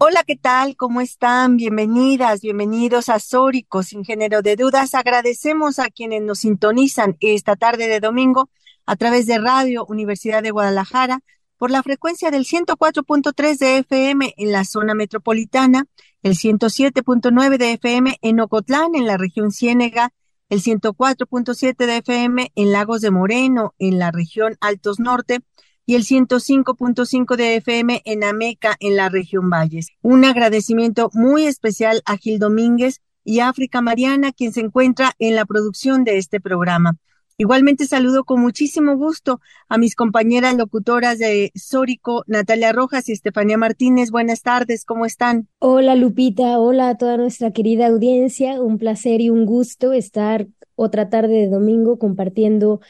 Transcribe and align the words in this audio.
Hola, 0.00 0.22
¿qué 0.24 0.36
tal? 0.36 0.76
¿Cómo 0.76 1.00
están? 1.00 1.56
Bienvenidas, 1.56 2.40
bienvenidos 2.40 3.08
a 3.08 3.18
Sórico, 3.18 3.82
sin 3.82 4.04
género 4.04 4.42
de 4.42 4.54
dudas. 4.54 4.94
Agradecemos 4.94 5.80
a 5.80 5.88
quienes 5.88 6.22
nos 6.22 6.38
sintonizan 6.38 7.16
esta 7.18 7.56
tarde 7.56 7.88
de 7.88 7.98
domingo 7.98 8.48
a 8.86 8.94
través 8.94 9.26
de 9.26 9.38
Radio 9.38 9.84
Universidad 9.86 10.40
de 10.40 10.52
Guadalajara 10.52 11.18
por 11.56 11.72
la 11.72 11.82
frecuencia 11.82 12.30
del 12.30 12.44
104.3 12.44 13.58
de 13.58 13.78
FM 13.78 14.34
en 14.36 14.52
la 14.52 14.64
zona 14.64 14.94
metropolitana, 14.94 15.86
el 16.22 16.34
107.9 16.34 17.58
de 17.58 17.72
FM 17.72 18.18
en 18.22 18.38
Ocotlán, 18.38 18.94
en 18.94 19.04
la 19.04 19.16
región 19.16 19.50
Ciénega, 19.50 20.12
el 20.48 20.62
104.7 20.62 21.74
de 21.86 21.96
FM 21.96 22.52
en 22.54 22.70
Lagos 22.70 23.00
de 23.00 23.10
Moreno, 23.10 23.74
en 23.80 23.98
la 23.98 24.12
región 24.12 24.56
Altos 24.60 25.00
Norte, 25.00 25.40
y 25.88 25.94
el 25.94 26.04
105.5 26.04 27.34
de 27.36 27.56
FM 27.56 28.02
en 28.04 28.22
Ameca, 28.22 28.76
en 28.78 28.94
la 28.94 29.08
región 29.08 29.48
Valles. 29.48 29.88
Un 30.02 30.26
agradecimiento 30.26 31.08
muy 31.14 31.44
especial 31.44 32.02
a 32.04 32.18
Gil 32.18 32.38
Domínguez 32.38 33.00
y 33.24 33.40
África 33.40 33.80
Mariana, 33.80 34.32
quien 34.32 34.52
se 34.52 34.60
encuentra 34.60 35.12
en 35.18 35.34
la 35.34 35.46
producción 35.46 36.04
de 36.04 36.18
este 36.18 36.40
programa. 36.40 36.98
Igualmente 37.38 37.86
saludo 37.86 38.24
con 38.24 38.42
muchísimo 38.42 38.98
gusto 38.98 39.40
a 39.70 39.78
mis 39.78 39.94
compañeras 39.94 40.54
locutoras 40.58 41.18
de 41.18 41.52
Sórico, 41.54 42.22
Natalia 42.26 42.72
Rojas 42.72 43.08
y 43.08 43.12
Estefanía 43.12 43.56
Martínez. 43.56 44.10
Buenas 44.10 44.42
tardes, 44.42 44.84
¿cómo 44.84 45.06
están? 45.06 45.48
Hola 45.58 45.94
Lupita, 45.94 46.58
hola 46.58 46.90
a 46.90 46.98
toda 46.98 47.16
nuestra 47.16 47.52
querida 47.52 47.86
audiencia. 47.86 48.60
Un 48.60 48.76
placer 48.76 49.22
y 49.22 49.30
un 49.30 49.46
gusto 49.46 49.94
estar 49.94 50.48
otra 50.74 51.08
tarde 51.08 51.32
de 51.32 51.48
domingo 51.48 51.98
compartiendo 51.98 52.80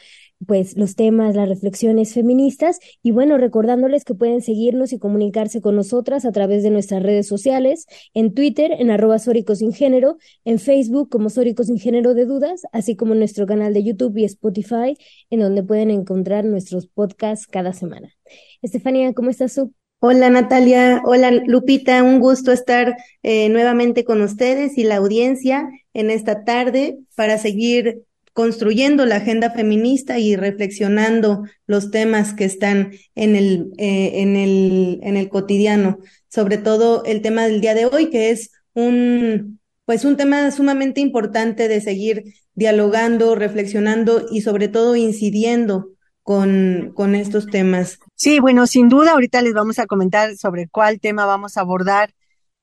pues 0.45 0.77
los 0.77 0.95
temas, 0.95 1.35
las 1.35 1.49
reflexiones 1.49 2.13
feministas 2.13 2.79
y 3.03 3.11
bueno, 3.11 3.37
recordándoles 3.37 4.03
que 4.05 4.15
pueden 4.15 4.41
seguirnos 4.41 4.93
y 4.93 4.99
comunicarse 4.99 5.61
con 5.61 5.75
nosotras 5.75 6.25
a 6.25 6.31
través 6.31 6.63
de 6.63 6.69
nuestras 6.69 7.03
redes 7.03 7.27
sociales, 7.27 7.85
en 8.13 8.33
Twitter 8.33 8.71
en 8.77 8.91
arroba 8.91 9.19
Sórico 9.19 9.55
Sin 9.55 9.73
Género, 9.73 10.17
en 10.45 10.59
Facebook 10.59 11.09
como 11.09 11.29
Sórico 11.29 11.63
Sin 11.63 11.77
Género 11.77 12.13
de 12.13 12.25
Dudas, 12.25 12.61
así 12.71 12.95
como 12.95 13.13
en 13.13 13.19
nuestro 13.19 13.45
canal 13.45 13.73
de 13.73 13.83
YouTube 13.83 14.17
y 14.17 14.23
Spotify, 14.25 14.97
en 15.29 15.41
donde 15.41 15.63
pueden 15.63 15.91
encontrar 15.91 16.45
nuestros 16.45 16.87
podcasts 16.87 17.47
cada 17.47 17.73
semana. 17.73 18.15
Estefanía, 18.61 19.13
¿cómo 19.13 19.29
estás 19.29 19.55
tú? 19.55 19.73
Hola 20.01 20.29
Natalia, 20.29 21.01
hola 21.03 21.29
Lupita, 21.29 22.01
un 22.03 22.21
gusto 22.21 22.53
estar 22.53 22.95
eh, 23.21 23.49
nuevamente 23.49 24.05
con 24.05 24.21
ustedes 24.21 24.77
y 24.77 24.85
la 24.85 24.95
audiencia 24.95 25.69
en 25.93 26.09
esta 26.09 26.45
tarde 26.45 26.99
para 27.15 27.37
seguir 27.37 28.03
construyendo 28.39 29.05
la 29.05 29.17
agenda 29.17 29.51
feminista 29.51 30.17
y 30.17 30.37
reflexionando 30.37 31.43
los 31.67 31.91
temas 31.91 32.33
que 32.33 32.45
están 32.45 32.93
en 33.13 33.35
el, 33.35 33.73
eh, 33.77 34.21
en 34.21 34.37
el, 34.37 35.01
en 35.03 35.17
el 35.17 35.27
cotidiano, 35.27 35.99
sobre 36.29 36.57
todo 36.57 37.03
el 37.03 37.21
tema 37.21 37.43
del 37.43 37.59
día 37.59 37.75
de 37.75 37.87
hoy, 37.87 38.09
que 38.09 38.29
es 38.29 38.53
un, 38.73 39.59
pues 39.83 40.05
un 40.05 40.15
tema 40.15 40.49
sumamente 40.51 41.01
importante 41.01 41.67
de 41.67 41.81
seguir 41.81 42.33
dialogando, 42.53 43.35
reflexionando 43.35 44.27
y 44.31 44.39
sobre 44.39 44.69
todo 44.69 44.95
incidiendo 44.95 45.89
con, 46.23 46.93
con 46.95 47.15
estos 47.15 47.45
temas. 47.47 47.99
Sí, 48.15 48.39
bueno, 48.39 48.67
sin 48.67 48.87
duda 48.87 49.11
ahorita 49.15 49.41
les 49.41 49.53
vamos 49.53 49.79
a 49.79 49.85
comentar 49.85 50.37
sobre 50.37 50.69
cuál 50.69 51.01
tema 51.01 51.25
vamos 51.25 51.57
a 51.57 51.59
abordar 51.59 52.13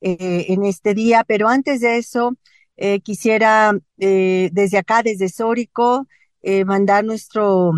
eh, 0.01 0.47
en 0.49 0.65
este 0.65 0.95
día, 0.95 1.23
pero 1.29 1.51
antes 1.51 1.83
de 1.83 1.99
eso, 1.99 2.33
eh, 2.77 3.01
quisiera 3.01 3.73
eh, 3.99 4.51
desde 4.53 4.79
acá, 4.79 5.03
desde 5.03 5.29
Sórico, 5.31 6.07
eh, 6.43 6.65
mandar 6.65 7.05
nuestro, 7.05 7.73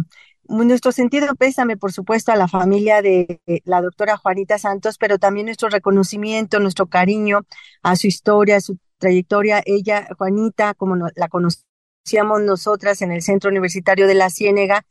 nuestro 0.48 0.90
sentido 0.92 1.34
pésame, 1.36 1.76
por 1.76 1.92
supuesto, 1.92 2.32
a 2.32 2.36
la 2.36 2.48
familia 2.48 3.00
de 3.00 3.40
la 3.64 3.80
doctora 3.80 4.16
Juanita 4.16 4.58
Santos, 4.58 4.98
pero 4.98 5.18
también 5.18 5.46
nuestro 5.46 5.68
reconocimiento, 5.68 6.58
nuestro 6.58 6.86
cariño 6.86 7.42
a 7.82 7.94
su 7.96 8.08
historia, 8.08 8.56
a 8.56 8.60
su 8.60 8.78
trayectoria. 8.98 9.62
Ella, 9.64 10.08
Juanita, 10.18 10.74
como 10.74 10.96
la 10.96 11.28
conocíamos 11.28 12.42
nosotras 12.42 13.00
en 13.00 13.12
el 13.12 13.22
Centro 13.22 13.50
Universitario 13.50 14.08
de 14.08 14.14
la 14.14 14.30
Ciénega, 14.30 14.84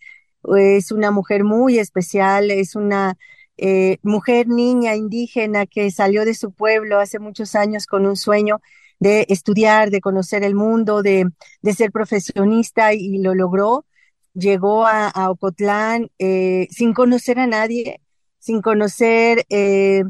es 0.55 0.91
una 0.91 1.11
mujer 1.11 1.43
muy 1.43 1.79
especial, 1.79 2.49
es 2.51 2.75
una 2.75 3.17
mujer 4.03 4.47
niña 4.47 4.95
indígena 4.95 5.65
que 5.65 5.91
salió 5.91 6.25
de 6.25 6.35
su 6.35 6.51
pueblo 6.51 6.99
hace 6.99 7.19
muchos 7.19 7.55
años 7.55 7.87
con 7.87 8.05
un 8.05 8.15
sueño 8.15 8.61
de 8.99 9.25
estudiar, 9.29 9.89
de 9.91 10.01
conocer 10.01 10.43
el 10.43 10.55
mundo, 10.55 11.01
de, 11.03 11.29
de 11.61 11.73
ser 11.73 11.91
profesionista 11.91 12.93
y, 12.93 13.19
lo 13.19 13.35
logró. 13.35 13.85
Llegó 14.33 14.85
a, 14.85 15.11
Ocotlán 15.29 16.09
eh, 16.19 16.67
sin 16.71 16.93
conocer 16.93 17.39
a 17.39 17.47
nadie, 17.47 18.01
sin 18.39 18.61
conocer 18.61 19.45
eh, 19.49 20.03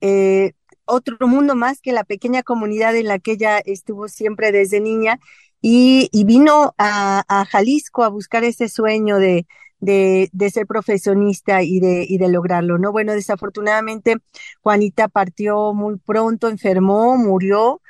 eh, 0.00 0.52
otro 0.86 1.28
mundo 1.28 1.54
más 1.54 1.80
que 1.80 1.92
la 1.92 2.04
pequeña 2.04 2.42
comunidad 2.42 2.96
en 2.96 3.06
la 3.06 3.18
que 3.18 3.32
ella 3.32 3.58
estuvo 3.58 4.08
siempre 4.08 4.52
desde 4.52 4.80
niña 4.80 5.18
y, 5.60 6.08
y 6.12 6.24
vino 6.24 6.74
a, 6.78 7.24
a, 7.28 7.44
Jalisco 7.46 8.04
a 8.04 8.08
buscar 8.08 8.44
ese 8.44 8.68
sueño 8.68 9.18
de, 9.18 9.46
de, 9.80 10.30
de, 10.32 10.50
ser 10.50 10.66
profesionista 10.66 11.62
y 11.62 11.80
de, 11.80 12.06
y 12.08 12.18
de 12.18 12.28
lograrlo, 12.28 12.78
¿no? 12.78 12.92
Bueno, 12.92 13.12
desafortunadamente 13.12 14.16
Juanita 14.62 15.08
partió 15.08 15.74
muy 15.74 15.96
pronto, 15.98 16.48
enfermó, 16.48 17.16
murió, 17.16 17.80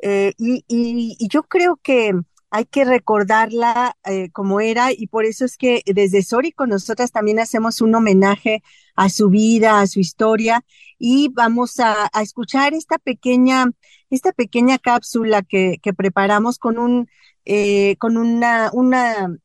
eh, 0.00 0.32
y, 0.38 0.64
y, 0.68 1.28
yo 1.28 1.42
creo 1.44 1.76
que 1.82 2.12
hay 2.50 2.64
que 2.66 2.84
recordarla 2.84 3.96
eh, 4.04 4.30
como 4.30 4.60
era 4.60 4.92
y 4.92 5.06
por 5.08 5.24
eso 5.24 5.44
es 5.44 5.56
que 5.56 5.82
desde 5.86 6.22
Sórico 6.22 6.66
nosotras 6.66 7.12
también 7.12 7.40
hacemos 7.40 7.80
un 7.80 7.94
homenaje 7.94 8.62
a 8.94 9.08
su 9.08 9.28
vida, 9.30 9.80
a 9.80 9.86
su 9.86 10.00
historia 10.00 10.64
y 10.98 11.28
vamos 11.34 11.80
a, 11.80 12.08
a 12.12 12.22
escuchar 12.22 12.74
esta 12.74 12.98
pequeña, 12.98 13.66
esta 14.10 14.32
pequeña 14.32 14.78
cápsula 14.78 15.42
que, 15.42 15.78
que 15.82 15.92
preparamos 15.92 16.58
con 16.58 16.78
un, 16.78 17.08
eh, 17.44 17.96
con 17.98 18.16
una, 18.16 18.70
una, 18.72 19.36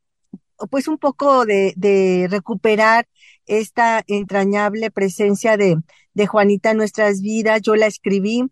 pues 0.70 0.88
un 0.88 0.98
poco 0.98 1.46
de, 1.46 1.74
de 1.76 2.28
recuperar 2.30 3.08
esta 3.46 4.04
entrañable 4.08 4.92
presencia 4.92 5.58
de, 5.58 5.78
de 6.14 6.28
Juanita 6.28 6.72
en 6.72 6.78
nuestras 6.78 7.22
vidas. 7.22 7.62
Yo 7.62 7.76
la 7.76 7.88
escribí 7.88 8.46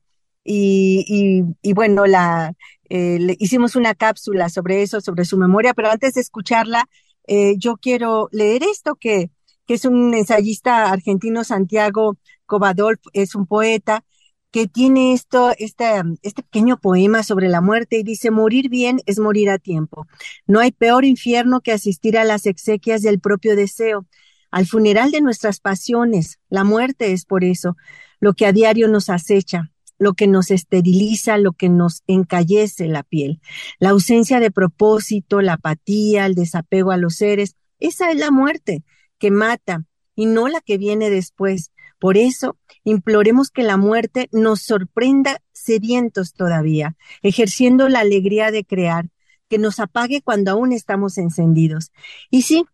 y, 0.43 1.43
y, 1.61 1.73
bueno, 1.73 2.05
la, 2.05 2.53
eh, 2.89 3.19
le 3.19 3.35
hicimos 3.39 3.75
una 3.75 3.93
cápsula 3.95 4.49
sobre 4.49 4.81
eso, 4.81 5.01
sobre 5.01 5.25
su 5.25 5.37
memoria, 5.37 5.73
pero 5.73 5.91
antes 5.91 6.15
de 6.15 6.21
escucharla, 6.21 6.89
eh, 7.27 7.55
yo 7.57 7.77
quiero 7.77 8.29
leer 8.31 8.63
esto 8.63 8.95
que, 8.95 9.31
es 9.67 9.85
un 9.85 10.15
ensayista 10.15 10.89
argentino, 10.91 11.43
Santiago 11.43 12.17
Covadolf, 12.47 12.99
es 13.13 13.35
un 13.35 13.45
poeta 13.45 14.03
que 14.49 14.67
tiene 14.67 15.13
esto, 15.13 15.51
este 15.59 16.03
pequeño 16.33 16.77
poema 16.77 17.21
sobre 17.21 17.49
la 17.49 17.61
muerte 17.61 17.99
y 17.99 18.03
dice, 18.03 18.31
morir 18.31 18.67
bien 18.69 18.99
es 19.05 19.19
morir 19.19 19.51
a 19.51 19.59
tiempo. 19.59 20.07
No 20.47 20.59
hay 20.59 20.71
peor 20.71 21.05
infierno 21.05 21.61
que 21.61 21.71
asistir 21.71 22.17
a 22.17 22.23
las 22.23 22.47
exequias 22.47 23.03
del 23.03 23.19
propio 23.19 23.55
deseo, 23.55 24.07
al 24.49 24.65
funeral 24.65 25.11
de 25.11 25.21
nuestras 25.21 25.59
pasiones. 25.59 26.39
La 26.49 26.63
muerte 26.63 27.11
es 27.13 27.25
por 27.25 27.43
eso 27.43 27.77
lo 28.19 28.33
que 28.33 28.47
a 28.47 28.51
diario 28.51 28.87
nos 28.87 29.11
acecha 29.11 29.71
lo 29.99 30.13
que 30.13 30.27
nos 30.27 30.49
esteriliza, 30.49 31.37
lo 31.37 31.51
que 31.51 31.69
nos 31.69 32.03
encallece 32.07 32.87
la 32.87 33.03
piel. 33.03 33.41
La 33.77 33.89
ausencia 33.89 34.39
de 34.39 34.49
propósito, 34.49 35.41
la 35.41 35.53
apatía, 35.53 36.25
el 36.25 36.33
desapego 36.33 36.91
a 36.91 36.97
los 36.97 37.17
seres, 37.17 37.55
esa 37.79 38.11
es 38.11 38.17
la 38.17 38.31
muerte 38.31 38.83
que 39.19 39.29
mata 39.29 39.85
y 40.15 40.25
no 40.25 40.47
la 40.47 40.61
que 40.61 40.77
viene 40.77 41.09
después. 41.09 41.71
Por 41.99 42.17
eso, 42.17 42.57
imploremos 42.83 43.51
que 43.51 43.63
la 43.63 43.77
muerte 43.77 44.29
nos 44.31 44.61
sorprenda 44.61 45.41
sedientos 45.51 46.33
todavía, 46.33 46.95
ejerciendo 47.21 47.89
la 47.89 47.99
alegría 47.99 48.51
de 48.51 48.63
crear, 48.63 49.09
que 49.49 49.57
nos 49.57 49.79
apague 49.79 50.21
cuando 50.21 50.51
aún 50.51 50.71
estamos 50.71 51.17
encendidos. 51.17 51.91
Y 52.29 52.43
sí, 52.43 52.65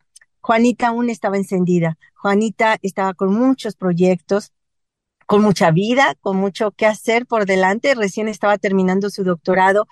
Juanita 0.41 0.89
aún 0.89 1.09
estaba 1.09 1.37
encendida. 1.37 1.97
Juanita 2.13 2.77
estaba 2.83 3.15
con 3.15 3.33
muchos 3.33 3.75
proyectos, 3.75 4.51
con 5.25 5.41
mucha 5.41 5.71
vida, 5.71 6.15
con 6.21 6.37
mucho 6.37 6.71
que 6.71 6.85
hacer 6.85 7.25
por 7.25 7.45
delante. 7.45 7.95
Recién 7.95 8.27
estaba 8.27 8.57
terminando 8.57 9.09
su 9.09 9.23
doctorado 9.23 9.87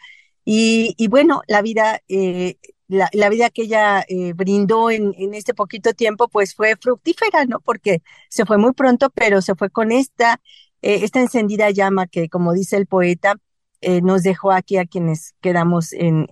y, 0.45 1.07
bueno, 1.09 1.41
la 1.47 1.61
vida, 1.61 2.01
eh, 2.07 2.57
la, 2.87 3.29
vida 3.29 3.49
que 3.49 3.63
ella 3.63 4.03
eh, 4.07 4.33
brindó 4.33 4.91
en, 4.91 5.13
este 5.33 5.53
poquito 5.53 5.93
tiempo, 5.93 6.27
pues 6.27 6.53
fue 6.55 6.75
fructífera, 6.79 7.45
¿no? 7.45 7.59
Porque 7.61 8.01
se 8.29 8.45
fue 8.45 8.57
muy 8.57 8.73
pronto, 8.73 9.09
pero 9.09 9.41
se 9.41 9.55
fue 9.55 9.69
con 9.69 9.91
esta, 9.91 10.41
eh, 10.81 10.99
esta 11.03 11.21
encendida 11.21 11.69
llama 11.71 12.07
que, 12.07 12.29
como 12.29 12.53
dice 12.53 12.77
el 12.77 12.87
poeta, 12.87 13.35
eh, 13.81 14.01
nos 14.01 14.23
dejó 14.23 14.51
aquí 14.51 14.77
a 14.77 14.85
quienes 14.85 15.33
quedamos 15.41 15.91
en, 15.93 16.27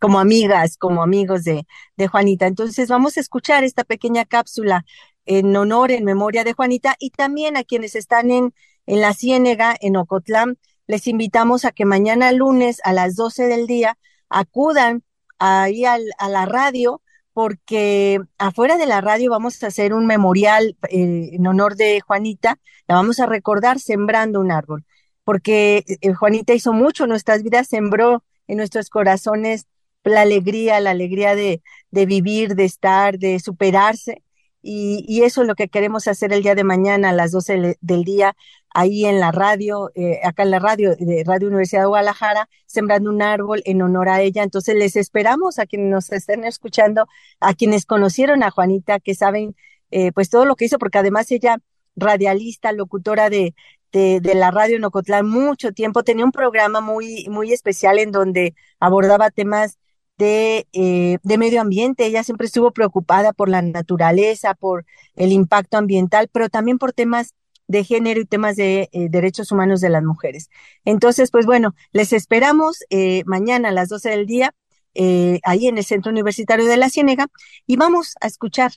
como 0.00 0.18
amigas, 0.18 0.76
como 0.76 1.02
amigos 1.02 1.44
de 1.44 1.64
Juanita. 2.08 2.46
Entonces 2.46 2.88
vamos 2.88 3.16
a 3.16 3.20
escuchar 3.20 3.62
esta 3.64 3.84
pequeña 3.84 4.24
cápsula 4.24 4.84
en 5.26 5.54
honor, 5.56 5.90
en 5.90 6.04
memoria 6.04 6.44
de 6.44 6.52
Juanita 6.52 6.96
y 6.98 7.10
también 7.10 7.56
a 7.56 7.64
quienes 7.64 7.94
están 7.94 8.30
en, 8.30 8.54
en 8.86 9.00
la 9.00 9.14
Ciénega, 9.14 9.76
en 9.80 9.96
Ocotlán. 9.96 10.58
Les 10.86 11.06
invitamos 11.06 11.64
a 11.64 11.72
que 11.72 11.84
mañana 11.84 12.32
lunes 12.32 12.80
a 12.84 12.92
las 12.92 13.14
12 13.16 13.46
del 13.46 13.66
día 13.66 13.96
acudan 14.28 15.04
ahí 15.38 15.84
al, 15.84 16.04
a 16.18 16.28
la 16.28 16.46
radio 16.46 17.00
porque 17.32 18.20
afuera 18.38 18.76
de 18.76 18.86
la 18.86 19.00
radio 19.00 19.30
vamos 19.30 19.62
a 19.62 19.68
hacer 19.68 19.94
un 19.94 20.06
memorial 20.06 20.76
eh, 20.88 21.30
en 21.32 21.46
honor 21.46 21.76
de 21.76 22.00
Juanita, 22.00 22.58
la 22.88 22.96
vamos 22.96 23.20
a 23.20 23.26
recordar 23.26 23.78
sembrando 23.78 24.40
un 24.40 24.50
árbol, 24.50 24.84
porque 25.24 25.84
eh, 25.86 26.12
Juanita 26.12 26.54
hizo 26.54 26.72
mucho 26.72 27.04
en 27.04 27.10
nuestras 27.10 27.42
vidas, 27.42 27.68
sembró 27.68 28.24
en 28.46 28.56
nuestros 28.56 28.90
corazones 28.90 29.66
la 30.04 30.22
alegría, 30.22 30.80
la 30.80 30.90
alegría 30.90 31.34
de, 31.34 31.62
de 31.90 32.06
vivir, 32.06 32.56
de 32.56 32.64
estar, 32.64 33.18
de 33.18 33.38
superarse. 33.38 34.22
Y, 34.62 35.04
y, 35.08 35.22
eso 35.22 35.42
es 35.42 35.48
lo 35.48 35.54
que 35.54 35.68
queremos 35.68 36.06
hacer 36.06 36.32
el 36.32 36.42
día 36.42 36.54
de 36.54 36.64
mañana 36.64 37.10
a 37.10 37.12
las 37.12 37.32
12 37.32 37.78
del 37.80 38.04
día, 38.04 38.36
ahí 38.74 39.06
en 39.06 39.20
la 39.20 39.32
radio, 39.32 39.90
eh, 39.94 40.20
acá 40.22 40.42
en 40.42 40.50
la 40.50 40.58
radio 40.58 40.94
de 40.96 41.24
Radio 41.26 41.48
Universidad 41.48 41.82
de 41.82 41.86
Guadalajara, 41.88 42.48
sembrando 42.66 43.10
un 43.10 43.22
árbol 43.22 43.62
en 43.64 43.82
honor 43.82 44.08
a 44.08 44.20
ella. 44.20 44.42
Entonces 44.42 44.76
les 44.76 44.96
esperamos 44.96 45.58
a 45.58 45.66
quienes 45.66 45.90
nos 45.90 46.12
estén 46.12 46.44
escuchando, 46.44 47.06
a 47.40 47.54
quienes 47.54 47.86
conocieron 47.86 48.42
a 48.42 48.50
Juanita, 48.50 49.00
que 49.00 49.14
saben 49.14 49.56
eh, 49.90 50.12
pues 50.12 50.30
todo 50.30 50.44
lo 50.44 50.56
que 50.56 50.66
hizo, 50.66 50.78
porque 50.78 50.98
además 50.98 51.30
ella, 51.30 51.58
radialista, 51.96 52.72
locutora 52.72 53.30
de, 53.30 53.54
de, 53.92 54.20
la 54.34 54.50
radio 54.50 54.76
en 54.76 54.84
Ocotlán, 54.84 55.28
mucho 55.28 55.72
tiempo, 55.72 56.04
tenía 56.04 56.24
un 56.24 56.32
programa 56.32 56.80
muy, 56.80 57.26
muy 57.28 57.52
especial 57.52 57.98
en 57.98 58.12
donde 58.12 58.54
abordaba 58.78 59.30
temas 59.30 59.78
de, 60.20 60.66
eh, 60.74 61.18
de 61.22 61.38
medio 61.38 61.62
ambiente. 61.62 62.04
Ella 62.04 62.22
siempre 62.22 62.46
estuvo 62.46 62.72
preocupada 62.72 63.32
por 63.32 63.48
la 63.48 63.62
naturaleza, 63.62 64.54
por 64.54 64.84
el 65.16 65.32
impacto 65.32 65.78
ambiental, 65.78 66.28
pero 66.30 66.50
también 66.50 66.78
por 66.78 66.92
temas 66.92 67.34
de 67.66 67.84
género 67.84 68.20
y 68.20 68.26
temas 68.26 68.56
de 68.56 68.90
eh, 68.92 69.08
derechos 69.08 69.50
humanos 69.50 69.80
de 69.80 69.88
las 69.88 70.02
mujeres. 70.02 70.50
Entonces, 70.84 71.30
pues 71.30 71.46
bueno, 71.46 71.74
les 71.92 72.12
esperamos 72.12 72.84
eh, 72.90 73.22
mañana 73.24 73.70
a 73.70 73.72
las 73.72 73.88
12 73.88 74.10
del 74.10 74.26
día, 74.26 74.52
eh, 74.94 75.40
ahí 75.44 75.68
en 75.68 75.78
el 75.78 75.84
Centro 75.84 76.10
Universitario 76.10 76.66
de 76.66 76.76
la 76.76 76.90
Ciénega, 76.90 77.28
y 77.66 77.76
vamos 77.76 78.14
a 78.20 78.26
escuchar 78.26 78.72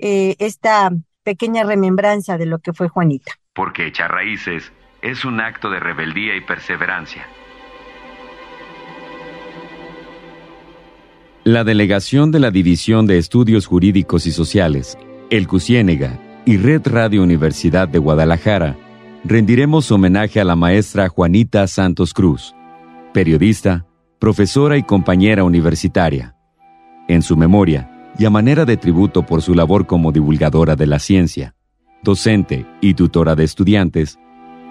esta 0.00 0.92
pequeña 1.24 1.64
remembranza 1.64 2.38
de 2.38 2.46
lo 2.46 2.60
que 2.60 2.72
fue 2.72 2.88
Juanita. 2.88 3.32
Porque 3.52 3.88
echar 3.88 4.12
raíces 4.12 4.72
es 5.02 5.24
un 5.24 5.40
acto 5.40 5.70
de 5.70 5.80
rebeldía 5.80 6.36
y 6.36 6.40
perseverancia. 6.40 7.26
La 11.48 11.64
delegación 11.64 12.30
de 12.30 12.40
la 12.40 12.50
División 12.50 13.06
de 13.06 13.16
Estudios 13.16 13.64
Jurídicos 13.64 14.26
y 14.26 14.32
Sociales, 14.32 14.98
el 15.30 15.48
CUCIÉNEGA, 15.48 16.20
y 16.44 16.58
Red 16.58 16.82
Radio 16.84 17.22
Universidad 17.22 17.88
de 17.88 17.98
Guadalajara, 17.98 18.76
rendiremos 19.24 19.90
homenaje 19.90 20.40
a 20.40 20.44
la 20.44 20.56
maestra 20.56 21.08
Juanita 21.08 21.66
Santos 21.66 22.12
Cruz, 22.12 22.54
periodista, 23.14 23.86
profesora 24.18 24.76
y 24.76 24.82
compañera 24.82 25.42
universitaria. 25.42 26.36
En 27.08 27.22
su 27.22 27.34
memoria, 27.34 28.12
y 28.18 28.26
a 28.26 28.30
manera 28.30 28.66
de 28.66 28.76
tributo 28.76 29.24
por 29.24 29.40
su 29.40 29.54
labor 29.54 29.86
como 29.86 30.12
divulgadora 30.12 30.76
de 30.76 30.86
la 30.86 30.98
ciencia, 30.98 31.54
docente 32.02 32.66
y 32.82 32.92
tutora 32.92 33.34
de 33.36 33.44
estudiantes, 33.44 34.18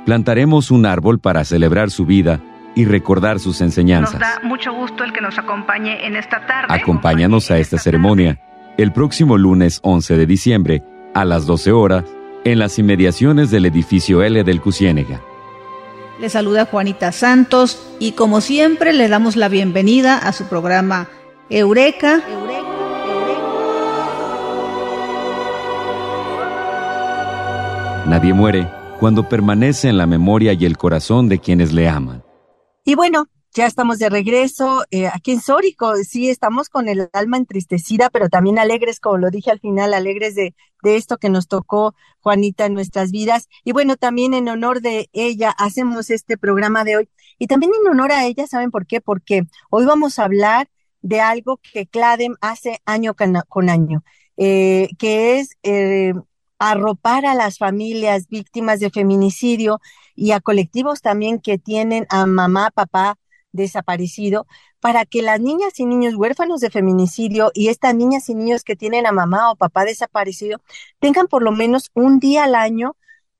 plantaremos 0.06 0.69
un 0.69 0.85
árbol 0.85 1.18
para 1.18 1.44
celebrar 1.44 1.89
su 1.89 2.06
vida 2.06 2.39
y 2.77 2.85
recordar 2.85 3.39
sus 3.39 3.59
enseñanzas. 3.62 4.13
Nos 4.13 4.21
da 4.21 4.39
mucho 4.44 4.71
gusto 4.71 5.03
el 5.03 5.12
que 5.12 5.19
nos 5.19 5.39
acompañe 5.39 6.06
en 6.06 6.15
esta 6.15 6.45
tarde. 6.45 6.68
Acompáñanos 6.69 7.50
a 7.50 7.57
esta 7.57 7.79
ceremonia 7.79 8.39
el 8.77 8.94
próximo 8.94 9.35
lunes 9.35 9.79
11 9.81 10.15
de 10.15 10.25
diciembre 10.27 10.83
a 11.15 11.25
las 11.25 11.47
12 11.47 11.71
horas 11.71 12.03
en 12.44 12.59
las 12.59 12.77
inmediaciones 12.77 13.50
del 13.50 13.65
edificio 13.65 14.21
L 14.21 14.44
del 14.44 14.62
Cusiénega. 14.62 15.21
Le 16.19 16.29
saluda 16.29 16.65
Juanita 16.65 17.12
Santos 17.12 17.81
y 18.00 18.12
como 18.12 18.41
siempre 18.41 18.94
le 18.94 19.07
damos 19.07 19.35
la 19.38 19.50
bienvenida 19.50 20.19
a 20.19 20.31
su 20.31 20.45
programa 20.45 21.07
Eureka. 21.50 22.21
Eureka, 22.29 22.31
Eureka. 22.31 22.68
Nadie 28.06 28.33
muere 28.35 28.69
cuando 29.00 29.27
permanece 29.27 29.89
en 29.89 29.97
la 29.97 30.06
memoria 30.06 30.53
y 30.53 30.63
el 30.63 30.77
corazón 30.77 31.27
de 31.27 31.39
quienes 31.39 31.74
le 31.74 31.89
aman. 31.89 32.26
Y 32.88 32.95
bueno, 32.95 33.25
ya 33.54 33.66
estamos 33.66 34.00
de 34.00 34.07
regreso 34.07 34.86
eh, 34.92 35.07
aquí 35.07 35.34
en 35.34 35.42
Sórico. 35.42 35.98
Sí, 36.06 36.30
estamos 36.30 36.69
con 36.69 36.88
el 36.88 37.10
alma 37.12 37.36
entristecida, 37.36 38.10
pero 38.10 38.30
también 38.30 38.60
alegres, 38.60 39.01
como 39.01 39.18
lo 39.18 39.30
dije 39.30 39.51
al 39.51 39.60
final, 39.60 39.94
alegres 39.94 40.36
de, 40.36 40.56
de 40.84 40.95
esto 40.95 41.18
que 41.18 41.30
nos 41.30 41.50
tocó 41.50 41.95
Juanita 42.22 42.66
en 42.66 42.74
nuestras 42.74 43.12
vidas. 43.12 43.50
Y 43.66 43.74
bueno, 43.74 43.98
también 43.98 44.34
en 44.34 44.48
honor 44.48 44.80
de 44.80 45.10
ella 45.12 45.54
hacemos 45.57 46.10
este 46.10 46.38
programa 46.38 46.86
de 46.86 46.95
hoy. 46.95 47.10
Y 47.38 47.48
también 47.48 47.74
en 47.78 47.92
honor 47.92 48.13
a 48.13 48.25
ella, 48.25 48.48
¿saben 48.48 48.72
por 48.72 48.88
qué? 48.88 49.01
Porque 49.01 49.44
hoy 49.69 49.84
vamos 49.84 50.18
a 50.18 50.24
hablar 50.24 50.69
de 51.01 51.19
algo 51.19 51.60
que 51.74 51.88
CLADEM 51.88 52.36
hace 52.39 52.80
año 52.86 53.18
con 53.50 53.69
año, 53.69 54.06
eh, 54.38 54.88
que 54.98 55.39
es 55.39 55.57
eh, 55.63 56.13
arropar 56.57 57.25
a 57.25 57.36
las 57.36 57.57
familias 57.57 58.30
víctimas 58.30 58.80
de 58.80 58.92
feminicidio 58.92 59.81
y 60.18 60.31
a 60.31 60.42
colectivos 60.42 61.02
también 61.02 61.40
que 61.40 61.58
tienen 61.58 62.06
a 62.10 62.25
mamá, 62.25 62.72
papá, 62.74 63.18
desaparecido 63.54 64.48
para 64.81 65.06
que 65.06 65.22
las 65.22 65.40
niñas 65.40 65.80
y 65.80 65.86
niños 65.86 66.16
huérfanos 66.16 66.60
de 66.60 66.69
feminicidio 66.69 67.52
y 67.54 67.69
estas 67.69 67.96
niñas 67.96 68.28
y 68.30 68.36
niños 68.36 68.64
que 68.64 68.75
tienen 68.75 69.06
a 69.06 69.12
mamá 69.12 69.52
o 69.52 69.56
papá 69.56 69.86
desaparecido 69.86 70.62
tengan 71.00 71.28
por 71.28 71.44
lo 71.44 71.52
menos 71.52 71.90
un 71.94 72.19
día 72.19 72.44
al 72.44 72.56
año 72.56 72.96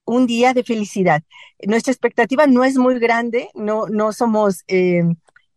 un 0.08 0.26
día 0.26 0.54
de 0.54 0.64
felicidad. 0.64 1.22
Nuestra 1.68 1.92
expectativa 1.92 2.48
no 2.48 2.64
es 2.64 2.78
muy 2.78 2.98
grande, 2.98 3.50
no, 3.54 3.88
no 3.88 4.14
somos, 4.14 4.64
eh, 4.68 5.04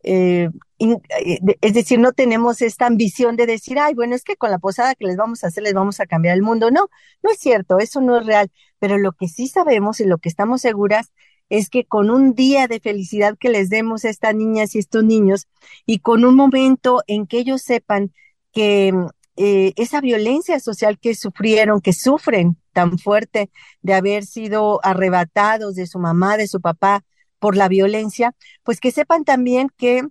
eh, 0.03 0.49
eh, 0.79 1.39
es 1.61 1.73
decir, 1.73 1.99
no 1.99 2.11
tenemos 2.11 2.61
esta 2.61 2.85
ambición 2.85 3.37
de 3.37 3.45
decir, 3.45 3.79
ay, 3.79 3.93
bueno, 3.93 4.13
es 4.13 4.23
que 4.23 4.35
con 4.35 4.51
la 4.51 4.59
posada 4.59 4.95
que 4.95 5.05
les 5.05 5.15
vamos 5.15 5.43
a 5.43 5.47
hacer 5.47 5.63
les 5.63 5.73
vamos 5.73 6.01
a 6.01 6.05
cambiar 6.05 6.35
el 6.35 6.43
mundo. 6.43 6.69
No, 6.69 6.89
no 7.23 7.31
es 7.31 7.39
cierto, 7.39 7.79
eso 7.79 8.01
no 8.01 8.19
es 8.19 8.25
real, 8.25 8.51
pero 8.81 8.97
lo 8.97 9.11
que 9.11 9.27
sí 9.27 9.47
sabemos 9.47 9.99
y 9.99 10.05
lo 10.05 10.17
que 10.17 10.27
estamos 10.27 10.59
seguras 10.61 11.13
es 11.49 11.69
que 11.69 11.85
con 11.85 12.09
un 12.09 12.33
día 12.33 12.67
de 12.67 12.79
felicidad 12.79 13.37
que 13.39 13.49
les 13.49 13.69
demos 13.69 14.05
a 14.05 14.09
estas 14.09 14.33
niñas 14.33 14.73
y 14.73 14.79
estos 14.79 15.03
niños 15.03 15.47
y 15.85 15.99
con 15.99 16.25
un 16.25 16.35
momento 16.35 17.03
en 17.05 17.27
que 17.27 17.37
ellos 17.37 17.61
sepan 17.61 18.11
que 18.51 18.91
eh, 19.35 19.73
esa 19.75 20.01
violencia 20.01 20.59
social 20.59 20.97
que 20.97 21.13
sufrieron, 21.13 21.79
que 21.79 21.93
sufren 21.93 22.57
tan 22.73 22.97
fuerte 22.97 23.51
de 23.83 23.93
haber 23.93 24.25
sido 24.25 24.79
arrebatados 24.83 25.75
de 25.75 25.85
su 25.85 25.99
mamá, 25.99 26.37
de 26.37 26.47
su 26.47 26.59
papá 26.59 27.03
por 27.37 27.55
la 27.55 27.67
violencia, 27.67 28.33
pues 28.63 28.79
que 28.79 28.89
sepan 28.89 29.25
también 29.25 29.69
que 29.77 30.07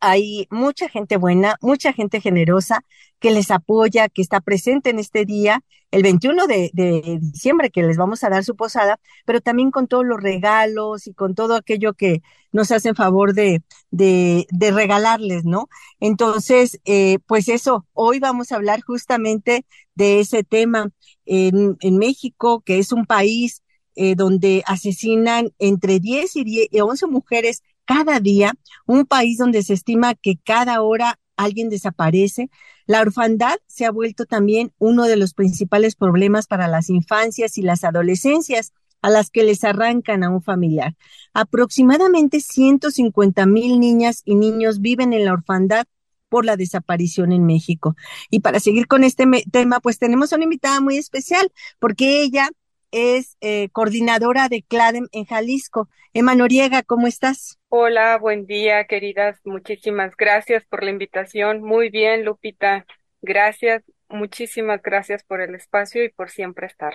hay 0.00 0.46
mucha 0.50 0.88
gente 0.88 1.16
buena, 1.16 1.56
mucha 1.60 1.92
gente 1.92 2.20
generosa 2.20 2.84
que 3.18 3.30
les 3.30 3.50
apoya, 3.50 4.08
que 4.08 4.22
está 4.22 4.40
presente 4.40 4.90
en 4.90 4.98
este 4.98 5.24
día, 5.24 5.62
el 5.90 6.02
21 6.02 6.46
de, 6.46 6.70
diciembre, 7.20 7.70
que 7.70 7.82
les 7.82 7.96
vamos 7.96 8.24
a 8.24 8.28
dar 8.28 8.44
su 8.44 8.56
posada, 8.56 8.98
pero 9.24 9.40
también 9.40 9.70
con 9.70 9.86
todos 9.86 10.04
los 10.04 10.20
regalos 10.20 11.06
y 11.06 11.14
con 11.14 11.34
todo 11.34 11.54
aquello 11.54 11.94
que 11.94 12.20
nos 12.52 12.70
hacen 12.72 12.94
favor 12.94 13.32
de, 13.32 13.62
de, 13.90 14.46
de 14.50 14.70
regalarles, 14.72 15.44
¿no? 15.44 15.68
Entonces, 16.00 16.80
eh, 16.84 17.18
pues 17.26 17.48
eso, 17.48 17.86
hoy 17.92 18.18
vamos 18.18 18.52
a 18.52 18.56
hablar 18.56 18.80
justamente 18.82 19.64
de 19.94 20.20
ese 20.20 20.42
tema 20.44 20.90
en, 21.26 21.76
en 21.80 21.98
México, 21.98 22.60
que 22.60 22.78
es 22.78 22.92
un 22.92 23.06
país 23.06 23.62
eh, 23.96 24.16
donde 24.16 24.64
asesinan 24.66 25.52
entre 25.60 26.00
10 26.00 26.34
y 26.36 26.44
10, 26.44 26.68
11 26.82 27.06
mujeres 27.06 27.62
cada 27.84 28.20
día, 28.20 28.54
un 28.86 29.06
país 29.06 29.38
donde 29.38 29.62
se 29.62 29.74
estima 29.74 30.14
que 30.14 30.38
cada 30.42 30.82
hora 30.82 31.18
alguien 31.36 31.68
desaparece. 31.68 32.50
La 32.86 33.00
orfandad 33.00 33.56
se 33.66 33.86
ha 33.86 33.90
vuelto 33.90 34.24
también 34.24 34.72
uno 34.78 35.04
de 35.04 35.16
los 35.16 35.34
principales 35.34 35.96
problemas 35.96 36.46
para 36.46 36.68
las 36.68 36.90
infancias 36.90 37.58
y 37.58 37.62
las 37.62 37.84
adolescencias 37.84 38.72
a 39.02 39.10
las 39.10 39.30
que 39.30 39.42
les 39.42 39.64
arrancan 39.64 40.24
a 40.24 40.30
un 40.30 40.42
familiar. 40.42 40.96
Aproximadamente 41.34 42.40
150 42.40 43.44
mil 43.46 43.78
niñas 43.78 44.22
y 44.24 44.34
niños 44.34 44.80
viven 44.80 45.12
en 45.12 45.26
la 45.26 45.32
orfandad 45.32 45.84
por 46.30 46.44
la 46.44 46.56
desaparición 46.56 47.30
en 47.32 47.44
México. 47.44 47.96
Y 48.30 48.40
para 48.40 48.60
seguir 48.60 48.86
con 48.86 49.04
este 49.04 49.26
tema, 49.52 49.80
pues 49.80 49.98
tenemos 49.98 50.32
una 50.32 50.44
invitada 50.44 50.80
muy 50.80 50.96
especial, 50.96 51.52
porque 51.78 52.22
ella 52.22 52.48
es 52.94 53.36
eh, 53.40 53.70
coordinadora 53.72 54.48
de 54.48 54.62
CLADEM 54.62 55.08
en 55.10 55.24
Jalisco. 55.24 55.88
Emma 56.12 56.36
Noriega, 56.36 56.84
¿cómo 56.84 57.08
estás? 57.08 57.58
Hola, 57.68 58.16
buen 58.18 58.46
día, 58.46 58.84
queridas. 58.84 59.40
Muchísimas 59.44 60.16
gracias 60.16 60.64
por 60.64 60.84
la 60.84 60.90
invitación. 60.90 61.60
Muy 61.60 61.90
bien, 61.90 62.24
Lupita. 62.24 62.86
Gracias, 63.20 63.82
muchísimas 64.08 64.80
gracias 64.80 65.24
por 65.24 65.40
el 65.40 65.56
espacio 65.56 66.04
y 66.04 66.08
por 66.08 66.30
siempre 66.30 66.68
estar. 66.68 66.94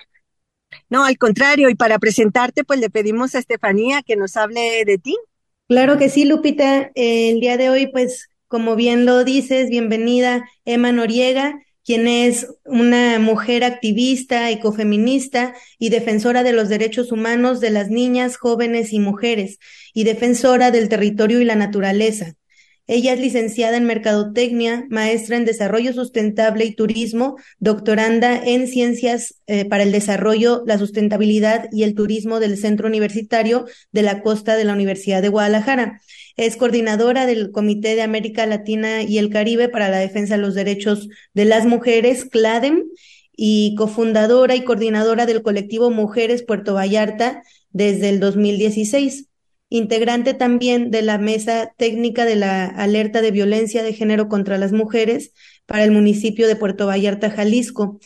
No, 0.88 1.04
al 1.04 1.18
contrario, 1.18 1.68
y 1.68 1.74
para 1.74 1.98
presentarte, 1.98 2.64
pues 2.64 2.80
le 2.80 2.88
pedimos 2.88 3.34
a 3.34 3.38
Estefanía 3.38 4.02
que 4.02 4.16
nos 4.16 4.38
hable 4.38 4.84
de 4.86 4.96
ti. 4.96 5.18
Claro 5.68 5.98
que 5.98 6.08
sí, 6.08 6.24
Lupita. 6.24 6.90
el 6.94 7.40
día 7.40 7.58
de 7.58 7.68
hoy, 7.68 7.88
pues, 7.88 8.30
como 8.48 8.74
bien 8.74 9.04
lo 9.04 9.22
dices, 9.22 9.68
bienvenida 9.68 10.48
Emma 10.64 10.92
Noriega 10.92 11.60
quien 11.90 12.06
es 12.06 12.46
una 12.64 13.18
mujer 13.18 13.64
activista, 13.64 14.48
ecofeminista 14.48 15.56
y 15.76 15.88
defensora 15.88 16.44
de 16.44 16.52
los 16.52 16.68
derechos 16.68 17.10
humanos 17.10 17.58
de 17.58 17.70
las 17.70 17.90
niñas, 17.90 18.36
jóvenes 18.36 18.92
y 18.92 19.00
mujeres, 19.00 19.58
y 19.92 20.04
defensora 20.04 20.70
del 20.70 20.88
territorio 20.88 21.40
y 21.40 21.44
la 21.44 21.56
naturaleza. 21.56 22.36
Ella 22.86 23.12
es 23.12 23.18
licenciada 23.18 23.76
en 23.76 23.86
Mercadotecnia, 23.86 24.86
maestra 24.88 25.36
en 25.36 25.44
Desarrollo 25.44 25.92
Sustentable 25.92 26.64
y 26.64 26.76
Turismo, 26.76 27.34
doctoranda 27.58 28.40
en 28.40 28.68
Ciencias 28.68 29.40
eh, 29.48 29.64
para 29.64 29.82
el 29.82 29.90
Desarrollo, 29.90 30.62
la 30.66 30.78
Sustentabilidad 30.78 31.70
y 31.72 31.82
el 31.82 31.96
Turismo 31.96 32.38
del 32.38 32.56
Centro 32.56 32.86
Universitario 32.86 33.66
de 33.90 34.02
la 34.02 34.22
Costa 34.22 34.54
de 34.54 34.62
la 34.62 34.74
Universidad 34.74 35.22
de 35.22 35.28
Guadalajara. 35.28 36.00
Es 36.40 36.56
coordinadora 36.56 37.26
del 37.26 37.52
Comité 37.52 37.94
de 37.94 38.00
América 38.00 38.46
Latina 38.46 39.02
y 39.02 39.18
el 39.18 39.28
Caribe 39.28 39.68
para 39.68 39.90
la 39.90 39.98
Defensa 39.98 40.36
de 40.36 40.40
los 40.40 40.54
Derechos 40.54 41.10
de 41.34 41.44
las 41.44 41.66
Mujeres, 41.66 42.24
CLADEM, 42.24 42.84
y 43.36 43.74
cofundadora 43.74 44.56
y 44.56 44.64
coordinadora 44.64 45.26
del 45.26 45.42
colectivo 45.42 45.90
Mujeres 45.90 46.42
Puerto 46.42 46.72
Vallarta 46.72 47.42
desde 47.72 48.08
el 48.08 48.20
2016 48.20 49.26
integrante 49.70 50.34
también 50.34 50.90
de 50.90 51.02
la 51.02 51.16
Mesa 51.16 51.72
Técnica 51.76 52.24
de 52.24 52.36
la 52.36 52.66
Alerta 52.66 53.22
de 53.22 53.30
Violencia 53.30 53.82
de 53.82 53.92
Género 53.92 54.28
contra 54.28 54.58
las 54.58 54.72
Mujeres 54.72 55.32
para 55.64 55.84
el 55.84 55.92
municipio 55.92 56.48
de 56.48 56.56
Puerto 56.56 56.86
Vallarta, 56.86 57.30
Jalisco. 57.30 58.00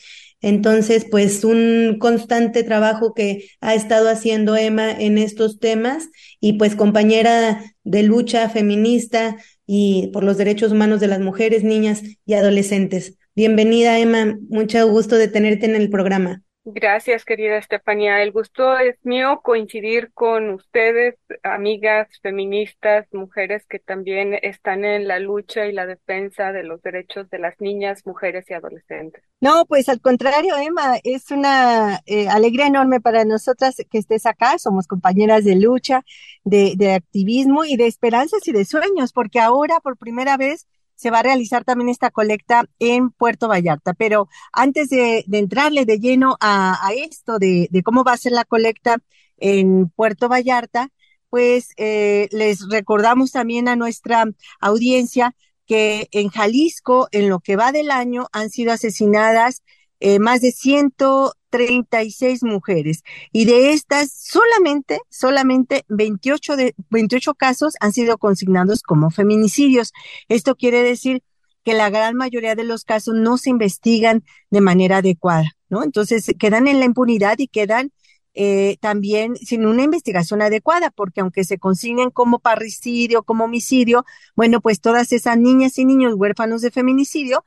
Entonces, 0.44 1.06
pues 1.10 1.42
un 1.42 1.96
constante 1.98 2.64
trabajo 2.64 3.14
que 3.14 3.46
ha 3.62 3.74
estado 3.74 4.10
haciendo 4.10 4.54
Emma 4.56 4.92
en 4.92 5.16
estos 5.16 5.58
temas 5.58 6.10
y 6.38 6.58
pues 6.58 6.76
compañera 6.76 7.64
de 7.82 8.02
lucha 8.02 8.50
feminista 8.50 9.38
y 9.66 10.10
por 10.12 10.22
los 10.22 10.36
derechos 10.36 10.72
humanos 10.72 11.00
de 11.00 11.08
las 11.08 11.20
mujeres, 11.20 11.64
niñas 11.64 12.02
y 12.26 12.34
adolescentes. 12.34 13.16
Bienvenida, 13.34 13.98
Emma. 13.98 14.36
Mucho 14.50 14.86
gusto 14.86 15.16
de 15.16 15.28
tenerte 15.28 15.64
en 15.64 15.76
el 15.76 15.88
programa. 15.88 16.43
Gracias, 16.66 17.26
querida 17.26 17.58
Estefanía. 17.58 18.22
El 18.22 18.32
gusto 18.32 18.78
es 18.78 18.96
mío 19.02 19.40
coincidir 19.42 20.10
con 20.14 20.48
ustedes, 20.48 21.14
amigas 21.42 22.08
feministas, 22.22 23.06
mujeres 23.12 23.66
que 23.68 23.78
también 23.78 24.38
están 24.40 24.86
en 24.86 25.06
la 25.06 25.18
lucha 25.18 25.66
y 25.66 25.72
la 25.72 25.84
defensa 25.84 26.52
de 26.52 26.62
los 26.62 26.80
derechos 26.80 27.28
de 27.28 27.38
las 27.38 27.60
niñas, 27.60 28.06
mujeres 28.06 28.46
y 28.48 28.54
adolescentes. 28.54 29.22
No, 29.42 29.66
pues 29.66 29.90
al 29.90 30.00
contrario, 30.00 30.56
Emma, 30.56 30.96
es 31.04 31.30
una 31.30 32.00
eh, 32.06 32.28
alegría 32.28 32.68
enorme 32.68 32.98
para 32.98 33.26
nosotras 33.26 33.76
que 33.90 33.98
estés 33.98 34.24
acá. 34.24 34.58
Somos 34.58 34.86
compañeras 34.86 35.44
de 35.44 35.56
lucha, 35.56 36.00
de, 36.44 36.76
de 36.76 36.94
activismo 36.94 37.66
y 37.66 37.76
de 37.76 37.88
esperanzas 37.88 38.48
y 38.48 38.52
de 38.52 38.64
sueños, 38.64 39.12
porque 39.12 39.38
ahora 39.38 39.80
por 39.80 39.98
primera 39.98 40.38
vez 40.38 40.66
se 41.04 41.10
va 41.10 41.18
a 41.18 41.22
realizar 41.22 41.64
también 41.64 41.90
esta 41.90 42.10
colecta 42.10 42.64
en 42.78 43.10
Puerto 43.10 43.46
Vallarta. 43.46 43.92
Pero 43.92 44.30
antes 44.54 44.88
de, 44.88 45.22
entrarle 45.32 45.84
de 45.84 45.98
lleno 45.98 46.38
a, 46.40 46.78
esto 46.96 47.38
de, 47.38 47.68
cómo 47.84 48.04
va 48.04 48.14
a 48.14 48.16
ser 48.16 48.32
la 48.32 48.46
colecta 48.46 48.96
en 49.36 49.90
Puerto 49.90 50.30
Vallarta, 50.30 50.88
pues 51.28 51.74
eh, 51.76 52.30
les 52.32 52.66
recordamos 52.70 53.32
también 53.32 53.68
a 53.68 53.76
nuestra 53.76 54.24
audiencia 54.60 55.36
que 55.66 56.08
en 56.10 56.30
Jalisco, 56.30 57.08
en 57.12 57.28
lo 57.28 57.40
que 57.40 57.56
va 57.56 57.70
del 57.70 57.90
año, 57.90 58.28
han 58.32 58.48
sido 58.48 58.72
asesinadas 58.72 59.62
eh, 60.06 60.18
más 60.18 60.42
de 60.42 60.52
136 60.52 62.42
mujeres 62.42 63.02
y 63.32 63.46
de 63.46 63.72
estas 63.72 64.12
solamente, 64.12 65.00
solamente 65.08 65.86
28, 65.88 66.56
de, 66.56 66.74
28 66.90 67.32
casos 67.32 67.72
han 67.80 67.94
sido 67.94 68.18
consignados 68.18 68.82
como 68.82 69.10
feminicidios. 69.10 69.94
Esto 70.28 70.56
quiere 70.56 70.82
decir 70.82 71.22
que 71.64 71.72
la 71.72 71.88
gran 71.88 72.16
mayoría 72.16 72.54
de 72.54 72.64
los 72.64 72.84
casos 72.84 73.14
no 73.14 73.38
se 73.38 73.48
investigan 73.48 74.22
de 74.50 74.60
manera 74.60 74.98
adecuada, 74.98 75.52
¿no? 75.70 75.82
Entonces 75.82 76.34
quedan 76.38 76.68
en 76.68 76.80
la 76.80 76.84
impunidad 76.84 77.38
y 77.38 77.48
quedan 77.48 77.90
eh, 78.34 78.76
también 78.82 79.36
sin 79.36 79.64
una 79.64 79.84
investigación 79.84 80.42
adecuada, 80.42 80.90
porque 80.90 81.22
aunque 81.22 81.44
se 81.44 81.56
consignen 81.56 82.10
como 82.10 82.40
parricidio, 82.40 83.22
como 83.22 83.44
homicidio, 83.44 84.04
bueno, 84.36 84.60
pues 84.60 84.82
todas 84.82 85.12
esas 85.12 85.38
niñas 85.38 85.78
y 85.78 85.86
niños 85.86 86.12
huérfanos 86.14 86.60
de 86.60 86.70
feminicidio 86.70 87.42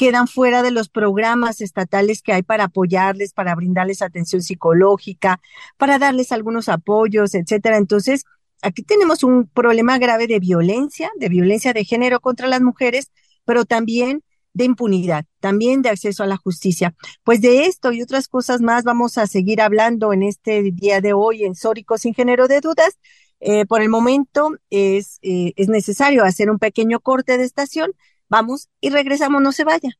quedan 0.00 0.28
fuera 0.28 0.62
de 0.62 0.70
los 0.70 0.88
programas 0.88 1.60
estatales 1.60 2.22
que 2.22 2.32
hay 2.32 2.42
para 2.42 2.64
apoyarles, 2.64 3.34
para 3.34 3.54
brindarles 3.54 4.00
atención 4.00 4.40
psicológica, 4.40 5.42
para 5.76 5.98
darles 5.98 6.32
algunos 6.32 6.70
apoyos, 6.70 7.34
etcétera. 7.34 7.76
Entonces, 7.76 8.24
aquí 8.62 8.82
tenemos 8.82 9.22
un 9.24 9.46
problema 9.46 9.98
grave 9.98 10.26
de 10.26 10.38
violencia, 10.38 11.10
de 11.18 11.28
violencia 11.28 11.74
de 11.74 11.84
género 11.84 12.20
contra 12.20 12.48
las 12.48 12.62
mujeres, 12.62 13.12
pero 13.44 13.66
también 13.66 14.24
de 14.54 14.64
impunidad, 14.64 15.26
también 15.38 15.82
de 15.82 15.90
acceso 15.90 16.22
a 16.22 16.26
la 16.26 16.38
justicia. 16.38 16.94
Pues 17.22 17.42
de 17.42 17.66
esto 17.66 17.92
y 17.92 18.00
otras 18.00 18.26
cosas 18.26 18.62
más 18.62 18.84
vamos 18.84 19.18
a 19.18 19.26
seguir 19.26 19.60
hablando 19.60 20.14
en 20.14 20.22
este 20.22 20.62
día 20.62 21.02
de 21.02 21.12
hoy 21.12 21.44
en 21.44 21.54
Sórico 21.54 21.98
sin 21.98 22.14
género 22.14 22.48
de 22.48 22.62
dudas. 22.62 22.98
Eh, 23.40 23.66
por 23.66 23.82
el 23.82 23.90
momento 23.90 24.56
es, 24.70 25.18
eh, 25.20 25.52
es 25.56 25.68
necesario 25.68 26.24
hacer 26.24 26.48
un 26.48 26.58
pequeño 26.58 27.00
corte 27.00 27.36
de 27.36 27.44
estación 27.44 27.92
Vamos 28.30 28.68
y 28.80 28.90
regresamos, 28.90 29.42
no 29.42 29.50
se 29.50 29.64
vaya. 29.64 29.90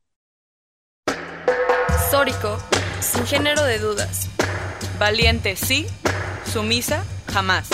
Sórico, 2.09 2.57
sin 3.01 3.25
género 3.25 3.61
de 3.65 3.77
dudas. 3.77 4.29
Valiente 4.97 5.57
sí, 5.57 5.85
sumisa 6.45 7.03
jamás. 7.27 7.67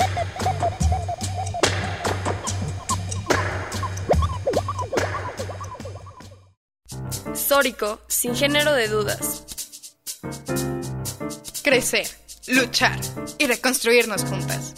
Sórico, 7.36 8.00
sin 8.08 8.36
género 8.36 8.74
de 8.74 8.88
dudas. 8.88 9.44
Crecer, 11.64 12.08
luchar 12.48 13.00
y 13.38 13.46
reconstruirnos 13.46 14.24
juntas. 14.26 14.74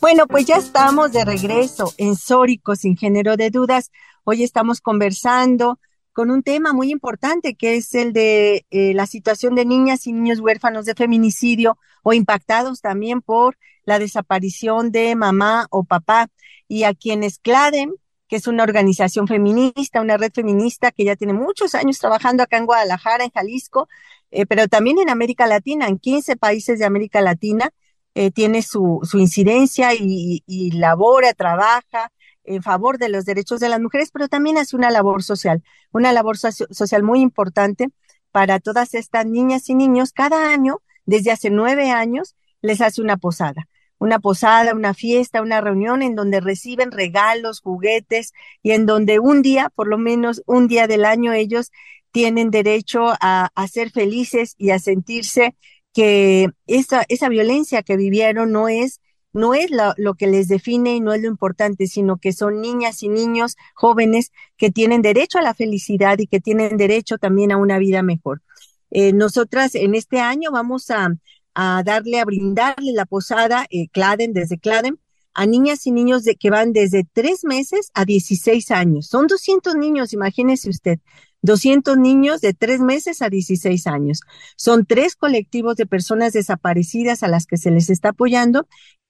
Bueno, 0.00 0.26
pues 0.26 0.46
ya 0.46 0.56
estamos 0.56 1.12
de 1.12 1.24
regreso 1.24 1.94
en 1.98 2.16
Sórico, 2.16 2.74
sin 2.74 2.96
género 2.96 3.36
de 3.36 3.50
dudas. 3.50 3.90
Hoy 4.30 4.42
estamos 4.42 4.82
conversando 4.82 5.80
con 6.12 6.30
un 6.30 6.42
tema 6.42 6.74
muy 6.74 6.90
importante 6.90 7.54
que 7.54 7.76
es 7.76 7.94
el 7.94 8.12
de 8.12 8.66
eh, 8.68 8.92
la 8.92 9.06
situación 9.06 9.54
de 9.54 9.64
niñas 9.64 10.06
y 10.06 10.12
niños 10.12 10.40
huérfanos 10.40 10.84
de 10.84 10.94
feminicidio 10.94 11.78
o 12.02 12.12
impactados 12.12 12.82
también 12.82 13.22
por 13.22 13.56
la 13.84 13.98
desaparición 13.98 14.92
de 14.92 15.16
mamá 15.16 15.66
o 15.70 15.82
papá 15.84 16.28
y 16.68 16.82
a 16.82 16.92
quienes 16.92 17.38
CLADEM, 17.38 17.94
que 18.28 18.36
es 18.36 18.46
una 18.46 18.64
organización 18.64 19.26
feminista, 19.26 20.02
una 20.02 20.18
red 20.18 20.32
feminista 20.34 20.92
que 20.92 21.04
ya 21.04 21.16
tiene 21.16 21.32
muchos 21.32 21.74
años 21.74 21.98
trabajando 21.98 22.42
acá 22.42 22.58
en 22.58 22.66
Guadalajara, 22.66 23.24
en 23.24 23.30
Jalisco, 23.30 23.88
eh, 24.30 24.44
pero 24.44 24.68
también 24.68 24.98
en 24.98 25.08
América 25.08 25.46
Latina, 25.46 25.88
en 25.88 25.98
15 25.98 26.36
países 26.36 26.78
de 26.78 26.84
América 26.84 27.22
Latina, 27.22 27.70
eh, 28.14 28.30
tiene 28.30 28.60
su, 28.60 29.00
su 29.04 29.18
incidencia 29.18 29.94
y, 29.94 30.42
y 30.46 30.72
labora, 30.72 31.32
trabaja 31.32 32.12
en 32.48 32.62
favor 32.62 32.98
de 32.98 33.08
los 33.08 33.24
derechos 33.24 33.60
de 33.60 33.68
las 33.68 33.80
mujeres, 33.80 34.10
pero 34.12 34.28
también 34.28 34.58
hace 34.58 34.76
una 34.76 34.90
labor 34.90 35.22
social, 35.22 35.62
una 35.92 36.12
labor 36.12 36.38
social 36.38 37.02
muy 37.02 37.20
importante 37.20 37.88
para 38.32 38.60
todas 38.60 38.94
estas 38.94 39.26
niñas 39.26 39.68
y 39.68 39.74
niños. 39.74 40.12
Cada 40.12 40.52
año, 40.52 40.80
desde 41.06 41.30
hace 41.30 41.50
nueve 41.50 41.90
años, 41.90 42.36
les 42.62 42.80
hace 42.80 43.00
una 43.00 43.16
posada, 43.16 43.68
una 43.98 44.18
posada, 44.18 44.74
una 44.74 44.94
fiesta, 44.94 45.42
una 45.42 45.60
reunión 45.60 46.02
en 46.02 46.14
donde 46.14 46.40
reciben 46.40 46.90
regalos, 46.90 47.60
juguetes 47.60 48.32
y 48.62 48.72
en 48.72 48.86
donde 48.86 49.18
un 49.18 49.42
día, 49.42 49.70
por 49.74 49.88
lo 49.88 49.98
menos 49.98 50.42
un 50.46 50.68
día 50.68 50.86
del 50.86 51.04
año, 51.04 51.32
ellos 51.32 51.70
tienen 52.10 52.50
derecho 52.50 53.12
a, 53.20 53.50
ser 53.70 53.90
felices 53.90 54.54
y 54.58 54.70
a 54.70 54.78
sentirse 54.78 55.54
que 55.92 56.48
esa, 56.66 57.04
esa 57.08 57.28
violencia 57.28 57.82
que 57.82 57.96
vivieron 57.96 58.52
no 58.52 58.68
es 58.68 59.00
no 59.32 59.54
es 59.54 59.70
lo, 59.96 60.14
que 60.14 60.26
les 60.26 60.48
define 60.48 60.96
y 60.96 61.00
no 61.00 61.12
es 61.12 61.22
lo 61.22 61.28
importante, 61.28 61.86
sino 61.86 62.18
que 62.18 62.32
son 62.32 62.60
niñas 62.60 63.02
y 63.02 63.08
niños 63.08 63.56
jóvenes 63.74 64.32
que 64.56 64.70
tienen 64.70 65.02
derecho 65.02 65.38
a 65.38 65.42
la 65.42 65.54
felicidad 65.54 66.18
y 66.18 66.26
que 66.26 66.40
tienen 66.40 66.76
derecho 66.76 67.18
también 67.18 67.52
a 67.52 67.56
una 67.56 67.78
vida 67.78 68.02
mejor. 68.02 68.42
Eh, 68.90 69.12
nosotras 69.12 69.74
en 69.74 69.94
este 69.94 70.20
año 70.20 70.50
vamos 70.50 70.90
a, 70.90 71.10
darle, 71.54 72.20
a 72.20 72.24
brindarle 72.24 72.92
la 72.92 73.04
posada, 73.04 73.66
eh, 73.70 73.88
Claden, 73.88 74.32
desde 74.32 74.58
Claden, 74.58 74.98
a 75.34 75.46
niñas 75.46 75.86
y 75.86 75.92
niños 75.92 76.24
de, 76.24 76.34
que 76.36 76.50
van 76.50 76.72
desde 76.72 77.04
tres 77.04 77.44
meses 77.44 77.90
a 77.94 78.04
16 78.04 78.70
años. 78.70 79.06
Son 79.06 79.26
200 79.26 79.76
niños, 79.76 80.12
imagínese 80.12 80.70
usted. 80.70 80.98
200 81.42 81.96
niños 81.96 82.40
de 82.40 82.52
tres 82.52 82.80
meses 82.80 83.22
a 83.22 83.28
16 83.28 83.86
años. 83.86 84.20
Son 84.56 84.84
tres 84.84 85.14
colectivos 85.14 85.76
de 85.76 85.86
personas 85.86 86.32
desaparecidas 86.32 87.22
a 87.22 87.28
las 87.28 87.46
que 87.46 87.56
se 87.56 87.70
les 87.70 87.90
está 87.90 88.08
apoyando 88.08 88.66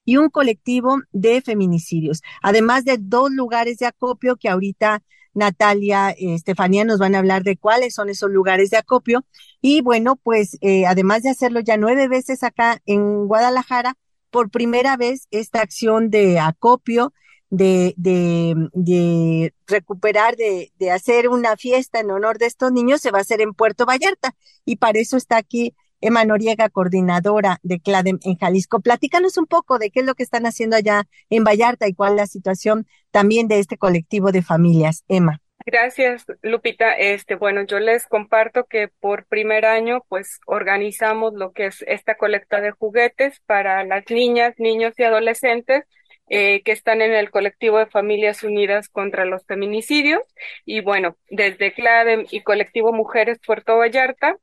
y 0.09 0.17
un 0.17 0.31
colectivo 0.31 1.03
de 1.13 1.43
feminicidios, 1.43 2.23
además 2.41 2.87
de 2.87 2.97
dos 2.99 3.31
lugares 3.31 3.77
de 3.77 3.85
acopio 3.85 4.37
que 4.37 4.49
ahorita 4.49 5.03
Natalia, 5.35 6.15
y 6.17 6.33
Estefanía 6.33 6.87
nos 6.87 6.99
van 6.99 7.15
a 7.15 7.19
hablar 7.19 7.43
de 7.43 7.59
cuáles 7.59 7.93
son 7.93 8.09
esos 8.09 8.31
lugares 8.31 8.71
de 8.71 8.79
acopio. 8.79 9.27
Y 9.61 9.83
bueno, 9.83 10.17
pues 10.17 10.57
eh, 10.63 10.87
además 10.87 11.25
de 11.25 11.29
hacerlo 11.29 11.61
ya 11.61 11.77
nueve 11.77 12.09
veces 12.09 12.43
acá 12.43 12.81
en 12.87 13.27
Guadalajara, 13.27 13.99
por 14.31 14.49
primera 14.49 14.97
vez 14.97 15.29
esta 15.31 15.61
acción 15.61 16.09
de 16.09 16.39
acopio, 16.39 17.13
de, 17.51 17.93
de, 17.99 18.55
de 18.73 19.53
recuperar, 19.67 20.37
de, 20.37 20.73
de 20.79 20.91
hacer 20.91 21.29
una 21.29 21.59
fiesta 21.59 22.01
en 22.01 22.11
honor 22.11 22.39
de 22.39 22.47
estos 22.47 22.73
niños, 22.73 23.03
se 23.03 23.11
va 23.11 23.19
a 23.19 23.21
hacer 23.21 23.43
en 23.43 23.53
Puerto 23.53 23.85
Vallarta. 23.85 24.35
Y 24.65 24.77
para 24.77 25.01
eso 25.01 25.19
está 25.19 25.37
aquí 25.37 25.75
Emma 26.01 26.25
Noriega, 26.25 26.69
coordinadora 26.69 27.59
de 27.63 27.81
CLADEM 27.81 28.19
en 28.23 28.37
Jalisco. 28.37 28.81
Platícanos 28.81 29.37
un 29.39 29.47
poco 29.47 29.79
de 29.79 29.91
qué 29.91 30.01
es 30.01 30.07
lo 30.07 30.15
que 30.15 30.23
están 30.23 30.47
haciendo 30.47 30.77
allá 30.77 31.05
en 31.31 31.45
Vallarta 31.45 31.89
y 31.89 31.95
cuál 31.95 32.13
es 32.13 32.17
la 32.17 32.27
situación 32.27 32.87
también 33.11 33.49
de 33.49 33.59
este 33.59 33.77
colectivo 33.77 34.33
de 34.33 34.43
familias. 34.43 35.05
Emma. 35.09 35.41
Gracias, 35.67 36.25
Lupita. 36.43 36.93
Este, 36.93 37.35
bueno, 37.35 37.63
yo 37.67 37.79
les 37.79 38.07
comparto 38.07 38.65
que 38.65 38.89
por 38.89 39.27
primer 39.27 39.67
año, 39.67 40.03
pues 40.09 40.41
organizamos 40.47 41.35
lo 41.35 41.53
que 41.53 41.67
es 41.67 41.85
esta 41.87 42.17
colecta 42.17 42.61
de 42.61 42.71
juguetes 42.71 43.41
para 43.45 43.85
las 43.85 44.05
niñas, 44.09 44.55
niños 44.57 44.95
y 44.97 45.03
adolescentes 45.03 45.85
eh, 46.31 46.63
que 46.63 46.73
están 46.73 47.01
en 47.01 47.13
el 47.13 47.31
colectivo 47.31 47.79
de 47.79 47.87
Familias 47.87 48.43
Unidas 48.43 48.89
contra 48.89 49.25
los 49.25 49.45
Feminicidios. 49.47 50.23
Y 50.65 50.81
bueno, 50.81 51.17
desde 51.29 51.73
CLADEM 51.73 52.27
y 52.31 52.43
Colectivo 52.43 52.93
Mujeres 52.93 53.39
Puerto 53.45 53.77
Vallarta, 53.79 54.37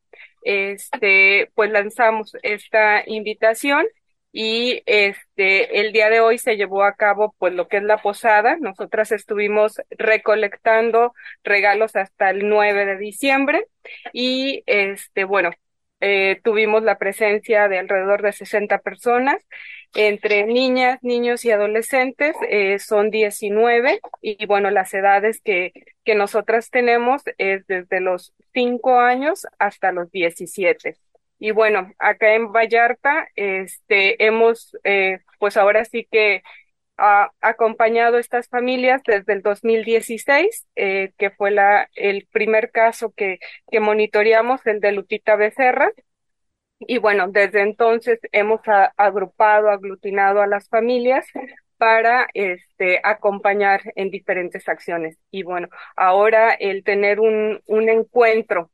este, 0.46 1.52
pues 1.56 1.72
lanzamos 1.72 2.34
esta 2.44 3.04
invitación 3.06 3.86
y 4.32 4.84
este 4.86 5.80
el 5.80 5.94
día 5.94 6.10
de 6.10 6.20
hoy 6.20 6.38
se 6.38 6.58
llevó 6.58 6.84
a 6.84 6.96
cabo 6.96 7.36
pues 7.40 7.54
lo 7.54 7.68
que 7.68 7.78
es 7.78 7.84
la 7.84 7.98
posada. 8.02 8.58
Nosotras 8.60 9.12
estuvimos 9.12 9.82
recolectando 9.92 11.14
regalos 11.44 11.96
hasta 11.96 12.30
el 12.30 12.48
9 12.50 12.86
de 12.86 12.98
diciembre 12.98 13.66
y 14.14 14.64
este 14.68 15.24
bueno, 15.26 15.52
eh, 16.02 16.40
tuvimos 16.44 16.84
la 16.84 16.98
presencia 16.98 17.68
de 17.68 17.80
alrededor 17.80 18.22
de 18.22 18.34
60 18.34 18.80
personas, 18.80 19.38
entre 19.96 20.46
niñas, 20.46 21.00
niños 21.02 21.46
y 21.46 21.52
adolescentes, 21.52 22.36
eh, 22.50 22.80
son 22.80 23.10
19 23.12 24.02
y 24.22 24.46
bueno, 24.46 24.70
las 24.70 24.94
edades 24.94 25.42
que, 25.42 25.72
que 26.04 26.16
nosotras 26.16 26.70
tenemos 26.70 27.24
es 27.38 27.66
desde 27.68 28.02
los 28.02 28.34
5 28.54 29.00
años 29.00 29.48
hasta 29.58 29.92
los 29.92 30.12
17. 30.12 30.98
Y 31.40 31.52
bueno, 31.52 31.92
acá 32.00 32.34
en 32.34 32.52
Vallarta, 32.52 33.28
este, 33.36 34.26
hemos, 34.26 34.78
eh, 34.84 35.20
pues 35.40 35.58
ahora 35.58 35.86
sí 35.86 36.08
que 36.10 36.44
ha 36.98 37.32
acompañado 37.42 38.18
estas 38.18 38.48
familias 38.48 39.02
desde 39.06 39.34
el 39.34 39.42
2016, 39.42 40.66
eh, 40.76 41.12
que 41.18 41.30
fue 41.32 41.52
la, 41.52 41.90
el 41.96 42.28
primer 42.32 42.72
caso 42.72 43.12
que, 43.16 43.40
que 43.70 43.80
monitoreamos, 43.80 44.66
el 44.66 44.80
de 44.80 44.94
Lupita 44.94 45.36
Becerra. 45.36 45.92
Y 46.80 46.98
bueno, 46.98 47.28
desde 47.30 47.62
entonces 47.62 48.20
hemos 48.32 48.62
agrupado, 48.98 49.70
aglutinado 49.70 50.42
a 50.42 50.48
las 50.48 50.68
familias 50.70 51.26
para 51.78 52.28
este, 52.34 53.00
acompañar 53.04 53.82
en 53.96 54.10
diferentes 54.12 54.68
acciones. 54.68 55.18
Y 55.32 55.44
bueno, 55.44 55.70
ahora 55.96 56.54
el 56.54 56.84
tener 56.84 57.20
un, 57.20 57.62
encuentro 57.68 58.72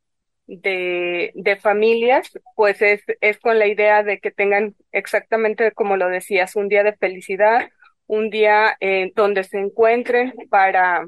de, 0.48 1.32
de 1.36 1.56
familias, 1.58 2.32
pues 2.56 2.82
es, 2.82 3.04
es 3.22 3.40
con 3.40 3.60
la 3.60 3.68
idea 3.68 4.04
de 4.04 4.20
que 4.20 4.32
tengan 4.32 4.76
exactamente 4.92 5.72
como 5.72 5.98
lo 5.98 6.10
decías, 6.10 6.56
un 6.56 6.70
día 6.70 6.84
de 6.84 6.96
felicidad, 6.98 7.70
un 8.08 8.30
día 8.30 8.76
eh, 8.82 9.12
donde 9.16 9.44
se 9.44 9.60
encuentren 9.60 10.34
para, 10.50 11.06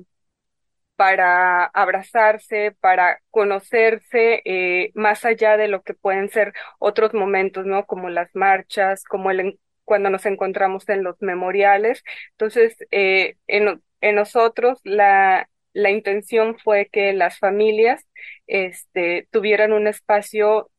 para 0.96 1.66
abrazarse, 1.66 2.76
para 2.80 3.20
conocerse 3.32 4.42
eh, 4.46 4.92
más 4.96 5.26
allá 5.26 5.58
de 5.58 5.68
lo 5.68 5.82
que 5.84 5.94
pueden 5.96 6.30
ser 6.30 6.54
otros 6.80 7.14
momentos, 7.14 7.66
¿no? 7.66 7.86
Como 7.86 8.10
las 8.10 8.30
marchas, 8.36 9.04
como 9.04 9.32
el 9.32 9.60
cuando 9.86 10.10
nos 10.10 10.26
encontramos 10.26 10.88
en 10.90 11.04
los 11.04 11.22
memoriales. 11.22 12.04
Entonces, 12.32 12.78
eh, 12.92 13.36
en, 13.48 13.82
en 14.02 14.16
nosotros 14.16 14.80
la, 14.84 15.50
la 15.74 15.92
intención 15.92 16.58
fue 16.60 16.88
que 16.92 17.12
las 17.14 17.38
familias 17.40 18.06
este, 18.48 19.28
tuvieran 19.32 19.74
un 19.74 19.88
espacio 19.88 20.70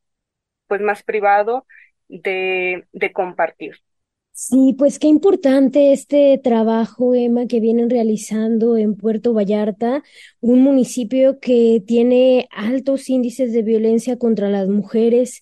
pues 0.68 0.80
más 0.80 1.02
privado 1.02 1.66
de, 2.08 2.86
de 2.92 3.12
compartir. 3.12 3.76
Sí, 4.36 4.74
pues 4.76 4.98
qué 4.98 5.06
importante 5.06 5.92
este 5.92 6.38
trabajo, 6.38 7.14
Emma, 7.14 7.46
que 7.46 7.60
vienen 7.60 7.88
realizando 7.88 8.76
en 8.76 8.96
Puerto 8.96 9.32
Vallarta, 9.32 10.02
un 10.40 10.60
municipio 10.60 11.38
que 11.38 11.82
tiene 11.86 12.48
altos 12.50 13.08
índices 13.08 13.52
de 13.52 13.62
violencia 13.62 14.18
contra 14.18 14.50
las 14.50 14.68
mujeres 14.68 15.40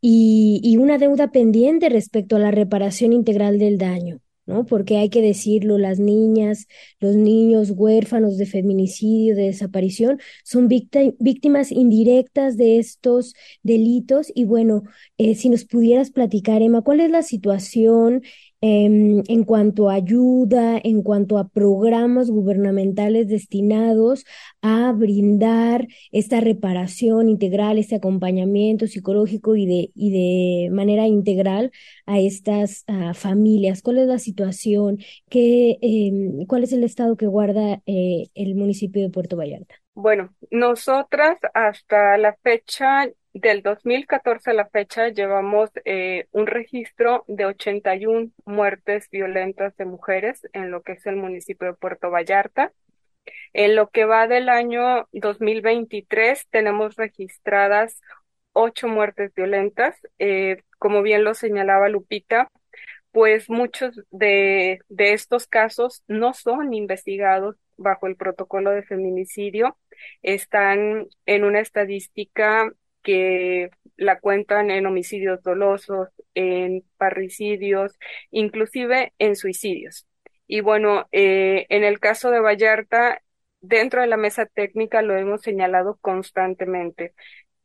y, 0.00 0.60
y 0.62 0.76
una 0.76 0.98
deuda 0.98 1.32
pendiente 1.32 1.88
respecto 1.88 2.36
a 2.36 2.38
la 2.38 2.52
reparación 2.52 3.12
integral 3.12 3.58
del 3.58 3.76
daño. 3.76 4.20
¿No? 4.48 4.64
Porque 4.66 4.96
hay 4.96 5.10
que 5.10 5.22
decirlo, 5.22 5.78
las 5.78 6.00
niñas, 6.00 6.66
los 6.98 7.14
niños 7.14 7.70
huérfanos 7.70 8.38
de 8.38 8.46
feminicidio, 8.46 9.36
de 9.36 9.44
desaparición, 9.44 10.18
son 10.42 10.68
víctimas 10.68 11.70
indirectas 11.70 12.56
de 12.56 12.78
estos 12.78 13.34
delitos. 13.62 14.32
Y 14.34 14.46
bueno, 14.46 14.82
eh, 15.18 15.34
si 15.34 15.50
nos 15.50 15.64
pudieras 15.64 16.10
platicar, 16.10 16.62
Emma, 16.62 16.82
¿cuál 16.82 17.00
es 17.00 17.10
la 17.10 17.22
situación 17.22 18.22
Em, 18.60 19.22
en 19.28 19.44
cuanto 19.44 19.88
a 19.88 19.94
ayuda, 19.94 20.80
en 20.82 21.02
cuanto 21.02 21.38
a 21.38 21.48
programas 21.48 22.28
gubernamentales 22.28 23.28
destinados 23.28 24.24
a 24.62 24.90
brindar 24.92 25.86
esta 26.10 26.40
reparación 26.40 27.28
integral, 27.28 27.78
este 27.78 27.94
acompañamiento 27.94 28.88
psicológico 28.88 29.54
y 29.54 29.66
de, 29.66 29.90
y 29.94 30.10
de 30.10 30.70
manera 30.74 31.06
integral 31.06 31.70
a 32.06 32.18
estas 32.18 32.84
familias. 33.14 33.82
¿Cuál 33.82 33.98
es 33.98 34.08
la 34.08 34.18
situación? 34.18 34.98
¿Qué, 35.28 35.78
em, 35.80 36.44
¿Cuál 36.46 36.64
es 36.64 36.72
el 36.72 36.82
estado 36.82 37.16
que 37.16 37.26
guarda 37.26 37.80
eh, 37.86 38.28
el 38.34 38.54
municipio 38.56 39.02
de 39.02 39.10
Puerto 39.10 39.36
Vallarta? 39.36 39.76
Bueno, 39.94 40.32
nosotras 40.50 41.38
hasta 41.54 42.16
la 42.18 42.36
fecha 42.42 43.08
del 43.40 43.62
2014 43.62 44.50
a 44.50 44.54
la 44.54 44.66
fecha 44.66 45.08
llevamos 45.08 45.70
eh, 45.84 46.26
un 46.32 46.46
registro 46.46 47.24
de 47.28 47.46
81 47.46 48.30
muertes 48.44 49.08
violentas 49.10 49.76
de 49.76 49.84
mujeres 49.84 50.46
en 50.52 50.70
lo 50.70 50.82
que 50.82 50.92
es 50.92 51.06
el 51.06 51.16
municipio 51.16 51.68
de 51.68 51.74
Puerto 51.74 52.10
Vallarta. 52.10 52.72
En 53.52 53.76
lo 53.76 53.90
que 53.90 54.04
va 54.04 54.26
del 54.26 54.48
año 54.48 55.06
2023 55.12 56.48
tenemos 56.50 56.96
registradas 56.96 58.00
ocho 58.52 58.88
muertes 58.88 59.32
violentas. 59.34 59.96
Eh, 60.18 60.62
como 60.78 61.02
bien 61.02 61.24
lo 61.24 61.34
señalaba 61.34 61.88
Lupita, 61.88 62.50
pues 63.12 63.48
muchos 63.50 64.02
de, 64.10 64.80
de 64.88 65.12
estos 65.12 65.46
casos 65.46 66.02
no 66.08 66.34
son 66.34 66.74
investigados 66.74 67.56
bajo 67.76 68.06
el 68.08 68.16
protocolo 68.16 68.70
de 68.70 68.82
feminicidio, 68.82 69.78
están 70.22 71.06
en 71.26 71.44
una 71.44 71.60
estadística 71.60 72.72
que 73.02 73.70
la 73.96 74.20
cuentan 74.20 74.70
en 74.70 74.86
homicidios 74.86 75.42
dolosos, 75.42 76.08
en 76.34 76.84
parricidios, 76.96 77.98
inclusive 78.30 79.12
en 79.18 79.36
suicidios. 79.36 80.06
Y 80.46 80.60
bueno, 80.60 81.08
eh, 81.12 81.66
en 81.68 81.84
el 81.84 82.00
caso 82.00 82.30
de 82.30 82.40
Vallarta, 82.40 83.22
dentro 83.60 84.00
de 84.00 84.06
la 84.06 84.16
mesa 84.16 84.46
técnica 84.46 85.02
lo 85.02 85.16
hemos 85.16 85.42
señalado 85.42 85.98
constantemente, 86.00 87.14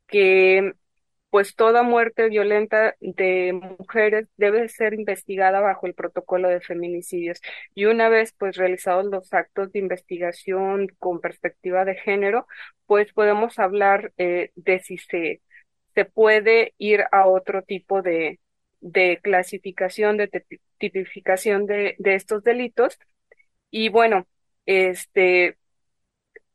que 0.07 0.73
pues 1.33 1.55
toda 1.55 1.81
muerte 1.81 2.29
violenta 2.29 2.95
de 3.01 3.53
mujeres 3.79 4.27
debe 4.37 4.69
ser 4.69 4.93
investigada 4.93 5.61
bajo 5.61 5.87
el 5.87 5.95
protocolo 5.95 6.47
de 6.47 6.61
feminicidios. 6.61 7.41
Y 7.73 7.85
una 7.85 8.07
vez 8.07 8.35
pues 8.37 8.55
realizados 8.55 9.05
los 9.05 9.33
actos 9.33 9.71
de 9.71 9.79
investigación 9.79 10.89
con 10.99 11.21
perspectiva 11.21 11.85
de 11.85 11.95
género, 11.95 12.45
pues 12.85 13.11
podemos 13.13 13.57
hablar 13.57 14.13
eh, 14.19 14.51
de 14.55 14.79
si 14.79 14.99
se, 14.99 15.41
se 15.95 16.05
puede 16.05 16.75
ir 16.77 17.03
a 17.11 17.25
otro 17.27 17.63
tipo 17.63 18.03
de, 18.03 18.39
de 18.79 19.19
clasificación, 19.23 20.17
de 20.17 20.29
tipificación 20.77 21.65
de, 21.65 21.95
de 21.97 22.13
estos 22.13 22.43
delitos. 22.43 22.99
Y 23.71 23.89
bueno, 23.89 24.27
este, 24.67 25.57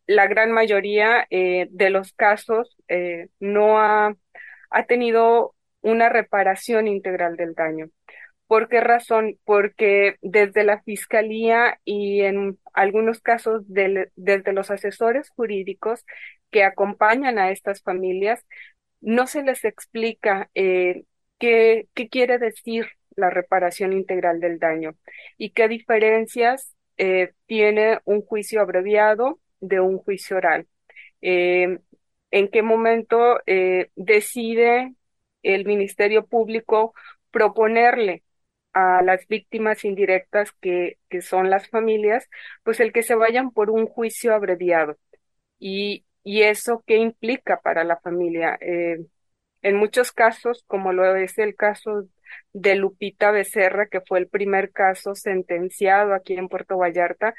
la 0.06 0.26
gran 0.28 0.52
mayoría 0.52 1.26
eh, 1.30 1.66
de 1.70 1.90
los 1.90 2.12
casos 2.12 2.76
eh, 2.88 3.28
no 3.40 3.80
ha 3.80 4.16
ha 4.70 4.87
tenido 4.87 5.54
una 5.83 6.09
reparación 6.09 6.88
integral 6.88 7.37
del 7.37 7.54
daño. 7.54 7.90
¿Por 8.46 8.68
qué 8.68 8.81
razón? 8.81 9.38
Porque 9.44 10.16
desde 10.22 10.64
la 10.64 10.83
Fiscalía 10.83 11.78
y 11.85 12.22
en 12.22 12.59
algunos 12.72 13.20
casos 13.20 13.62
desde 13.66 14.52
los 14.52 14.70
asesores 14.70 15.31
jurídicos 15.31 16.04
que 16.50 16.64
acompañan 16.64 17.38
a 17.38 17.50
estas 17.50 17.83
familias, 17.83 18.44
no 19.00 19.26
se 19.26 19.42
les 19.42 19.64
explica 19.64 20.50
eh, 20.54 21.04
qué, 21.38 21.88
quiere 22.11 22.38
decir 22.38 22.87
la 23.16 23.31
reparación 23.31 23.92
integral 23.92 24.40
del 24.40 24.59
daño 24.59 24.96
y 25.37 25.50
qué 25.50 25.68
diferencias 25.68 26.74
eh, 26.96 27.33
tiene 27.46 27.98
un 28.04 28.22
juicio 28.22 28.61
abreviado 28.61 29.40
de 29.61 29.81
un 29.81 29.98
juicio 29.98 30.37
oral. 30.38 30.66
Eh, 31.20 31.78
en 32.30 32.48
qué 32.48 32.62
momento 32.62 33.40
eh, 33.46 33.90
decide 33.96 34.94
el 35.42 35.64
Ministerio 35.66 36.26
Público 36.26 36.94
proponerle 37.30 38.24
a 38.72 39.02
las 39.02 39.26
víctimas 39.28 39.84
indirectas 39.84 40.52
que, 40.60 40.98
que 41.08 41.22
son 41.22 41.50
las 41.50 41.68
familias, 41.68 42.28
pues 42.62 42.80
el 42.80 42.92
que 42.92 43.02
se 43.02 43.14
vayan 43.14 43.50
por 43.50 43.70
un 43.70 43.86
juicio 43.86 44.34
abreviado. 44.34 44.96
Y, 45.58 46.04
y 46.24 46.42
eso 46.42 46.84
qué 46.86 46.96
implica 46.98 47.60
para 47.60 47.84
la 47.84 47.98
familia. 48.00 48.58
Eh, 48.60 48.98
en 49.62 49.76
muchos 49.76 50.12
casos, 50.12 50.64
como 50.66 50.92
lo 50.92 51.16
es 51.16 51.38
el 51.38 51.54
caso 51.56 52.08
de 52.52 52.76
Lupita 52.76 53.30
Becerra, 53.30 53.88
que 53.88 54.00
fue 54.00 54.18
el 54.20 54.28
primer 54.28 54.72
caso 54.72 55.14
sentenciado 55.14 56.14
aquí 56.14 56.34
en 56.34 56.48
Puerto 56.48 56.78
Vallarta, 56.78 57.34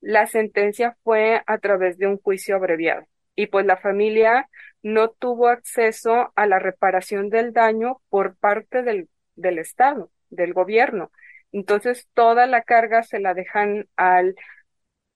la 0.00 0.26
sentencia 0.26 0.96
fue 1.04 1.42
a 1.46 1.58
través 1.58 1.98
de 1.98 2.06
un 2.06 2.18
juicio 2.18 2.56
abreviado. 2.56 3.06
Y 3.38 3.46
pues 3.48 3.66
la 3.66 3.76
familia 3.76 4.48
no 4.82 5.10
tuvo 5.10 5.48
acceso 5.48 6.32
a 6.34 6.46
la 6.46 6.58
reparación 6.58 7.30
del 7.30 7.52
daño 7.52 8.00
por 8.08 8.36
parte 8.36 8.82
del, 8.82 9.08
del 9.36 9.58
Estado, 9.60 10.10
del 10.30 10.54
gobierno. 10.54 11.12
Entonces 11.52 12.08
toda 12.14 12.46
la 12.46 12.62
carga 12.62 13.04
se 13.04 13.20
la 13.20 13.34
dejan 13.34 13.88
al, 13.96 14.34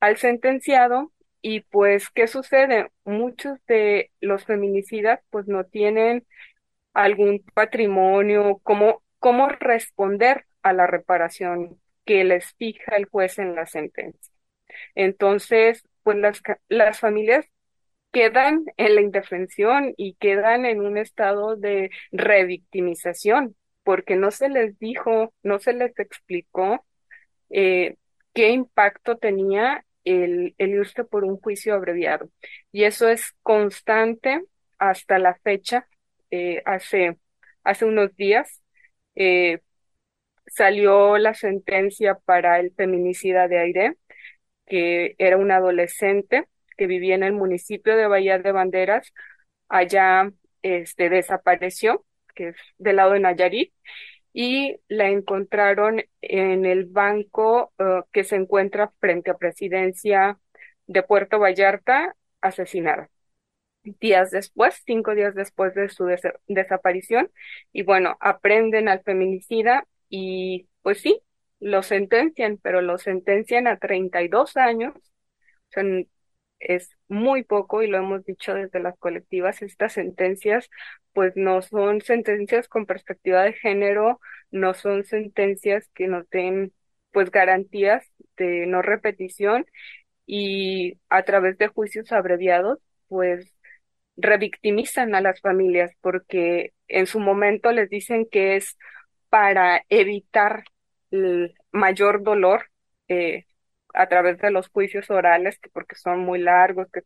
al 0.00 0.16
sentenciado 0.18 1.12
y 1.42 1.60
pues, 1.62 2.10
¿qué 2.10 2.26
sucede? 2.26 2.90
Muchos 3.04 3.58
de 3.66 4.12
los 4.20 4.44
feminicidas 4.44 5.20
pues 5.30 5.46
no 5.48 5.64
tienen 5.64 6.26
algún 6.94 7.44
patrimonio, 7.54 8.60
cómo, 8.62 9.02
cómo 9.18 9.48
responder 9.48 10.46
a 10.62 10.72
la 10.72 10.86
reparación 10.86 11.80
que 12.04 12.24
les 12.24 12.54
fija 12.54 12.96
el 12.96 13.06
juez 13.06 13.38
en 13.38 13.54
la 13.54 13.66
sentencia. 13.66 14.32
Entonces, 14.94 15.84
pues 16.02 16.16
las, 16.18 16.42
las 16.68 17.00
familias 17.00 17.46
quedan 18.12 18.64
en 18.76 18.94
la 18.94 19.00
indefensión 19.00 19.94
y 19.96 20.14
quedan 20.14 20.66
en 20.66 20.80
un 20.80 20.98
estado 20.98 21.56
de 21.56 21.90
revictimización, 22.12 23.56
porque 23.84 24.16
no 24.16 24.30
se 24.30 24.48
les 24.48 24.78
dijo, 24.78 25.34
no 25.42 25.58
se 25.58 25.72
les 25.72 25.98
explicó 25.98 26.84
eh, 27.50 27.96
qué 28.34 28.50
impacto 28.50 29.18
tenía 29.18 29.84
el, 30.04 30.54
el 30.58 30.70
irse 30.70 31.04
por 31.04 31.24
un 31.24 31.38
juicio 31.38 31.74
abreviado. 31.74 32.28
Y 32.72 32.84
eso 32.84 33.08
es 33.08 33.34
constante 33.42 34.42
hasta 34.78 35.18
la 35.18 35.34
fecha. 35.36 35.88
Eh, 36.30 36.62
hace, 36.64 37.18
hace 37.64 37.84
unos 37.84 38.14
días 38.16 38.62
eh, 39.14 39.60
salió 40.46 41.18
la 41.18 41.34
sentencia 41.34 42.16
para 42.24 42.60
el 42.60 42.72
feminicida 42.74 43.48
de 43.48 43.58
Aire, 43.58 43.96
que 44.66 45.14
era 45.18 45.36
un 45.38 45.50
adolescente 45.50 46.46
que 46.76 46.86
vivía 46.86 47.14
en 47.14 47.22
el 47.22 47.32
municipio 47.32 47.96
de 47.96 48.06
Bahía 48.06 48.38
de 48.38 48.52
Banderas, 48.52 49.12
allá 49.68 50.30
este, 50.62 51.10
desapareció, 51.10 52.04
que 52.34 52.48
es 52.48 52.56
del 52.78 52.96
lado 52.96 53.12
de 53.12 53.20
Nayarit, 53.20 53.72
y 54.32 54.76
la 54.88 55.08
encontraron 55.10 56.02
en 56.22 56.64
el 56.64 56.86
banco 56.86 57.72
uh, 57.78 58.02
que 58.12 58.24
se 58.24 58.36
encuentra 58.36 58.92
frente 58.98 59.30
a 59.30 59.36
Presidencia 59.36 60.38
de 60.86 61.02
Puerto 61.02 61.38
Vallarta, 61.38 62.16
asesinada. 62.40 63.10
Días 63.84 64.30
después, 64.30 64.80
cinco 64.86 65.14
días 65.14 65.34
después 65.34 65.74
de 65.74 65.88
su 65.88 66.06
des 66.06 66.22
desaparición, 66.46 67.30
y 67.72 67.82
bueno, 67.82 68.16
aprenden 68.20 68.88
al 68.88 69.02
feminicida 69.02 69.86
y 70.08 70.68
pues 70.82 71.00
sí, 71.00 71.20
lo 71.60 71.82
sentencian, 71.82 72.58
pero 72.58 72.80
lo 72.82 72.98
sentencian 72.98 73.66
a 73.66 73.78
32 73.78 74.56
años. 74.56 74.94
O 74.96 75.02
sea, 75.70 75.84
es 76.62 76.96
muy 77.08 77.44
poco 77.44 77.82
y 77.82 77.88
lo 77.88 77.98
hemos 77.98 78.24
dicho 78.24 78.54
desde 78.54 78.80
las 78.80 78.98
colectivas, 78.98 79.62
estas 79.62 79.94
sentencias 79.94 80.68
pues 81.12 81.34
no 81.36 81.62
son 81.62 82.00
sentencias 82.00 82.68
con 82.68 82.86
perspectiva 82.86 83.42
de 83.42 83.52
género, 83.52 84.20
no 84.50 84.74
son 84.74 85.04
sentencias 85.04 85.88
que 85.94 86.08
nos 86.08 86.28
den 86.30 86.72
pues 87.12 87.30
garantías 87.30 88.06
de 88.36 88.66
no 88.66 88.82
repetición 88.82 89.66
y 90.26 90.98
a 91.10 91.24
través 91.24 91.58
de 91.58 91.68
juicios 91.68 92.12
abreviados 92.12 92.78
pues 93.08 93.54
revictimizan 94.16 95.14
a 95.14 95.20
las 95.20 95.40
familias 95.40 95.92
porque 96.00 96.72
en 96.88 97.06
su 97.06 97.20
momento 97.20 97.72
les 97.72 97.90
dicen 97.90 98.26
que 98.30 98.56
es 98.56 98.76
para 99.28 99.84
evitar 99.88 100.64
el 101.10 101.54
mayor 101.72 102.22
dolor 102.22 102.66
eh, 103.08 103.46
a 103.92 104.08
través 104.08 104.38
de 104.38 104.50
los 104.50 104.68
juicios 104.68 105.10
orales, 105.10 105.58
que 105.58 105.70
porque 105.70 105.96
son 105.96 106.20
muy 106.20 106.38
largos, 106.40 106.88
que, 106.92 107.02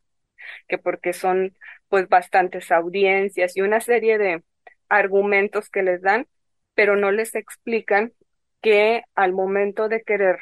que 0.69 0.79
porque 0.79 1.13
son 1.13 1.57
pues 1.89 2.09
bastantes 2.09 2.71
audiencias 2.73 3.57
y 3.57 3.63
una 3.63 3.81
serie 3.81 4.19
de 4.19 4.43
argumentos 4.89 5.71
que 5.71 5.83
les 5.83 6.03
dan, 6.03 6.27
pero 6.75 6.97
no 6.97 7.11
les 7.13 7.35
explican 7.35 8.13
que 8.61 9.03
al 9.15 9.33
momento 9.33 9.89
de 9.89 10.03
querer 10.03 10.41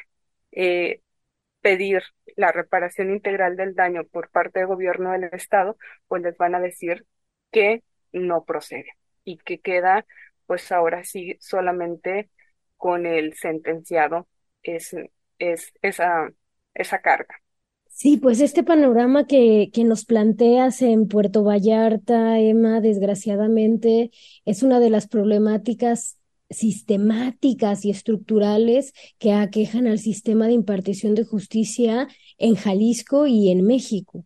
eh, 0.51 1.01
pedir 1.61 2.03
la 2.35 2.51
reparación 2.51 3.11
integral 3.11 3.55
del 3.55 3.75
daño 3.75 4.03
por 4.05 4.29
parte 4.29 4.59
del 4.59 4.67
gobierno 4.67 5.11
del 5.11 5.25
Estado, 5.33 5.77
pues 6.07 6.21
les 6.23 6.37
van 6.37 6.55
a 6.55 6.59
decir 6.59 7.05
que 7.51 7.83
no 8.11 8.45
procede 8.45 8.91
y 9.23 9.37
que 9.37 9.59
queda 9.59 10.05
pues 10.45 10.71
ahora 10.71 11.03
sí 11.03 11.37
solamente 11.39 12.29
con 12.77 13.05
el 13.05 13.33
sentenciado 13.35 14.27
es, 14.61 14.95
es 15.39 15.73
esa, 15.81 16.29
esa 16.73 17.01
carga. 17.01 17.35
Sí, 17.87 18.17
pues 18.17 18.41
este 18.41 18.63
panorama 18.63 19.25
que, 19.25 19.69
que 19.73 19.85
nos 19.85 20.03
planteas 20.05 20.81
en 20.81 21.07
Puerto 21.07 21.43
Vallarta, 21.43 22.39
Emma, 22.39 22.81
desgraciadamente 22.81 24.11
es 24.43 24.63
una 24.63 24.81
de 24.81 24.89
las 24.89 25.07
problemáticas 25.07 26.17
sistemáticas 26.49 27.85
y 27.85 27.91
estructurales 27.91 28.93
que 29.17 29.31
aquejan 29.33 29.87
al 29.87 29.99
sistema 29.99 30.47
de 30.47 30.53
impartición 30.53 31.15
de 31.15 31.23
justicia 31.23 32.07
en 32.37 32.55
Jalisco 32.55 33.27
y 33.27 33.49
en 33.49 33.65
México. 33.65 34.25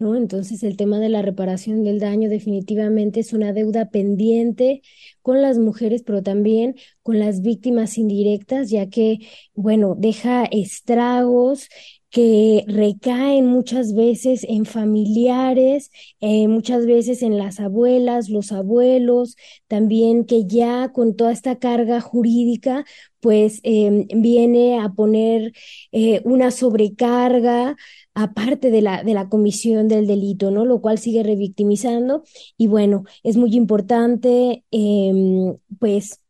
Entonces, 0.00 0.62
el 0.62 0.76
tema 0.78 0.98
de 0.98 1.10
la 1.10 1.20
reparación 1.20 1.84
del 1.84 2.00
daño 2.00 2.30
definitivamente 2.30 3.20
es 3.20 3.34
una 3.34 3.52
deuda 3.52 3.90
pendiente 3.90 4.80
con 5.20 5.42
las 5.42 5.58
mujeres, 5.58 6.02
pero 6.02 6.22
también 6.22 6.74
con 7.02 7.18
las 7.18 7.42
víctimas 7.42 7.98
indirectas, 7.98 8.70
ya 8.70 8.88
que, 8.88 9.18
bueno, 9.54 9.94
deja 9.98 10.44
estragos 10.44 11.68
que 12.10 12.64
recaen 12.66 13.46
muchas 13.46 13.94
veces 13.94 14.44
en 14.48 14.64
familiares, 14.64 15.90
eh, 16.20 16.48
muchas 16.48 16.86
veces 16.86 17.22
en 17.22 17.36
las 17.38 17.60
abuelas, 17.60 18.30
los 18.30 18.52
abuelos, 18.52 19.36
también 19.68 20.24
que 20.24 20.46
ya 20.46 20.90
con 20.92 21.14
toda 21.14 21.30
esta 21.32 21.58
carga 21.58 22.00
jurídica, 22.00 22.84
pues 23.20 23.60
em, 23.64 24.06
viene 24.08 24.80
a 24.80 24.88
poner 24.88 25.52
eh, 25.92 26.20
una 26.24 26.50
sobrecarga 26.50 27.76
aparte 28.14 28.70
de 28.70 28.82
la, 28.82 29.02
de 29.02 29.14
la 29.14 29.28
comisión 29.28 29.88
del 29.88 30.06
delito, 30.06 30.50
¿no? 30.50 30.64
Lo 30.64 30.80
cual 30.80 30.98
sigue 30.98 31.22
revictimizando. 31.22 32.24
Y 32.56 32.66
bueno, 32.66 33.04
es 33.22 33.36
muy 33.36 33.54
importante, 33.54 34.64
em, 34.70 35.56
pues, 35.78 36.20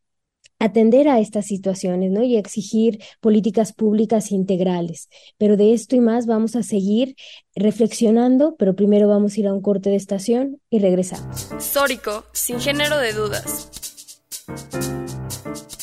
atender 0.61 1.09
a 1.09 1.19
estas 1.19 1.47
situaciones, 1.47 2.12
¿no? 2.12 2.23
Y 2.23 2.37
exigir 2.37 3.03
políticas 3.21 3.73
públicas 3.73 4.31
integrales. 4.31 5.09
Pero 5.38 5.57
de 5.57 5.73
esto 5.73 5.97
y 5.97 6.01
más 6.01 6.27
vamos 6.27 6.55
a 6.55 6.62
seguir 6.62 7.16
reflexionando, 7.55 8.55
pero 8.57 8.77
primero 8.77 9.09
vamos 9.09 9.35
a 9.35 9.40
ir 9.40 9.47
a 9.49 9.55
un 9.55 9.62
corte 9.62 9.90
de 9.90 9.97
estación 9.97 10.61
y 10.69 10.79
regresamos. 10.79 11.49
Sórico, 11.59 12.25
sin 12.33 12.61
género 12.61 12.99
de 12.99 13.12
dudas. 13.14 13.71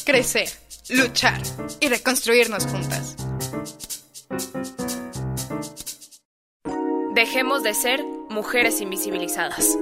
Crecer, 0.05 0.47
luchar 0.89 1.41
y 1.81 1.89
reconstruirnos 1.89 2.65
juntas. 2.67 3.17
Dejemos 7.17 7.63
de 7.63 7.73
ser 7.73 8.05
mujeres 8.29 8.79
invisibilizadas. 8.79 9.75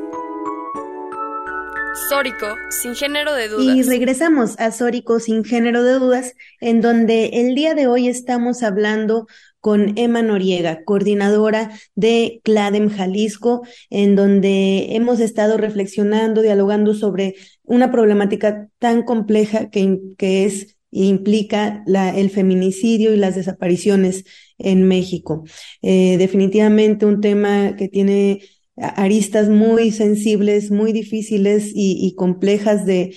Sórico, 2.08 2.45
sin 2.69 2.95
género 2.95 3.34
de 3.34 3.50
dudas. 3.50 3.76
Y 3.76 3.84
regresamos 3.84 4.58
a 4.58 4.71
Sórico, 4.71 5.19
sin 5.19 5.43
género 5.43 5.84
de 5.84 6.00
dudas, 6.00 6.34
en 6.62 6.80
donde 6.80 7.26
el 7.34 7.54
día 7.54 7.74
de 7.74 7.88
hoy 7.88 8.08
estamos 8.08 8.63
hablando 8.63 9.28
con 9.60 9.98
Emma 9.98 10.21
Noriega, 10.21 10.86
coordinadora 10.86 11.71
de 11.93 12.39
CLADEM 12.45 12.89
Jalisco, 12.89 13.67
en 13.89 14.15
donde 14.15 14.95
hemos 14.95 15.19
estado 15.19 15.58
reflexionando, 15.58 16.41
dialogando 16.41 16.93
sobre 16.93 17.36
una 17.63 17.91
problemática 17.91 18.69
tan 18.80 19.04
compleja 19.04 19.69
que, 19.69 20.00
que 20.17 20.45
es 20.45 20.78
e 20.95 21.04
implica 21.04 21.84
el 21.86 22.30
feminicidio 22.30 23.13
y 23.13 23.17
las 23.17 23.36
desapariciones 23.36 24.24
en 24.58 24.88
México. 24.88 25.44
Eh, 25.82 26.18
definitivamente 26.18 27.06
un 27.06 27.22
tema 27.22 27.76
que 27.76 27.88
tiene 27.88 28.41
aristas 28.78 29.48
muy 29.48 29.91
sensibles, 29.91 30.70
muy 30.70 30.91
difíciles 30.91 31.72
y, 31.74 32.13
complejas 32.15 32.86
de, 32.86 33.15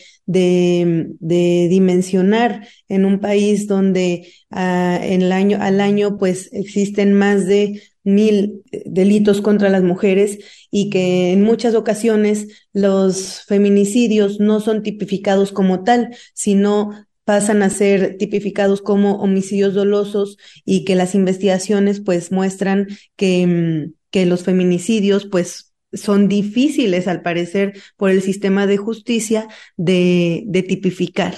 dimensionar 1.68 2.68
en 2.88 3.04
un 3.04 3.18
país 3.18 3.66
donde 3.66 4.28
ah, 4.50 5.00
en 5.02 5.22
el 5.22 5.32
año, 5.32 5.58
al 5.60 5.80
año 5.80 6.16
pues 6.16 6.48
existen 6.52 7.12
más 7.14 7.46
de 7.46 7.82
mil 8.04 8.62
eh, 8.70 8.82
delitos 8.86 9.40
contra 9.40 9.68
las 9.68 9.82
mujeres 9.82 10.38
y 10.70 10.90
que 10.90 11.32
en 11.32 11.42
muchas 11.42 11.74
ocasiones 11.74 12.48
los 12.72 13.42
feminicidios 13.46 14.38
no 14.40 14.60
son 14.60 14.82
tipificados 14.82 15.52
como 15.52 15.82
tal, 15.82 16.10
sino 16.34 16.90
pasan 17.28 17.62
a 17.62 17.68
ser 17.68 18.16
tipificados 18.16 18.80
como 18.80 19.16
homicidios 19.16 19.74
dolosos 19.74 20.38
y 20.64 20.86
que 20.86 20.94
las 20.94 21.14
investigaciones 21.14 22.00
pues 22.00 22.32
muestran 22.32 22.86
que, 23.16 23.46
mm, 23.46 23.92
que 24.10 24.24
los 24.24 24.44
feminicidios 24.44 25.26
pues 25.26 25.74
son 25.92 26.26
difíciles, 26.26 27.06
al 27.06 27.20
parecer, 27.20 27.74
por 27.98 28.08
el 28.08 28.22
sistema 28.22 28.66
de 28.66 28.78
justicia 28.78 29.46
de, 29.76 30.44
de 30.46 30.62
tipificar. 30.62 31.34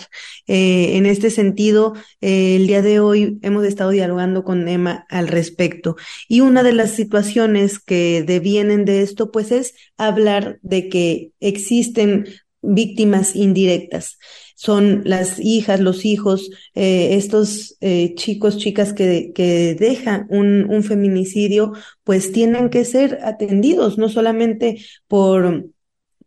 Eh, 0.47 0.97
en 0.97 1.07
este 1.07 1.29
sentido, 1.29 1.95
eh, 2.21 2.55
el 2.55 2.69
día 2.69 2.83
de 2.83 3.01
hoy 3.01 3.41
hemos 3.43 3.65
estado 3.65 3.91
dialogando 3.91 4.45
con 4.45 4.69
Emma 4.69 5.07
al 5.09 5.27
respecto. 5.27 5.97
Y 6.29 6.41
una 6.41 6.63
de 6.63 6.73
las 6.73 6.93
situaciones 6.93 7.81
que 7.81 8.23
devienen 8.25 8.85
de 8.85 9.03
esto, 9.03 9.33
pues, 9.33 9.51
es 9.51 9.75
hablar 9.97 10.61
de 10.63 10.89
que 10.89 11.33
existen 11.41 12.27
víctimas 12.63 13.35
indirectas 13.35 14.19
son 14.61 15.01
las 15.07 15.41
hijas, 15.41 15.81
los 15.81 16.05
hijos, 16.05 16.51
eh, 16.75 17.15
estos 17.15 17.79
eh, 17.81 18.15
chicos, 18.15 18.59
chicas 18.59 18.93
que, 18.93 19.33
que 19.35 19.75
dejan 19.75 20.27
un, 20.29 20.67
un, 20.69 20.83
feminicidio, 20.83 21.73
pues 22.05 22.31
tienen 22.31 22.69
que 22.69 22.85
ser 22.85 23.21
atendidos, 23.23 23.97
no 23.97 24.11
solamente 24.11 24.85
por, 25.09 25.65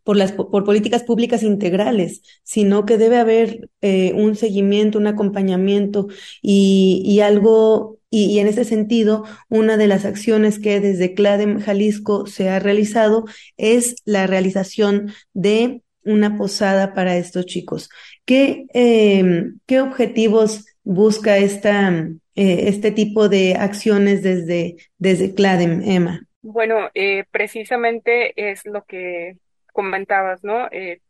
por, 0.02 0.16
las, 0.16 0.32
por 0.32 0.64
políticas 0.64 1.04
públicas 1.04 1.44
integrales, 1.44 2.22
sino 2.42 2.84
que 2.84 2.98
debe 2.98 3.18
haber 3.18 3.70
eh, 3.82 4.12
un 4.16 4.34
seguimiento, 4.34 4.98
un 4.98 5.06
acompañamiento 5.06 6.08
y, 6.42 7.04
y 7.06 7.20
algo 7.20 8.00
y, 8.10 8.24
y, 8.24 8.40
en 8.40 8.48
ese 8.48 8.64
sentido, 8.64 9.22
una 9.48 9.76
de 9.76 9.86
las 9.86 10.04
acciones 10.04 10.58
que 10.58 10.80
desde 10.80 11.14
CLADEM 11.14 11.60
Jalisco 11.60 12.26
se 12.26 12.48
ha 12.48 12.58
realizado 12.58 13.26
es 13.56 13.94
la 14.04 14.26
realización 14.26 15.12
de 15.34 15.83
una 16.04 16.36
posada 16.36 16.94
para 16.94 17.16
estos 17.16 17.46
chicos. 17.46 17.88
¿Qué, 18.24 18.66
eh, 18.74 19.44
qué 19.66 19.80
objetivos 19.80 20.66
busca 20.84 21.38
esta, 21.38 21.90
eh, 22.34 22.68
este 22.68 22.90
tipo 22.92 23.28
de 23.28 23.54
acciones 23.54 24.22
desde, 24.22 24.76
desde 24.98 25.34
CLADEM, 25.34 25.82
Emma? 25.84 26.20
Bueno, 26.42 26.90
eh, 26.94 27.24
precisamente 27.30 28.50
es 28.50 28.66
lo 28.66 28.84
que 28.84 29.38
comentabas, 29.72 30.44
¿no? 30.44 30.66
Eh, 30.70 31.00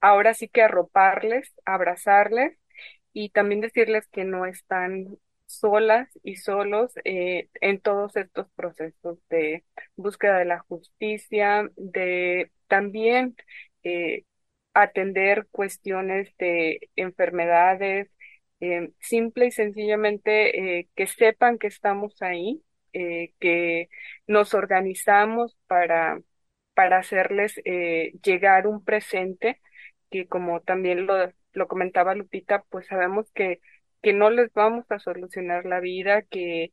ahora 0.00 0.34
sí 0.34 0.48
que 0.48 0.62
arroparles, 0.62 1.52
abrazarles 1.64 2.58
y 3.12 3.30
también 3.30 3.60
decirles 3.60 4.06
que 4.08 4.24
no 4.24 4.46
están 4.46 5.18
solas 5.46 6.08
y 6.22 6.36
solos 6.36 6.92
en 7.04 7.80
todos 7.80 8.16
estos 8.16 8.48
procesos 8.56 9.18
de 9.28 9.64
búsqueda 9.96 10.38
de 10.38 10.46
la 10.46 10.60
justicia, 10.60 11.68
de 11.76 12.50
también 12.68 13.36
eh, 13.84 14.24
atender 14.74 15.46
cuestiones 15.50 16.34
de 16.38 16.90
enfermedades, 16.96 18.10
eh, 18.60 18.90
simple 19.00 19.46
y 19.46 19.52
sencillamente 19.52 20.78
eh, 20.80 20.88
que 20.96 21.06
sepan 21.06 21.58
que 21.58 21.66
estamos 21.68 22.20
ahí, 22.22 22.62
que 23.40 23.88
nos 24.26 24.52
organizamos 24.54 25.56
para, 25.66 26.20
para 26.74 26.98
hacerles 26.98 27.54
llegar 28.22 28.66
un 28.66 28.84
presente 28.84 29.58
que 30.10 30.26
como 30.28 30.60
también 30.60 31.06
lo, 31.06 31.14
lo 31.52 31.68
comentaba 31.68 32.14
Lupita, 32.14 32.64
pues 32.70 32.86
sabemos 32.86 33.30
que, 33.32 33.60
que 34.02 34.12
no 34.12 34.30
les 34.30 34.52
vamos 34.52 34.84
a 34.90 34.98
solucionar 34.98 35.64
la 35.66 35.80
vida, 35.80 36.22
que, 36.22 36.72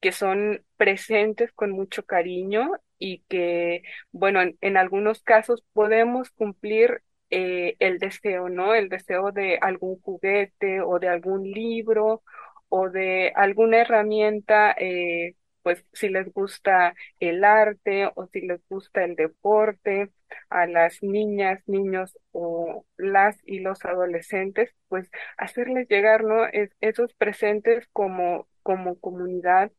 que 0.00 0.12
son 0.12 0.64
presentes 0.76 1.52
con 1.52 1.70
mucho 1.72 2.04
cariño 2.04 2.70
y 2.98 3.20
que, 3.28 3.82
bueno, 4.12 4.40
en, 4.60 4.76
algunos 4.76 5.22
casos 5.22 5.64
podemos 5.72 6.30
cumplir 6.30 7.02
eh, 7.30 7.76
el 7.80 7.98
deseo, 7.98 8.48
¿no? 8.48 8.74
El 8.74 8.88
deseo 8.88 9.32
de 9.32 9.58
algún 9.60 10.00
juguete 10.00 10.80
o 10.80 10.98
de 10.98 11.08
algún 11.08 11.44
libro 11.50 12.22
o 12.68 12.90
de 12.90 13.32
alguna 13.36 13.78
herramienta, 13.78 14.72
eh, 14.78 15.34
pues 15.62 15.84
si 15.92 16.08
les 16.08 16.32
gusta 16.32 16.94
el 17.20 17.44
arte 17.44 18.10
o 18.14 18.26
si 18.32 18.42
les 18.42 18.60
gusta 18.68 19.04
el 19.04 19.16
deporte, 19.16 20.10
a 20.50 20.66
las 20.66 21.02
niñas, 21.02 21.62
niños 21.66 22.18
o 22.32 22.84
las 22.96 23.38
y 23.44 23.60
los 23.60 23.84
adolescentes, 23.84 24.74
pues 24.88 25.10
hacerles 25.36 25.88
llegar, 25.88 26.24
¿no? 26.24 26.46
Es, 26.46 26.70
esos 26.80 27.14
presentes 27.14 27.88
como, 27.92 28.48
como 28.62 28.98
comunidad 28.98 29.72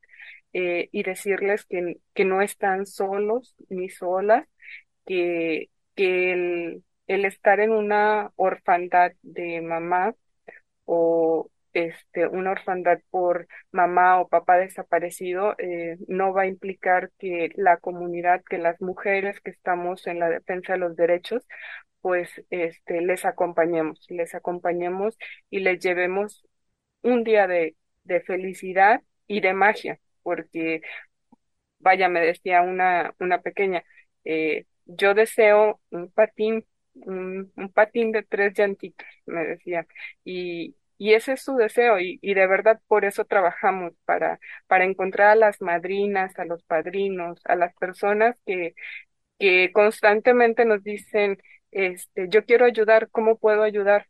eh, 0.53 0.89
y 0.91 1.03
decirles 1.03 1.65
que, 1.65 1.97
que 2.13 2.25
no 2.25 2.41
están 2.41 2.85
solos 2.85 3.55
ni 3.69 3.89
solas, 3.89 4.47
que, 5.05 5.69
que 5.95 6.33
el, 6.33 6.83
el 7.07 7.25
estar 7.25 7.59
en 7.59 7.71
una 7.71 8.31
orfandad 8.35 9.13
de 9.23 9.61
mamá 9.61 10.15
o 10.85 11.49
este, 11.73 12.27
una 12.27 12.51
orfandad 12.51 12.99
por 13.11 13.47
mamá 13.71 14.19
o 14.19 14.27
papá 14.27 14.57
desaparecido 14.57 15.55
eh, 15.59 15.97
no 16.07 16.33
va 16.33 16.43
a 16.43 16.47
implicar 16.47 17.11
que 17.19 17.51
la 17.55 17.77
comunidad, 17.77 18.43
que 18.49 18.57
las 18.57 18.81
mujeres 18.81 19.39
que 19.41 19.51
estamos 19.51 20.07
en 20.07 20.19
la 20.19 20.29
defensa 20.29 20.73
de 20.73 20.79
los 20.79 20.95
derechos, 20.95 21.45
pues 22.01 22.29
este, 22.49 23.01
les 23.01 23.25
acompañemos, 23.25 24.05
les 24.09 24.35
acompañemos 24.35 25.17
y 25.49 25.59
les 25.59 25.79
llevemos 25.81 26.45
un 27.03 27.23
día 27.23 27.47
de, 27.47 27.75
de 28.03 28.21
felicidad 28.21 29.01
y 29.27 29.41
de 29.41 29.53
magia, 29.53 29.99
porque 30.23 30.81
vaya, 31.79 32.09
me 32.09 32.21
decía 32.21 32.61
una, 32.61 33.13
una 33.19 33.41
pequeña, 33.41 33.83
eh, 34.23 34.65
yo 34.85 35.13
deseo 35.13 35.81
un 35.91 36.11
patín 36.11 36.65
un, 36.93 37.51
patín 37.73 38.11
de 38.11 38.23
tres 38.23 38.57
llantitas, 38.57 39.07
me 39.25 39.45
decía. 39.45 39.87
Y, 40.23 40.75
y 40.97 41.13
ese 41.13 41.33
es 41.33 41.43
su 41.43 41.55
deseo 41.55 41.99
y, 41.99 42.19
y, 42.21 42.33
de 42.33 42.47
verdad 42.47 42.81
por 42.87 43.05
eso 43.05 43.25
trabajamos, 43.25 43.93
para, 44.05 44.39
para 44.67 44.85
encontrar 44.85 45.29
a 45.29 45.35
las 45.35 45.61
madrinas, 45.61 46.37
a 46.39 46.45
los 46.45 46.63
padrinos, 46.63 47.39
a 47.45 47.55
las 47.55 47.73
personas 47.75 48.35
que, 48.45 48.75
que 49.39 49.71
constantemente 49.73 50.65
nos 50.65 50.83
dicen, 50.83 51.41
este, 51.71 52.27
yo 52.29 52.45
quiero 52.45 52.65
ayudar, 52.65 53.09
¿cómo 53.11 53.37
puedo 53.37 53.63
ayudar? 53.63 54.07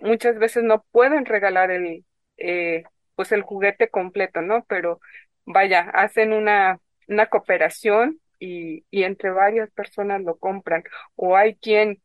Muchas 0.00 0.38
veces 0.38 0.64
no 0.64 0.84
pueden 0.92 1.26
regalar 1.26 1.70
el, 1.70 2.04
eh, 2.38 2.84
pues 3.18 3.32
el 3.32 3.42
juguete 3.42 3.90
completo, 3.90 4.42
¿no? 4.42 4.64
Pero 4.68 5.00
vaya, 5.46 5.82
hacen 5.94 6.32
una, 6.34 6.80
una 7.08 7.26
cooperación 7.28 8.20
y, 8.40 8.86
y 8.92 9.02
entre 9.04 9.32
varias 9.32 9.70
personas 9.72 10.22
lo 10.22 10.38
compran. 10.38 10.84
O 11.16 11.36
hay 11.36 11.56
quien 11.56 12.02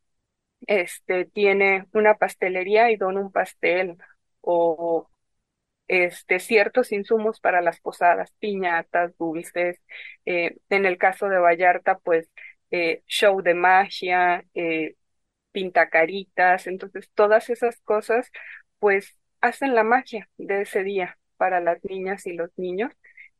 este 0.67 1.25
tiene 1.25 1.87
una 1.93 2.15
pastelería 2.15 2.91
y 2.91 2.97
dona 2.97 3.21
un 3.21 3.31
pastel 3.31 3.97
o 4.41 5.09
este 5.87 6.39
ciertos 6.39 6.91
insumos 6.91 7.39
para 7.39 7.61
las 7.61 7.79
posadas, 7.81 8.31
piñatas, 8.39 9.15
dulces. 9.17 9.79
Eh, 10.25 10.57
en 10.69 10.85
el 10.85 10.97
caso 10.97 11.27
de 11.29 11.37
Vallarta, 11.39 11.97
pues 11.99 12.29
eh, 12.71 13.03
show 13.07 13.41
de 13.41 13.53
magia, 13.53 14.45
eh, 14.53 14.95
pintacaritas. 15.51 16.67
Entonces, 16.67 17.09
todas 17.15 17.49
esas 17.49 17.81
cosas, 17.81 18.31
pues 18.79 19.17
hacen 19.43 19.75
la 19.75 19.83
magia 19.83 20.29
de 20.37 20.61
ese 20.61 20.83
día 20.83 21.17
para 21.37 21.59
las 21.59 21.83
niñas 21.83 22.25
y 22.25 22.33
los 22.33 22.49
niños 22.57 22.91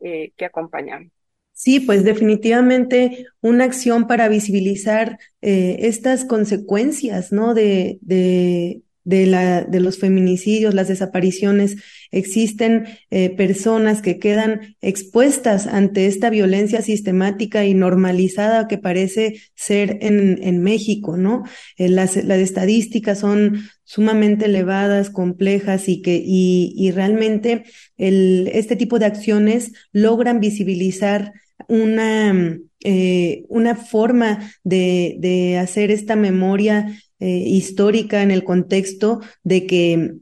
eh, 0.02 0.34
que 0.36 0.46
acompañamos. 0.46 1.12
Sí, 1.54 1.80
pues 1.80 2.04
definitivamente 2.04 3.26
una 3.39 3.63
acción 3.63 4.06
para 4.08 4.28
visibilizar 4.28 5.18
eh, 5.42 5.78
estas 5.82 6.26
consecuencias, 6.26 7.32
¿no? 7.32 7.54
De, 7.54 8.82
de, 9.04 9.26
la, 9.26 9.63
de 9.63 9.80
los 9.80 9.98
feminicidios, 10.00 10.74
las 10.74 10.88
desapariciones. 10.88 11.78
Existen 12.12 12.86
eh, 13.10 13.30
personas 13.30 14.02
que 14.02 14.20
quedan 14.20 14.76
expuestas 14.82 15.68
ante 15.68 16.06
esta 16.08 16.30
violencia 16.30 16.82
sistemática 16.82 17.66
y 17.66 17.74
normalizada 17.74 18.68
que 18.68 18.78
parece 18.78 19.42
ser 19.56 19.98
en, 20.02 20.39
en 20.42 20.62
México, 20.62 21.18
¿no? 21.18 21.44
Eh, 21.78 21.89
las, 21.89 22.16
las 22.24 22.39
estadísticas 22.39 23.20
son 23.20 23.63
sumamente 23.84 24.46
elevadas, 24.46 25.10
complejas 25.10 25.89
y 25.89 26.02
que, 26.02 26.22
y, 26.26 26.92
realmente 26.92 27.63
el, 27.98 28.50
este 28.54 28.76
tipo 28.76 29.00
de 29.00 29.06
acciones 29.06 29.74
logran 29.92 30.39
visibilizar 30.39 31.34
una, 31.68 32.58
eh, 32.84 33.46
una 33.50 33.76
forma 33.76 34.52
de, 34.63 35.16
de, 35.20 35.58
hacer 35.58 35.92
esta 35.92 36.16
memoria 36.16 36.88
eh, 37.24 37.44
histórica 37.48 38.22
en 38.22 38.32
el 38.32 38.44
contexto 38.44 39.22
de 39.44 39.66
que 39.66 40.16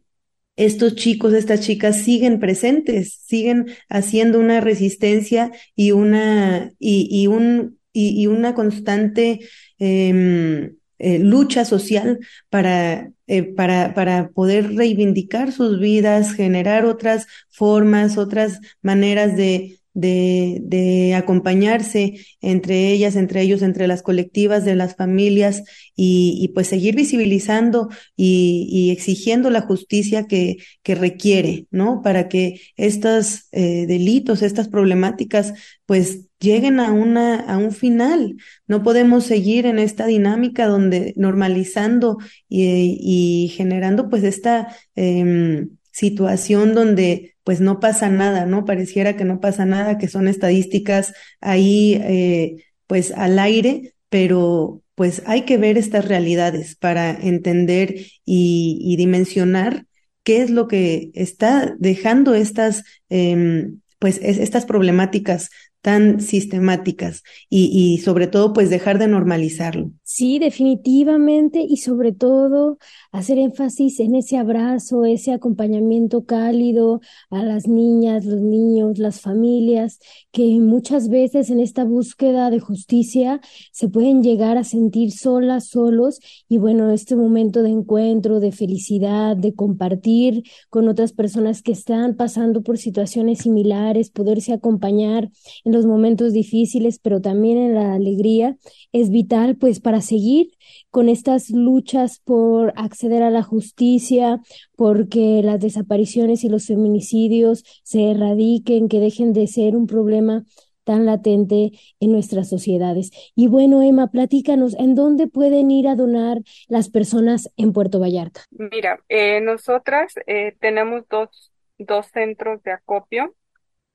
estos 0.56 0.96
chicos, 0.96 1.34
estas 1.34 1.62
chicas 1.62 2.04
siguen 2.04 2.40
presentes, 2.40 3.20
siguen 3.26 3.68
haciendo 3.90 4.40
una 4.40 4.62
resistencia 4.62 5.52
y 5.76 5.92
una, 5.92 6.72
y, 6.78 7.28
un, 7.28 7.80
y, 7.94 8.28
una 8.28 8.54
constante 8.54 9.40
eh, 9.80 10.72
eh, 11.04 11.18
lucha 11.18 11.66
social 11.66 12.20
para, 12.50 13.12
eh, 13.26 13.42
para, 13.42 13.96
para 13.96 14.30
poder 14.30 14.76
reivindicar 14.76 15.52
sus 15.52 15.80
vidas, 15.80 16.34
generar 16.34 16.86
otras 16.86 17.26
formas, 17.50 18.20
otras 18.20 18.60
maneras 18.84 19.36
de, 19.36 19.81
de, 19.93 20.60
de, 20.63 21.15
acompañarse 21.15 22.15
entre 22.41 22.91
ellas, 22.91 23.15
entre 23.15 23.41
ellos, 23.41 23.62
entre 23.62 23.88
las 23.88 24.04
colectivas 24.04 24.65
de 24.65 24.75
las 24.75 24.95
familias 24.95 25.63
y, 25.95 26.38
y 26.41 26.49
pues 26.49 26.67
seguir 26.67 26.95
visibilizando 26.95 27.89
y, 28.15 28.67
y, 28.71 28.91
exigiendo 28.91 29.49
la 29.49 29.62
justicia 29.62 30.27
que, 30.27 30.58
que 30.84 30.95
requiere, 30.95 31.67
¿no? 31.71 32.01
Para 32.01 32.30
que 32.30 32.62
estos 32.77 33.47
eh, 33.51 33.86
delitos, 33.88 34.41
estas 34.41 34.69
problemáticas, 34.69 35.54
pues 35.86 36.27
lleguen 36.39 36.80
a 36.80 36.91
una, 36.91 37.39
a 37.41 37.58
un 37.58 37.71
final. 37.71 38.38
No 38.67 38.84
podemos 38.84 39.25
seguir 39.25 39.65
en 39.65 39.80
esta 39.80 40.06
dinámica 40.08 40.67
donde 40.67 41.13
normalizando 41.17 42.17
y, 42.49 42.97
y 43.01 43.49
generando 43.49 44.10
pues 44.10 44.23
esta 44.23 44.75
eh, 44.95 45.67
situación 45.91 46.73
donde 46.73 47.36
pues 47.43 47.60
no 47.62 47.80
pasa 47.80 48.10
nada, 48.10 48.45
¿no? 48.45 48.65
Pareciera 48.65 49.15
que 49.15 49.25
no 49.25 49.39
pasa 49.39 49.65
nada, 49.65 49.97
que 49.97 50.08
son 50.08 50.27
estadísticas 50.27 51.13
ahí 51.39 51.99
eh, 52.04 52.63
pues 52.88 53.12
al 53.12 53.39
aire, 53.39 53.93
pero 54.10 54.82
pues 54.95 55.23
hay 55.25 55.43
que 55.43 55.58
ver 55.58 55.77
estas 55.77 56.06
realidades 56.06 56.75
para 56.75 57.12
entender 57.12 57.95
y, 58.25 58.95
dimensionar 58.97 59.86
qué 60.23 60.43
es 60.43 60.51
lo 60.51 60.67
que 60.67 61.12
está 61.15 61.75
dejando 61.80 62.36
estas, 62.36 62.84
eh, 63.10 63.71
pues 63.99 64.19
es, 64.21 64.38
estas 64.38 64.65
problemáticas 64.65 65.49
tan 65.82 66.22
sistemáticas 66.22 67.24
y, 67.50 67.65
y 67.74 68.00
sobre 68.00 68.28
todo 68.28 68.54
pues 68.54 68.70
dejar 68.70 69.00
de 69.00 69.08
normalizarlo. 69.08 69.91
Sí, 70.04 70.39
definitivamente 70.39 71.65
y 71.67 71.78
sobre 71.78 72.12
todo 72.12 72.78
hacer 73.12 73.38
énfasis 73.39 74.00
en 74.00 74.15
ese 74.15 74.38
abrazo, 74.38 75.06
ese 75.06 75.34
acompañamiento 75.34 76.26
cálido 76.26 77.02
a 77.30 77.44
las 77.44 77.67
niñas, 77.67 78.26
los 78.26 78.41
niños, 78.41 78.98
las 79.00 79.22
familias, 79.22 80.00
que 80.32 80.60
muchas 80.60 81.10
veces 81.10 81.50
en 81.50 81.60
esta 81.60 81.84
búsqueda 81.84 82.50
de 82.50 82.60
justicia 82.60 83.41
se 83.72 83.89
pueden 83.89 84.24
llegar 84.24 84.58
a 84.58 84.63
sentir 84.63 85.12
solas, 85.12 85.67
solos 85.67 86.20
y 86.48 86.58
bueno, 86.58 86.89
este 86.91 87.15
momento 87.15 87.63
de 87.63 87.70
encuentro, 87.70 88.39
de 88.39 88.52
felicidad, 88.52 89.36
de 89.36 89.54
compartir 89.54 90.44
con 90.70 90.88
otras 90.88 91.12
personas 91.12 91.62
que 91.62 91.74
están 91.74 92.15
pasando 92.15 92.63
por 92.63 92.78
situaciones 92.78 93.39
similares, 93.39 94.10
poderse 94.10 94.54
acompañar 94.54 95.30
en 95.65 95.74
los 95.74 95.86
momentos 95.86 96.34
difíciles, 96.34 97.00
pero 97.00 97.22
también 97.22 97.58
en 97.58 97.76
la 97.76 97.94
alegría, 97.94 98.58
es 98.94 99.10
vital 99.10 99.58
pues 99.58 99.80
para 99.80 100.02
seguir 100.02 100.52
con 100.89 101.10
estas 101.10 101.50
luchas 101.50 102.20
por 102.24 102.74
acceder 102.76 103.24
a 103.24 103.30
la 103.30 103.44
justicia, 103.44 104.41
porque 104.82 105.41
las 105.44 105.60
desapariciones 105.60 106.44
y 106.44 106.50
los 106.50 106.65
feminicidios 106.65 107.63
se 107.84 108.10
erradiquen, 108.10 108.89
que 108.89 109.00
dejen 109.00 109.32
de 109.32 109.46
ser 109.46 109.76
un 109.76 109.86
problema 109.86 110.41
tan 110.86 111.06
latente 111.06 111.70
en 112.00 112.12
nuestras 112.12 112.50
sociedades. 112.50 113.12
Y 113.36 113.48
bueno, 113.48 113.84
Emma, 113.84 114.08
platícanos, 114.08 114.76
¿en 114.80 114.96
dónde 114.96 115.28
pueden 115.28 115.70
ir 115.70 115.88
a 115.88 115.94
donar 115.94 116.39
las 116.67 116.89
personas 116.89 117.54
en 117.58 117.74
Puerto 117.74 118.00
Vallarta? 118.00 118.41
Mira, 118.50 119.00
eh, 119.08 119.39
nosotras 119.39 120.15
eh, 120.26 120.56
tenemos 120.60 121.04
dos, 121.08 121.52
dos 121.78 122.08
centros 122.08 122.63
de 122.63 122.72
acopio 122.72 123.36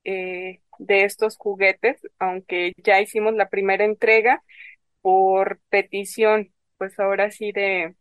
eh, 0.04 0.60
de 0.78 1.02
estos 1.02 1.36
juguetes, 1.36 2.00
aunque 2.20 2.74
ya 2.76 3.00
hicimos 3.00 3.34
la 3.34 3.48
primera 3.48 3.84
entrega 3.84 4.44
por 5.02 5.58
petición 5.68 6.52
pues 6.78 6.96
ahora 7.00 7.32
sí 7.32 7.50
de, 7.50 7.96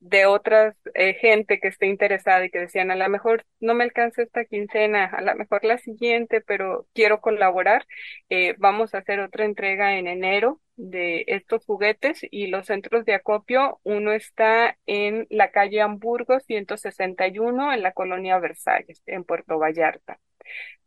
de 0.00 0.26
otras 0.26 0.74
eh, 0.94 1.14
gente 1.14 1.60
que 1.60 1.68
esté 1.68 1.86
interesada 1.86 2.44
y 2.44 2.50
que 2.50 2.58
decían 2.60 2.90
a 2.90 2.96
lo 2.96 3.08
mejor 3.08 3.44
no 3.60 3.74
me 3.74 3.84
alcanza 3.84 4.22
esta 4.22 4.44
quincena, 4.44 5.04
a 5.06 5.20
lo 5.22 5.34
mejor 5.34 5.64
la 5.64 5.78
siguiente, 5.78 6.40
pero 6.40 6.86
quiero 6.94 7.20
colaborar. 7.20 7.86
Eh, 8.30 8.54
vamos 8.58 8.94
a 8.94 8.98
hacer 8.98 9.20
otra 9.20 9.44
entrega 9.44 9.98
en 9.98 10.08
enero 10.08 10.60
de 10.76 11.24
estos 11.28 11.64
juguetes 11.66 12.20
y 12.30 12.46
los 12.48 12.66
centros 12.66 13.04
de 13.04 13.14
acopio, 13.14 13.80
uno 13.84 14.12
está 14.12 14.78
en 14.86 15.26
la 15.30 15.50
calle 15.50 15.82
Hamburgo 15.82 16.40
161 16.40 17.72
en 17.72 17.82
la 17.82 17.92
colonia 17.92 18.38
Versalles, 18.38 19.02
en 19.06 19.24
Puerto 19.24 19.58
Vallarta. 19.58 20.18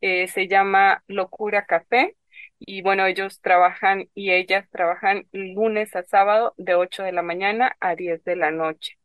Eh, 0.01 0.27
se 0.27 0.47
llama 0.47 1.03
Locura 1.07 1.65
Café 1.65 2.15
y 2.59 2.81
bueno, 2.81 3.05
ellos 3.05 3.41
trabajan 3.41 4.09
y 4.13 4.31
ellas 4.31 4.67
trabajan 4.71 5.27
lunes 5.31 5.95
a 5.95 6.03
sábado 6.03 6.53
de 6.57 6.75
8 6.75 7.03
de 7.03 7.11
la 7.11 7.21
mañana 7.21 7.75
a 7.79 7.95
10 7.95 8.23
de 8.23 8.35
la 8.35 8.51
noche. 8.51 8.97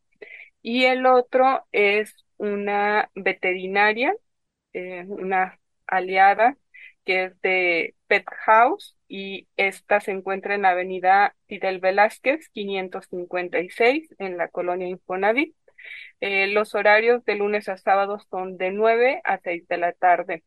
Y 0.63 0.85
el 0.85 1.07
otro 1.07 1.67
es 1.73 2.15
una 2.37 3.11
veterinaria, 3.15 4.15
eh, 4.73 5.05
una 5.09 5.59
aliada 5.87 6.57
que 7.05 7.25
es 7.25 7.41
de 7.41 7.95
Pet 8.07 8.27
House 8.45 8.97
y 9.09 9.49
esta 9.57 10.01
se 10.01 10.13
encuentra 10.13 10.55
en 10.55 10.63
la 10.63 10.71
avenida 10.71 11.35
Fidel 11.47 11.81
Velázquez 11.81 12.49
556 12.51 14.15
en 14.19 14.37
la 14.37 14.49
colonia 14.49 14.89
Infonavit. 14.89 15.55
Eh, 16.21 16.49
los 16.49 16.75
horarios 16.75 17.25
de 17.25 17.37
lunes 17.37 17.69
a 17.69 17.79
sábado 17.79 18.19
son 18.31 18.59
de 18.59 18.73
9 18.73 19.23
a 19.25 19.39
6 19.39 19.67
de 19.69 19.79
la 19.79 19.93
tarde 19.93 20.45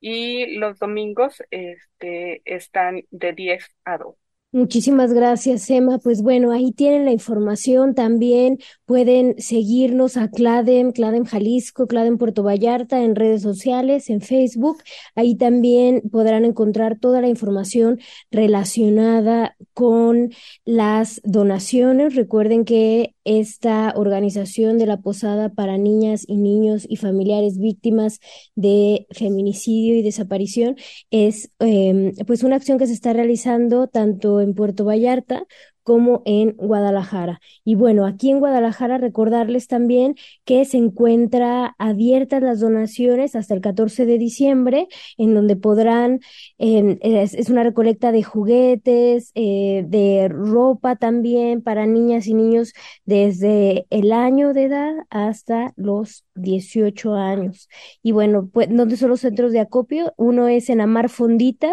y 0.00 0.56
los 0.56 0.78
domingos 0.78 1.42
este, 1.50 2.42
están 2.44 3.04
de 3.10 3.32
10 3.32 3.64
a 3.84 3.98
2. 3.98 4.16
Muchísimas 4.54 5.12
gracias, 5.12 5.68
Emma. 5.68 5.98
Pues 5.98 6.22
bueno, 6.22 6.52
ahí 6.52 6.70
tienen 6.70 7.04
la 7.04 7.10
información 7.10 7.94
también. 7.94 8.58
Pueden 8.86 9.36
seguirnos 9.38 10.18
a 10.18 10.28
Cladem, 10.30 10.92
Cladem 10.92 11.24
Jalisco, 11.24 11.86
Cladem 11.86 12.18
Puerto 12.18 12.42
Vallarta 12.42 13.02
en 13.02 13.16
redes 13.16 13.40
sociales, 13.40 14.10
en 14.10 14.20
Facebook. 14.20 14.82
Ahí 15.14 15.36
también 15.36 16.02
podrán 16.12 16.44
encontrar 16.44 16.98
toda 16.98 17.22
la 17.22 17.28
información 17.28 17.98
relacionada 18.30 19.56
con 19.72 20.32
las 20.66 21.22
donaciones. 21.24 22.14
Recuerden 22.14 22.66
que 22.66 23.14
esta 23.24 23.94
organización 23.96 24.76
de 24.76 24.86
la 24.86 25.00
Posada 25.00 25.48
para 25.48 25.78
Niñas 25.78 26.24
y 26.28 26.36
Niños 26.36 26.84
y 26.86 26.96
familiares 26.96 27.58
víctimas 27.58 28.20
de 28.54 29.06
feminicidio 29.10 29.96
y 29.96 30.02
desaparición 30.02 30.76
es 31.10 31.50
eh, 31.60 32.12
pues 32.26 32.42
una 32.42 32.56
acción 32.56 32.78
que 32.78 32.86
se 32.86 32.92
está 32.92 33.14
realizando 33.14 33.88
tanto 33.88 34.42
en 34.42 34.54
Puerto 34.54 34.84
Vallarta 34.84 35.46
como 35.84 36.22
en 36.24 36.52
Guadalajara. 36.56 37.40
Y 37.64 37.76
bueno, 37.76 38.06
aquí 38.06 38.30
en 38.30 38.40
Guadalajara 38.40 38.98
recordarles 38.98 39.68
también 39.68 40.16
que 40.44 40.64
se 40.64 40.78
encuentra 40.78 41.76
abiertas 41.78 42.42
las 42.42 42.60
donaciones 42.60 43.36
hasta 43.36 43.54
el 43.54 43.60
14 43.60 44.06
de 44.06 44.18
diciembre, 44.18 44.88
en 45.18 45.34
donde 45.34 45.56
podrán, 45.56 46.20
es, 46.58 47.34
es, 47.34 47.50
una 47.50 47.62
recolecta 47.62 48.10
de 48.12 48.22
juguetes, 48.22 49.30
eh, 49.34 49.84
de 49.86 50.28
ropa 50.28 50.96
también 50.96 51.62
para 51.62 51.86
niñas 51.86 52.26
y 52.26 52.34
niños 52.34 52.72
desde 53.04 53.86
el 53.90 54.12
año 54.12 54.54
de 54.54 54.64
edad 54.64 54.94
hasta 55.10 55.72
los 55.76 56.24
18 56.34 57.14
años. 57.14 57.68
Y 58.02 58.12
bueno, 58.12 58.48
pues, 58.52 58.68
¿dónde 58.70 58.96
son 58.96 59.10
los 59.10 59.20
centros 59.20 59.52
de 59.52 59.60
acopio? 59.60 60.14
Uno 60.16 60.48
es 60.48 60.70
en 60.70 60.80
Amar 60.80 61.08
Fondita, 61.10 61.72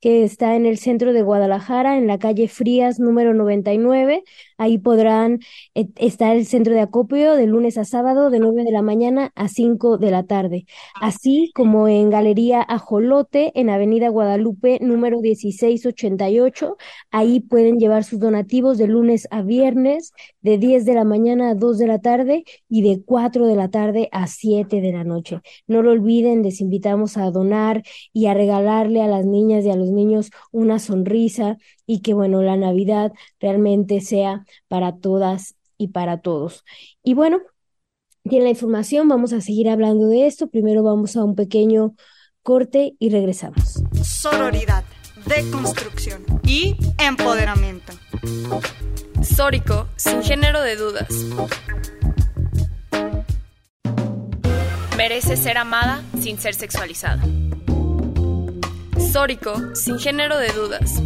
que 0.00 0.24
está 0.24 0.56
en 0.56 0.66
el 0.66 0.78
centro 0.78 1.12
de 1.12 1.22
Guadalajara, 1.22 1.98
en 1.98 2.06
la 2.06 2.18
calle 2.18 2.48
Frías 2.48 2.98
número 2.98 3.34
99. 3.34 4.24
Ahí 4.58 4.78
podrán 4.78 5.40
eh, 5.74 5.88
estar 5.96 6.36
el 6.36 6.46
centro 6.46 6.74
de 6.74 6.80
acopio 6.80 7.34
de 7.36 7.46
lunes 7.46 7.78
a 7.78 7.84
sábado 7.84 8.30
de 8.30 8.38
9 8.38 8.64
de 8.64 8.72
la 8.72 8.82
mañana 8.82 9.32
a 9.34 9.48
5 9.48 9.98
de 9.98 10.10
la 10.10 10.24
tarde. 10.24 10.66
Así 11.00 11.50
como 11.54 11.88
en 11.88 12.10
Galería 12.10 12.62
Ajolote, 12.62 13.52
en 13.54 13.70
Avenida 13.70 14.08
Guadalupe 14.08 14.78
número 14.80 15.20
1688. 15.20 16.76
Ahí 17.10 17.40
pueden 17.40 17.78
llevar 17.78 18.04
sus 18.04 18.20
donativos 18.20 18.78
de 18.78 18.86
lunes 18.86 19.28
a 19.30 19.42
viernes, 19.42 20.12
de 20.40 20.58
10 20.58 20.84
de 20.84 20.94
la 20.94 21.04
mañana 21.04 21.50
a 21.50 21.54
2 21.54 21.78
de 21.78 21.86
la 21.86 22.00
tarde 22.00 22.44
y 22.68 22.82
de 22.82 23.02
4 23.04 23.46
de 23.46 23.56
la 23.56 23.68
tarde 23.68 24.08
a 24.12 24.26
7 24.26 24.80
de 24.80 24.92
la 24.92 25.04
noche. 25.04 25.40
No 25.66 25.82
lo 25.82 25.92
olviden, 25.92 26.42
les 26.42 26.60
invitamos 26.60 27.16
a 27.16 27.30
donar 27.30 27.82
y 28.12 28.26
a 28.26 28.34
regalarle 28.34 29.02
a 29.02 29.06
las 29.06 29.26
niñas 29.26 29.64
y 29.70 29.72
a 29.72 29.76
los 29.76 29.90
niños 29.90 30.30
una 30.50 30.78
sonrisa 30.78 31.58
y 31.86 32.00
que, 32.00 32.14
bueno, 32.14 32.42
la 32.42 32.56
Navidad 32.56 33.12
realmente 33.38 34.00
sea 34.00 34.44
para 34.68 34.96
todas 34.96 35.54
y 35.78 35.88
para 35.88 36.20
todos. 36.20 36.64
Y 37.02 37.14
bueno, 37.14 37.40
tiene 38.28 38.44
la 38.44 38.50
información, 38.50 39.08
vamos 39.08 39.32
a 39.32 39.40
seguir 39.40 39.68
hablando 39.68 40.08
de 40.08 40.26
esto. 40.26 40.48
Primero 40.48 40.82
vamos 40.82 41.16
a 41.16 41.24
un 41.24 41.34
pequeño 41.34 41.94
corte 42.42 42.94
y 42.98 43.10
regresamos. 43.10 43.82
Sororidad, 44.02 44.84
deconstrucción 45.26 46.24
y 46.44 46.76
empoderamiento. 46.98 47.92
Sórico, 49.22 49.88
sin 49.96 50.22
género 50.22 50.60
de 50.62 50.76
dudas. 50.76 51.08
Merece 54.96 55.36
ser 55.36 55.56
amada 55.56 56.02
sin 56.20 56.38
ser 56.38 56.54
sexualizada. 56.54 57.22
Sórico, 59.00 59.74
sin 59.74 59.98
género 59.98 60.38
de 60.38 60.48
dudas. 60.48 61.02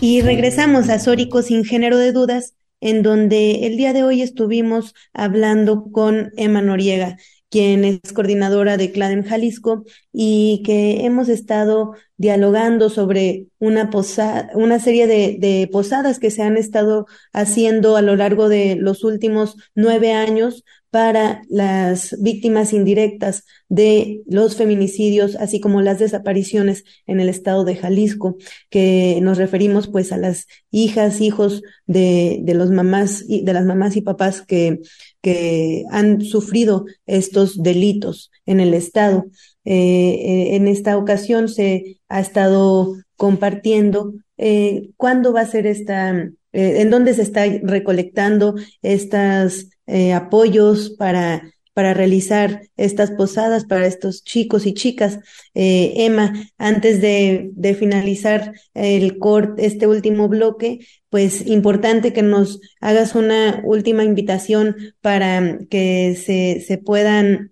Y 0.00 0.22
regresamos 0.22 0.88
a 0.88 0.98
Sórico, 0.98 1.42
sin 1.42 1.64
género 1.64 1.98
de 1.98 2.12
dudas, 2.12 2.54
en 2.80 3.02
donde 3.02 3.66
el 3.66 3.76
día 3.76 3.92
de 3.92 4.02
hoy 4.02 4.22
estuvimos 4.22 4.94
hablando 5.12 5.90
con 5.92 6.32
Emma 6.36 6.62
Noriega. 6.62 7.18
Quien 7.50 7.84
es 7.84 8.12
coordinadora 8.12 8.76
de 8.76 8.92
CLADEM 8.92 9.24
Jalisco 9.24 9.84
y 10.12 10.62
que 10.64 11.04
hemos 11.04 11.28
estado 11.28 11.94
dialogando 12.16 12.90
sobre 12.90 13.46
una, 13.58 13.90
posada, 13.90 14.50
una 14.54 14.80
serie 14.80 15.06
de, 15.06 15.36
de, 15.38 15.68
posadas 15.70 16.18
que 16.18 16.30
se 16.30 16.42
han 16.42 16.56
estado 16.56 17.06
haciendo 17.32 17.96
a 17.96 18.02
lo 18.02 18.16
largo 18.16 18.48
de 18.48 18.76
los 18.76 19.04
últimos 19.04 19.56
nueve 19.74 20.12
años 20.12 20.64
para 20.90 21.42
las 21.50 22.16
víctimas 22.20 22.72
indirectas 22.72 23.44
de 23.68 24.22
los 24.26 24.56
feminicidios, 24.56 25.36
así 25.36 25.60
como 25.60 25.82
las 25.82 25.98
desapariciones 25.98 26.84
en 27.06 27.20
el 27.20 27.28
estado 27.28 27.64
de 27.64 27.76
Jalisco, 27.76 28.38
que 28.70 29.18
nos 29.20 29.36
referimos 29.36 29.88
pues 29.88 30.10
a 30.10 30.16
las 30.16 30.46
hijas, 30.70 31.20
hijos 31.20 31.62
de, 31.86 32.38
de 32.42 32.54
los 32.54 32.70
mamás 32.70 33.24
y 33.28 33.44
de 33.44 33.52
las 33.52 33.66
mamás 33.66 33.96
y 33.96 34.00
papás 34.00 34.40
que, 34.40 34.80
que 35.26 35.82
han 35.90 36.20
sufrido 36.20 36.84
estos 37.04 37.60
delitos 37.60 38.30
en 38.46 38.60
el 38.60 38.74
estado. 38.74 39.24
Eh, 39.64 40.54
en 40.54 40.68
esta 40.68 40.96
ocasión 40.96 41.48
se 41.48 41.98
ha 42.08 42.20
estado 42.20 42.94
compartiendo 43.16 44.12
eh, 44.36 44.90
cuándo 44.96 45.32
va 45.32 45.40
a 45.40 45.46
ser 45.46 45.66
esta, 45.66 46.12
eh, 46.12 46.30
en 46.52 46.90
dónde 46.90 47.12
se 47.14 47.22
está 47.22 47.44
recolectando 47.64 48.54
estos 48.82 49.68
eh, 49.88 50.12
apoyos 50.12 50.90
para, 50.90 51.42
para 51.76 51.92
realizar 51.92 52.62
estas 52.78 53.10
posadas 53.10 53.66
para 53.66 53.86
estos 53.86 54.24
chicos 54.24 54.64
y 54.64 54.72
chicas. 54.72 55.18
Eh, 55.52 55.92
Emma, 56.06 56.32
antes 56.56 57.02
de, 57.02 57.52
finalizar 57.78 58.54
el 58.72 59.18
cort, 59.18 59.58
este 59.60 59.86
último 59.86 60.26
bloque, 60.26 60.78
pues 61.10 61.46
importante 61.46 62.14
que 62.14 62.22
nos 62.22 62.62
hagas 62.80 63.14
una 63.14 63.60
última 63.62 64.04
invitación 64.04 64.74
para 65.02 65.58
que 65.68 66.14
se, 66.14 66.64
se 66.66 66.78
puedan 66.78 67.50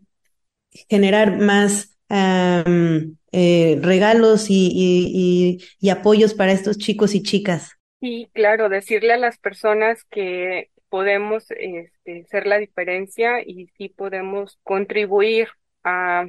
generar 0.88 1.36
más 1.36 1.94
eh, 2.08 3.78
regalos 3.82 4.46
y, 4.48 4.70
y, 4.72 5.58
y, 5.78 5.90
apoyos 5.90 6.32
para 6.32 6.52
estos 6.52 6.78
chicos 6.78 7.14
y 7.14 7.22
chicas. 7.22 7.72
Sí, 8.00 8.30
claro, 8.32 8.70
decirle 8.70 9.12
a 9.12 9.18
las 9.18 9.36
personas 9.36 10.02
que 10.04 10.70
podemos 10.94 11.50
este, 11.50 12.24
ser 12.26 12.46
la 12.46 12.58
diferencia 12.58 13.42
y 13.44 13.66
sí 13.76 13.88
podemos 13.88 14.60
contribuir 14.62 15.48
a 15.82 16.28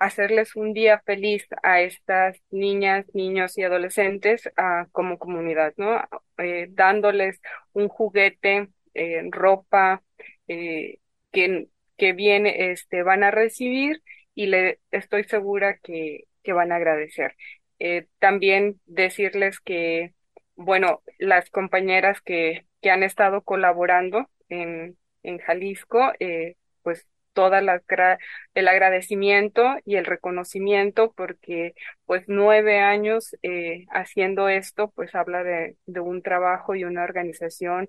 hacerles 0.00 0.56
un 0.56 0.74
día 0.74 1.00
feliz 1.06 1.46
a 1.62 1.80
estas 1.80 2.36
niñas, 2.50 3.06
niños 3.14 3.56
y 3.56 3.62
adolescentes 3.62 4.50
a, 4.56 4.88
como 4.90 5.16
comunidad, 5.16 5.74
¿no? 5.76 6.02
Eh, 6.38 6.66
dándoles 6.70 7.40
un 7.72 7.86
juguete, 7.86 8.70
eh, 8.94 9.22
ropa, 9.30 10.02
eh, 10.48 10.98
que, 11.30 11.68
que 11.96 12.12
bien 12.12 12.46
este, 12.46 13.04
van 13.04 13.22
a 13.22 13.30
recibir 13.30 14.02
y 14.34 14.46
le 14.46 14.80
estoy 14.90 15.22
segura 15.22 15.78
que, 15.84 16.24
que 16.42 16.52
van 16.52 16.72
a 16.72 16.76
agradecer. 16.78 17.36
Eh, 17.78 18.08
también 18.18 18.80
decirles 18.86 19.60
que, 19.60 20.14
bueno, 20.56 21.00
las 21.20 21.48
compañeras 21.50 22.20
que, 22.20 22.66
que 22.80 22.90
han 22.90 23.02
estado 23.02 23.42
colaborando 23.42 24.28
en, 24.48 24.96
en 25.22 25.38
Jalisco, 25.38 26.12
eh, 26.20 26.56
pues 26.82 27.06
toda 27.32 27.60
la 27.60 27.82
el 28.54 28.68
agradecimiento 28.68 29.76
y 29.84 29.96
el 29.96 30.04
reconocimiento 30.04 31.12
porque 31.12 31.74
pues 32.06 32.24
nueve 32.26 32.80
años 32.80 33.36
eh, 33.42 33.86
haciendo 33.90 34.48
esto 34.48 34.90
pues 34.96 35.14
habla 35.14 35.42
de, 35.44 35.76
de 35.86 36.00
un 36.00 36.22
trabajo 36.22 36.74
y 36.74 36.84
una 36.84 37.04
organización 37.04 37.88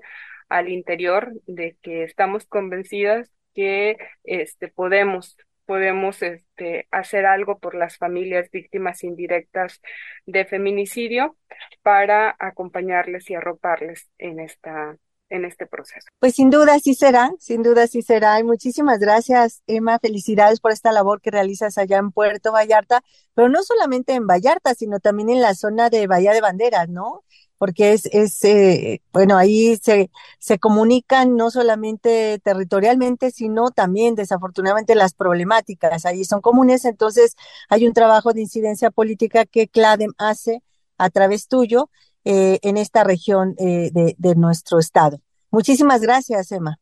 al 0.49 0.69
interior 0.69 1.31
de 1.47 1.77
que 1.81 2.03
estamos 2.03 2.45
convencidas 2.45 3.31
que 3.53 3.97
este 4.23 4.67
podemos 4.69 5.37
podemos 5.71 6.21
este, 6.21 6.85
hacer 6.91 7.25
algo 7.25 7.57
por 7.57 7.75
las 7.75 7.95
familias 7.95 8.51
víctimas 8.51 9.05
indirectas 9.05 9.79
de 10.25 10.43
feminicidio 10.43 11.37
para 11.81 12.35
acompañarles 12.39 13.29
y 13.29 13.35
arroparles 13.35 14.09
en 14.17 14.41
esta 14.41 14.97
en 15.29 15.45
este 15.45 15.67
proceso. 15.67 16.09
Pues 16.19 16.35
sin 16.35 16.49
duda 16.49 16.77
sí 16.79 16.93
será, 16.93 17.31
sin 17.39 17.63
duda 17.63 17.87
sí 17.87 18.01
será. 18.01 18.37
Y 18.37 18.43
muchísimas 18.43 18.99
gracias, 18.99 19.63
Emma. 19.65 19.97
Felicidades 19.97 20.59
por 20.59 20.73
esta 20.73 20.91
labor 20.91 21.21
que 21.21 21.31
realizas 21.31 21.77
allá 21.77 21.99
en 21.99 22.11
Puerto 22.11 22.51
Vallarta, 22.51 23.01
pero 23.33 23.47
no 23.47 23.63
solamente 23.63 24.11
en 24.11 24.27
Vallarta, 24.27 24.75
sino 24.75 24.99
también 24.99 25.29
en 25.29 25.41
la 25.41 25.53
zona 25.53 25.89
de 25.89 26.05
Bahía 26.05 26.33
de 26.33 26.41
Banderas, 26.41 26.89
¿no? 26.89 27.23
Porque 27.61 27.93
es, 27.93 28.07
es 28.07 28.43
eh, 28.43 29.03
bueno, 29.13 29.37
ahí 29.37 29.77
se, 29.77 30.09
se 30.39 30.57
comunican 30.57 31.35
no 31.35 31.51
solamente 31.51 32.39
territorialmente, 32.39 33.29
sino 33.29 33.69
también 33.69 34.15
desafortunadamente 34.15 34.95
las 34.95 35.13
problemáticas 35.13 36.07
ahí 36.07 36.25
son 36.25 36.41
comunes, 36.41 36.85
entonces 36.85 37.35
hay 37.69 37.85
un 37.85 37.93
trabajo 37.93 38.33
de 38.33 38.41
incidencia 38.41 38.89
política 38.89 39.45
que 39.45 39.67
CLADEM 39.67 40.13
hace 40.17 40.63
a 40.97 41.11
través 41.11 41.47
tuyo 41.47 41.91
eh, 42.25 42.57
en 42.63 42.77
esta 42.77 43.03
región 43.03 43.53
eh, 43.59 43.91
de, 43.93 44.35
nuestro 44.35 44.79
estado. 44.79 45.19
Muchísimas 45.51 46.01
gracias, 46.01 46.51
Emma. 46.51 46.79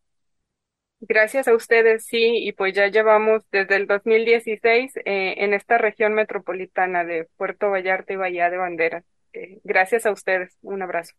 Gracias 1.01 1.49
a 1.49 1.55
ustedes, 1.55 2.05
sí, 2.05 2.37
y 2.37 2.53
pues 2.53 2.73
ya 2.73 2.87
llevamos 2.87 3.43
desde 3.51 3.75
el 3.75 3.85
2016 3.85 4.95
eh, 4.95 5.35
en 5.39 5.53
esta 5.53 5.77
región 5.77 6.13
metropolitana 6.13 7.03
de 7.03 7.27
Puerto 7.35 7.69
Vallarta 7.69 8.13
y 8.13 8.15
Bahía 8.15 8.49
de 8.49 8.55
Banderas. 8.55 9.03
Eh, 9.33 9.59
gracias 9.63 10.05
a 10.05 10.11
ustedes. 10.11 10.57
Un 10.61 10.81
abrazo. 10.81 11.13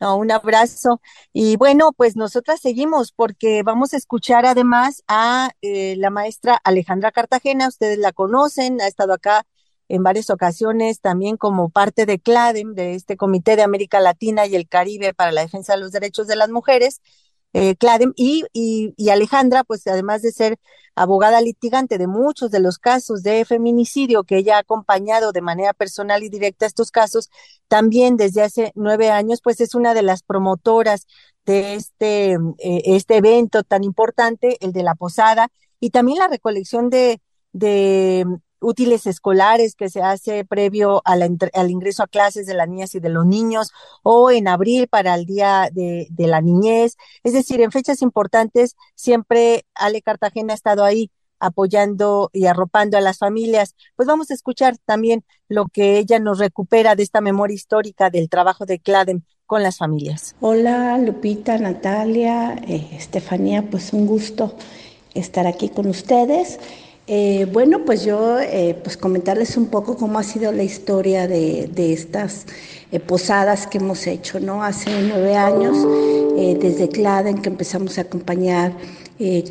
No, 0.00 0.16
un 0.16 0.30
abrazo. 0.30 1.00
Y 1.32 1.56
bueno, 1.56 1.90
pues 1.96 2.14
nosotras 2.14 2.60
seguimos 2.60 3.10
porque 3.10 3.62
vamos 3.64 3.94
a 3.94 3.96
escuchar 3.96 4.46
además 4.46 5.02
a 5.08 5.50
eh, 5.60 5.96
la 5.96 6.10
maestra 6.10 6.58
Alejandra 6.62 7.10
Cartagena. 7.10 7.66
Ustedes 7.66 7.98
la 7.98 8.12
conocen, 8.12 8.80
ha 8.80 8.86
estado 8.86 9.12
acá 9.12 9.44
en 9.88 10.02
varias 10.02 10.30
ocasiones 10.30 11.00
también 11.00 11.36
como 11.36 11.70
parte 11.70 12.06
de 12.06 12.20
CLADEM, 12.20 12.74
de 12.74 12.94
este 12.94 13.16
Comité 13.16 13.56
de 13.56 13.62
América 13.62 14.00
Latina 14.00 14.46
y 14.46 14.54
el 14.54 14.68
Caribe 14.68 15.14
para 15.14 15.32
la 15.32 15.40
Defensa 15.40 15.74
de 15.74 15.80
los 15.80 15.92
Derechos 15.92 16.28
de 16.28 16.36
las 16.36 16.50
Mujeres 16.50 17.00
eh, 17.52 17.76
Cladem 17.76 18.12
y, 18.16 18.44
y, 18.52 19.08
Alejandra, 19.10 19.64
pues 19.64 19.86
además 19.86 20.22
de 20.22 20.32
ser 20.32 20.58
abogada 20.94 21.40
litigante 21.40 21.96
de 21.98 22.06
muchos 22.06 22.50
de 22.50 22.60
los 22.60 22.78
casos 22.78 23.22
de 23.22 23.44
feminicidio 23.44 24.24
que 24.24 24.36
ella 24.36 24.56
ha 24.56 24.60
acompañado 24.60 25.32
de 25.32 25.40
manera 25.40 25.72
personal 25.72 26.22
y 26.22 26.28
directa 26.28 26.66
estos 26.66 26.90
casos, 26.90 27.30
también 27.68 28.16
desde 28.16 28.42
hace 28.42 28.72
nueve 28.74 29.10
años, 29.10 29.40
pues 29.42 29.60
es 29.60 29.74
una 29.74 29.94
de 29.94 30.02
las 30.02 30.22
promotoras 30.22 31.06
de 31.46 31.74
este, 31.74 32.32
eh, 32.32 32.82
este 32.84 33.16
evento 33.16 33.62
tan 33.62 33.84
importante, 33.84 34.58
el 34.60 34.72
de 34.72 34.82
la 34.82 34.94
posada, 34.94 35.48
y 35.80 35.90
también 35.90 36.18
la 36.18 36.28
recolección 36.28 36.90
de, 36.90 37.20
de 37.52 38.26
útiles 38.60 39.06
escolares 39.06 39.74
que 39.74 39.88
se 39.88 40.02
hace 40.02 40.44
previo 40.44 41.02
a 41.04 41.16
la, 41.16 41.28
al 41.54 41.70
ingreso 41.70 42.02
a 42.02 42.08
clases 42.08 42.46
de 42.46 42.54
las 42.54 42.68
niñas 42.68 42.94
y 42.94 43.00
de 43.00 43.08
los 43.08 43.26
niños 43.26 43.72
o 44.02 44.30
en 44.30 44.48
abril 44.48 44.88
para 44.88 45.14
el 45.14 45.26
Día 45.26 45.70
de, 45.72 46.08
la 46.16 46.40
Niñez. 46.40 46.96
Es 47.22 47.32
decir, 47.32 47.60
en 47.60 47.72
fechas 47.72 48.02
importantes 48.02 48.76
siempre 48.94 49.64
Ale 49.74 50.02
Cartagena 50.02 50.52
ha 50.52 50.56
estado 50.56 50.84
ahí 50.84 51.10
apoyando 51.40 52.30
y 52.32 52.46
arropando 52.46 52.98
a 52.98 53.00
las 53.00 53.18
familias. 53.18 53.74
Pues 53.96 54.08
vamos 54.08 54.30
a 54.30 54.34
escuchar 54.34 54.76
también 54.84 55.24
lo 55.48 55.66
que 55.66 55.98
ella 55.98 56.18
nos 56.18 56.38
recupera 56.38 56.96
de 56.96 57.04
esta 57.04 57.20
memoria 57.20 57.54
histórica 57.54 58.10
del 58.10 58.28
trabajo 58.28 58.66
de 58.66 58.80
CLADEM 58.80 59.22
con 59.46 59.62
las 59.62 59.78
familias. 59.78 60.34
Hola 60.40 60.98
Lupita, 60.98 61.56
Natalia, 61.58 62.56
eh, 62.66 62.88
Estefanía, 62.92 63.62
pues 63.70 63.92
un 63.92 64.06
gusto 64.06 64.54
estar 65.14 65.46
aquí 65.46 65.68
con 65.68 65.86
ustedes. 65.86 66.58
Eh, 67.10 67.46
bueno, 67.50 67.86
pues 67.86 68.04
yo 68.04 68.38
eh, 68.38 68.78
pues 68.84 68.98
comentarles 68.98 69.56
un 69.56 69.68
poco 69.68 69.96
cómo 69.96 70.18
ha 70.18 70.22
sido 70.22 70.52
la 70.52 70.62
historia 70.62 71.26
de, 71.26 71.70
de 71.74 71.94
estas 71.94 72.44
eh, 72.92 73.00
posadas 73.00 73.66
que 73.66 73.78
hemos 73.78 74.06
hecho, 74.06 74.38
¿no? 74.40 74.62
Hace 74.62 74.90
nueve 75.02 75.34
años, 75.34 75.76
desde 76.36 76.88
CLADEN, 76.90 77.40
que 77.40 77.48
empezamos 77.48 77.96
a 77.98 78.02
acompañar 78.02 78.74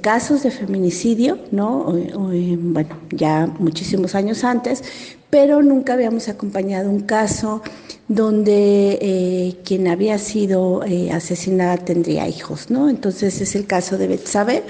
casos 0.01 0.43
de 0.43 0.51
feminicidio, 0.51 1.39
¿no? 1.51 1.93
Bueno, 2.15 2.95
ya 3.09 3.47
muchísimos 3.59 4.15
años 4.15 4.43
antes, 4.43 4.83
pero 5.29 5.61
nunca 5.61 5.93
habíamos 5.93 6.29
acompañado 6.29 6.89
un 6.89 7.01
caso 7.01 7.61
donde 8.07 9.57
quien 9.65 9.87
había 9.87 10.17
sido 10.19 10.83
asesinada 11.11 11.77
tendría 11.77 12.27
hijos, 12.27 12.69
¿no? 12.69 12.87
Entonces 12.87 13.41
es 13.41 13.55
el 13.55 13.65
caso 13.65 13.97
de 13.97 14.07
Betsabe 14.07 14.63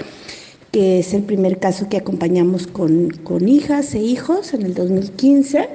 que 0.72 0.98
es 0.98 1.14
el 1.14 1.22
primer 1.22 1.58
caso 1.58 1.88
que 1.88 1.96
acompañamos 1.96 2.66
con, 2.66 3.10
con 3.10 3.48
hijas 3.48 3.94
e 3.94 4.00
hijos 4.00 4.54
en 4.54 4.62
el 4.62 4.74
2015. 4.74 5.68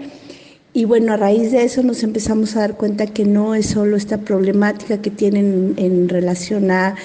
Y 0.74 0.86
bueno, 0.86 1.14
a 1.14 1.18
raíz 1.18 1.52
de 1.52 1.64
eso 1.64 1.84
nos 1.84 2.04
empezamos 2.04 2.56
a 2.56 2.62
dar 2.62 2.78
cuenta 2.78 3.08
que 3.08 3.26
no 3.26 3.56
es 3.56 3.68
solo 3.68 3.96
esta 3.96 4.20
problemática 4.20 5.02
que 5.02 5.12
tienen 5.12 5.74
en 5.78 6.10
relación 6.10 6.72
a 6.72 6.96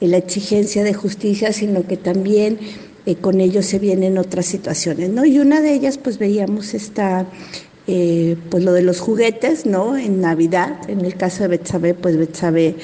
eh, 0.00 0.08
la 0.08 0.18
exigencia 0.18 0.84
de 0.84 0.94
justicia, 0.94 1.52
sino 1.52 1.86
que 1.86 1.96
también 1.96 2.58
eh, 3.06 3.16
con 3.16 3.40
ello 3.40 3.62
se 3.62 3.78
vienen 3.78 4.16
otras 4.16 4.46
situaciones, 4.46 5.10
¿no? 5.10 5.26
Y 5.26 5.38
una 5.38 5.60
de 5.60 5.74
ellas, 5.74 5.98
pues 5.98 6.16
veíamos 6.18 6.72
esta, 6.72 7.26
eh, 7.86 8.36
pues 8.48 8.64
lo 8.64 8.72
de 8.72 8.80
los 8.80 9.00
juguetes, 9.00 9.66
¿no? 9.66 9.98
En 9.98 10.22
Navidad, 10.22 10.88
en 10.88 11.04
el 11.04 11.14
caso 11.16 11.42
de 11.42 11.48
Betsabe, 11.48 11.92
pues 11.92 12.16
Betsabe 12.16 12.76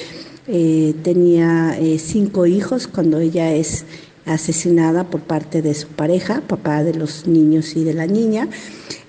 eh, 0.47 0.93
tenía 1.01 1.75
cinco 1.97 2.45
hijos 2.45 2.87
cuando 2.87 3.19
ella 3.19 3.51
es 3.51 3.85
asesinada 4.25 5.03
por 5.05 5.21
parte 5.21 5.61
de 5.61 5.73
su 5.73 5.87
pareja, 5.87 6.41
papá 6.47 6.83
de 6.83 6.93
los 6.93 7.27
niños 7.27 7.75
y 7.75 7.83
de 7.83 7.93
la 7.93 8.07
niña. 8.07 8.47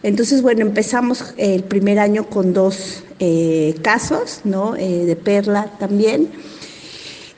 Entonces, 0.03 0.43
bueno, 0.43 0.63
empezamos 0.63 1.35
el 1.37 1.63
primer 1.65 1.99
año 1.99 2.29
con 2.29 2.53
dos 2.53 3.05
eh, 3.21 3.77
casos, 3.83 4.41
¿no? 4.45 4.75
Eh, 4.77 5.05
de 5.05 5.17
Perla 5.17 5.71
también. 5.79 6.29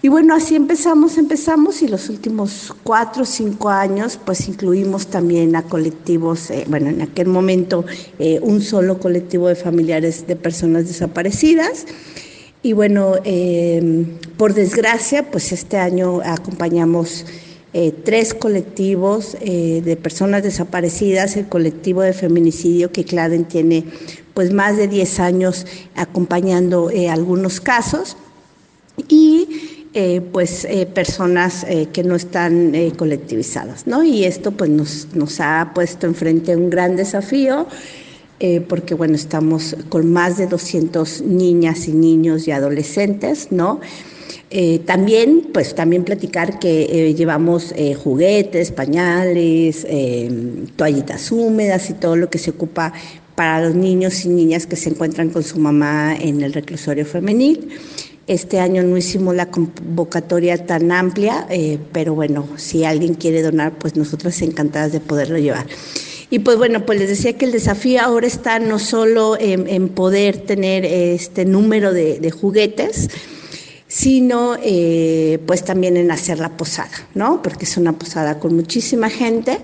Y 0.00 0.08
bueno, 0.08 0.34
así 0.34 0.54
empezamos, 0.54 1.16
empezamos 1.16 1.80
y 1.82 1.88
los 1.88 2.10
últimos 2.10 2.74
cuatro 2.82 3.22
o 3.22 3.26
cinco 3.26 3.70
años 3.70 4.20
pues 4.22 4.48
incluimos 4.48 5.06
también 5.06 5.56
a 5.56 5.62
colectivos, 5.62 6.50
eh, 6.50 6.66
bueno, 6.68 6.90
en 6.90 7.00
aquel 7.00 7.26
momento 7.26 7.86
un 8.42 8.60
solo 8.60 8.98
colectivo 8.98 9.48
de 9.48 9.54
familiares 9.54 10.26
de 10.26 10.36
personas 10.36 10.86
desaparecidas. 10.88 11.86
Y 12.62 12.72
bueno, 12.72 13.12
por 14.38 14.54
desgracia, 14.54 15.30
pues 15.30 15.52
este 15.52 15.76
año 15.76 16.20
acompañamos 16.24 17.26
eh, 17.76 17.92
tres 18.04 18.34
colectivos 18.34 19.36
eh, 19.40 19.82
de 19.84 19.96
personas 19.96 20.44
desaparecidas, 20.44 21.36
el 21.36 21.48
colectivo 21.48 22.02
de 22.02 22.12
feminicidio 22.12 22.92
que 22.92 23.04
Claden 23.04 23.46
tiene 23.46 23.82
pues 24.32 24.52
más 24.52 24.76
de 24.76 24.86
10 24.86 25.18
años 25.18 25.66
acompañando 25.96 26.88
eh, 26.90 27.08
algunos 27.08 27.60
casos 27.60 28.16
y 29.08 29.48
pues 30.32 30.66
personas 30.92 31.64
que 31.92 32.02
no 32.02 32.16
están 32.16 32.72
colectivizadas, 32.96 33.86
¿no? 33.86 34.02
Y 34.02 34.24
esto 34.24 34.50
pues 34.50 34.68
nos, 34.68 35.06
nos 35.14 35.38
ha 35.38 35.70
puesto 35.72 36.08
enfrente 36.08 36.56
un 36.56 36.68
gran 36.68 36.96
desafío 36.96 37.68
porque 38.68 38.94
bueno, 38.94 39.14
estamos 39.14 39.76
con 39.90 40.12
más 40.12 40.36
de 40.36 40.48
200 40.48 41.20
niñas 41.22 41.86
y 41.86 41.92
niños 41.92 42.48
y 42.48 42.50
adolescentes, 42.50 43.52
¿no? 43.52 43.80
Eh, 44.56 44.80
también, 44.86 45.48
pues 45.52 45.74
también 45.74 46.04
platicar 46.04 46.60
que 46.60 46.82
eh, 46.84 47.14
llevamos 47.14 47.72
eh, 47.76 47.94
juguetes, 47.94 48.70
pañales, 48.70 49.84
toallitas 50.76 51.32
húmedas 51.32 51.90
y 51.90 51.94
todo 51.94 52.14
lo 52.14 52.30
que 52.30 52.38
se 52.38 52.50
ocupa 52.50 52.92
para 53.34 53.60
los 53.60 53.74
niños 53.74 54.24
y 54.24 54.28
niñas 54.28 54.66
que 54.66 54.76
se 54.76 54.90
encuentran 54.90 55.30
con 55.30 55.42
su 55.42 55.58
mamá 55.58 56.14
en 56.14 56.40
el 56.42 56.52
reclusorio 56.52 57.04
femenil. 57.04 57.68
Este 58.28 58.60
año 58.60 58.84
no 58.84 58.96
hicimos 58.96 59.34
la 59.34 59.50
convocatoria 59.50 60.64
tan 60.64 60.92
amplia, 60.92 61.46
pero 61.92 62.14
bueno, 62.14 62.46
si 62.56 62.84
alguien 62.84 63.14
quiere 63.14 63.42
donar, 63.42 63.72
pues 63.78 63.96
nosotras 63.96 64.40
encantadas 64.40 64.92
de 64.92 65.00
poderlo 65.00 65.36
llevar. 65.36 65.66
Y 66.30 66.38
pues 66.38 66.56
bueno, 66.56 66.86
pues 66.86 67.00
les 67.00 67.08
decía 67.08 67.36
que 67.36 67.44
el 67.44 67.52
desafío 67.52 68.00
ahora 68.00 68.28
está 68.28 68.60
no 68.60 68.78
solo 68.78 69.36
en, 69.38 69.88
poder 69.88 70.38
tener 70.38 70.84
este 70.84 71.44
número 71.44 71.92
de 71.92 72.30
juguetes, 72.30 73.10
sino 73.94 74.56
eh, 74.60 75.38
pues 75.46 75.62
también 75.62 75.96
en 75.96 76.10
hacer 76.10 76.40
la 76.40 76.56
posada, 76.56 76.90
¿no? 77.14 77.40
Porque 77.42 77.64
es 77.64 77.76
una 77.76 77.92
posada 77.92 78.40
con 78.40 78.56
muchísima 78.56 79.08
gente. 79.08 79.60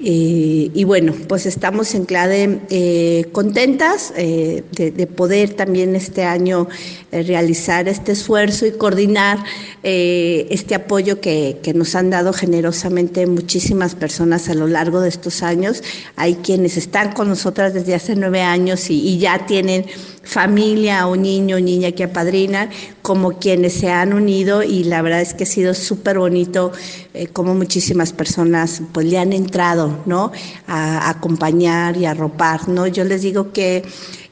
Eh, 0.00 0.68
y 0.74 0.82
bueno, 0.82 1.14
pues 1.28 1.46
estamos 1.46 1.94
en 1.94 2.04
clave 2.04 2.58
eh, 2.70 3.26
contentas 3.30 4.12
de, 4.16 5.08
poder 5.16 5.54
también 5.54 5.94
este 5.94 6.24
año 6.24 6.66
realizar 7.12 7.86
este 7.86 8.10
esfuerzo 8.10 8.66
y 8.66 8.72
coordinar 8.72 9.38
este 9.84 10.74
apoyo 10.74 11.20
que, 11.20 11.60
nos 11.72 11.94
han 11.94 12.10
dado 12.10 12.32
generosamente 12.32 13.28
muchísimas 13.28 13.94
personas 13.94 14.48
a 14.48 14.54
lo 14.54 14.66
largo 14.66 15.00
de 15.00 15.08
estos 15.08 15.44
años. 15.44 15.84
Hay 16.16 16.34
quienes 16.34 16.76
están 16.76 17.12
con 17.12 17.28
nosotras 17.28 17.74
desde 17.74 17.94
hace 17.94 18.16
nueve 18.16 18.40
años 18.40 18.90
y 18.90 19.18
ya 19.18 19.46
tienen 19.46 19.86
familia 20.22 21.06
o 21.08 21.16
niño 21.16 21.56
o 21.56 21.60
niña 21.60 21.92
que 21.92 22.04
apadrinan, 22.04 22.70
como 23.02 23.38
quienes 23.38 23.74
se 23.74 23.90
han 23.90 24.12
unido 24.12 24.62
y 24.62 24.84
la 24.84 25.02
verdad 25.02 25.20
es 25.20 25.34
que 25.34 25.44
ha 25.44 25.46
sido 25.46 25.74
súper 25.74 26.18
bonito 26.18 26.72
eh, 27.14 27.26
como 27.26 27.54
muchísimas 27.54 28.12
personas 28.12 28.82
pues 28.92 29.06
le 29.06 29.18
han 29.18 29.32
entrado, 29.32 29.98
¿no? 30.06 30.32
A, 30.66 31.10
acompañar 31.10 31.96
y 31.96 32.06
arropar, 32.06 32.68
¿no? 32.68 32.86
Yo 32.86 33.04
les 33.04 33.22
digo 33.22 33.52
que 33.52 33.82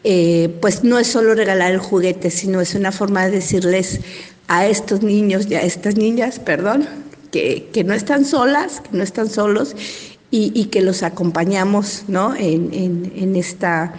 eh, 0.04 0.56
pues 0.60 0.84
no 0.84 0.98
es 0.98 1.08
solo 1.08 1.34
regalar 1.34 1.72
el 1.72 1.78
juguete, 1.78 2.30
sino 2.30 2.60
es 2.60 2.74
una 2.74 2.92
forma 2.92 3.24
de 3.24 3.32
decirles 3.32 4.00
a 4.48 4.66
estos 4.66 5.02
niños 5.02 5.46
y 5.48 5.54
a 5.54 5.62
estas 5.62 5.96
niñas, 5.96 6.38
perdón, 6.38 6.88
que, 7.30 7.68
que 7.72 7.84
no 7.84 7.94
están 7.94 8.24
solas, 8.24 8.80
que 8.80 8.96
no 8.96 9.02
están 9.02 9.28
solos 9.28 9.74
y, 10.30 10.52
y 10.54 10.66
que 10.66 10.82
los 10.82 11.02
acompañamos, 11.02 12.04
¿no? 12.08 12.34
En, 12.34 12.72
en, 12.72 13.12
en 13.16 13.36
esta 13.36 13.94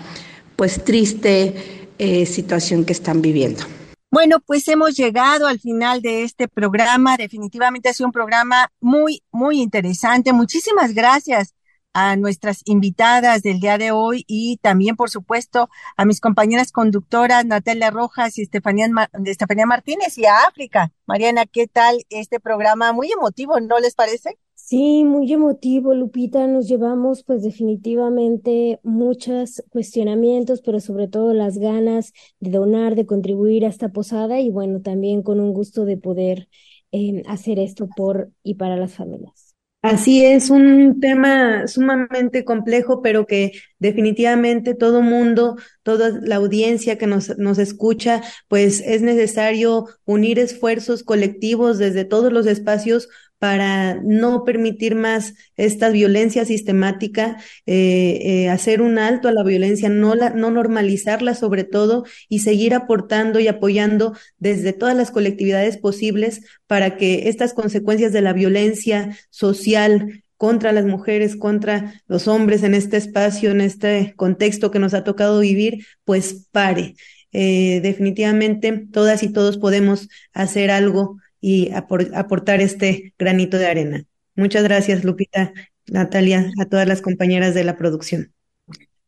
pues 0.56 0.84
triste 0.84 1.81
eh, 2.04 2.26
situación 2.26 2.84
que 2.84 2.94
están 2.94 3.22
viviendo. 3.22 3.64
Bueno, 4.10 4.40
pues 4.44 4.68
hemos 4.68 4.98
llegado 4.98 5.46
al 5.46 5.60
final 5.60 6.02
de 6.02 6.24
este 6.24 6.48
programa. 6.48 7.16
Definitivamente 7.16 7.90
ha 7.90 7.94
sido 7.94 8.08
un 8.08 8.12
programa 8.12 8.70
muy, 8.80 9.22
muy 9.32 9.62
interesante. 9.62 10.34
Muchísimas 10.34 10.96
gracias 10.96 11.54
a 11.94 12.16
nuestras 12.16 12.62
invitadas 12.66 13.42
del 13.44 13.60
día 13.60 13.78
de 13.78 13.92
hoy 13.92 14.24
y 14.28 14.58
también, 14.58 14.96
por 14.96 15.10
supuesto, 15.10 15.70
a 15.98 16.06
mis 16.06 16.22
compañeras 16.22 16.72
conductoras 16.72 17.46
Natalia 17.46 17.90
Rojas 17.92 18.38
y 18.38 18.44
Estefanía, 18.44 18.88
Estefanía 19.26 19.66
Martínez 19.66 20.18
y 20.18 20.26
a 20.26 20.44
África. 20.48 20.92
Mariana, 21.06 21.46
¿qué 21.46 21.68
tal 21.68 22.06
este 22.10 22.40
programa? 22.40 22.94
Muy 22.94 23.12
emotivo, 23.12 23.60
¿no 23.60 23.80
les 23.80 23.96
parece? 23.96 24.38
Sí, 24.56 25.04
muy 25.04 25.32
emotivo, 25.34 25.94
Lupita. 25.94 26.48
Nos 26.48 26.68
llevamos 26.68 27.24
pues 27.24 27.42
definitivamente 27.44 28.80
muchos 28.84 29.62
cuestionamientos, 29.70 30.62
pero 30.62 30.80
sobre 30.80 31.08
todo 31.10 31.34
las 31.34 31.58
ganas 31.58 32.14
de 32.40 32.52
donar, 32.52 32.96
de 32.96 33.06
contribuir 33.06 33.66
a 33.66 33.70
esta 33.70 33.90
posada 33.90 34.40
y 34.40 34.50
bueno, 34.50 34.82
también 34.82 35.24
con 35.24 35.42
un 35.42 35.54
gusto 35.54 35.84
de 35.84 35.98
poder 35.98 36.48
eh, 36.94 37.24
hacer 37.28 37.60
esto 37.60 37.90
por 37.90 38.32
y 38.44 38.56
para 38.56 38.78
las 38.78 38.94
familias. 38.94 39.51
Así 39.84 40.24
es, 40.24 40.52
un 40.52 41.00
tema 41.00 41.68
sumamente 41.68 42.46
complejo, 42.46 43.02
pero 43.02 43.26
que 43.26 43.54
definitivamente 43.80 44.76
todo 44.76 45.02
mundo, 45.02 45.58
toda 45.82 46.12
la 46.22 46.36
audiencia 46.36 47.00
que 47.00 47.08
nos, 47.08 47.36
nos 47.40 47.58
escucha, 47.58 48.22
pues 48.48 48.80
es 48.86 49.02
necesario 49.02 49.88
unir 50.06 50.38
esfuerzos 50.38 51.02
colectivos 51.04 51.80
desde 51.80 52.06
todos 52.06 52.32
los 52.32 52.46
espacios 52.46 53.10
para 53.42 53.96
no 53.96 54.44
permitir 54.44 54.94
más 54.94 55.34
esta 55.58 55.90
violencia 55.90 56.46
sistemática, 56.46 57.38
eh, 57.66 58.20
eh, 58.22 58.50
hacer 58.50 58.84
un 58.84 59.00
alto 59.00 59.28
a 59.28 59.32
la 59.32 59.42
violencia, 59.44 59.90
no, 59.90 60.14
la, 60.14 60.30
no 60.30 60.52
normalizarla 60.52 61.34
sobre 61.34 61.64
todo 61.64 62.06
y 62.30 62.40
seguir 62.42 62.76
aportando 62.76 63.40
y 63.40 63.48
apoyando 63.48 64.16
desde 64.38 64.74
todas 64.74 64.96
las 64.96 65.10
colectividades 65.10 65.78
posibles 65.78 66.42
para 66.68 66.98
que 66.98 67.30
estas 67.30 67.56
consecuencias 67.56 68.14
de 68.14 68.22
la 68.22 68.34
violencia 68.34 69.18
social 69.32 70.24
contra 70.38 70.72
las 70.72 70.86
mujeres, 70.86 71.36
contra 71.36 71.96
los 72.08 72.28
hombres 72.28 72.62
en 72.62 72.76
este 72.76 72.98
espacio, 72.98 73.50
en 73.50 73.62
este 73.62 74.14
contexto 74.18 74.70
que 74.70 74.78
nos 74.78 74.94
ha 74.94 75.04
tocado 75.04 75.40
vivir, 75.40 75.88
pues 76.06 76.48
pare. 76.52 76.94
Eh, 77.32 77.80
definitivamente 77.82 78.86
todas 78.92 79.24
y 79.24 79.34
todos 79.34 79.58
podemos 79.58 80.10
hacer 80.32 80.70
algo 80.70 81.18
y 81.42 81.72
aportar 81.74 82.62
este 82.62 83.14
granito 83.18 83.58
de 83.58 83.68
arena. 83.68 84.06
Muchas 84.36 84.64
gracias, 84.64 85.04
Lupita, 85.04 85.52
Natalia, 85.88 86.50
a 86.62 86.66
todas 86.66 86.88
las 86.88 87.02
compañeras 87.02 87.54
de 87.54 87.64
la 87.64 87.76
producción. 87.76 88.34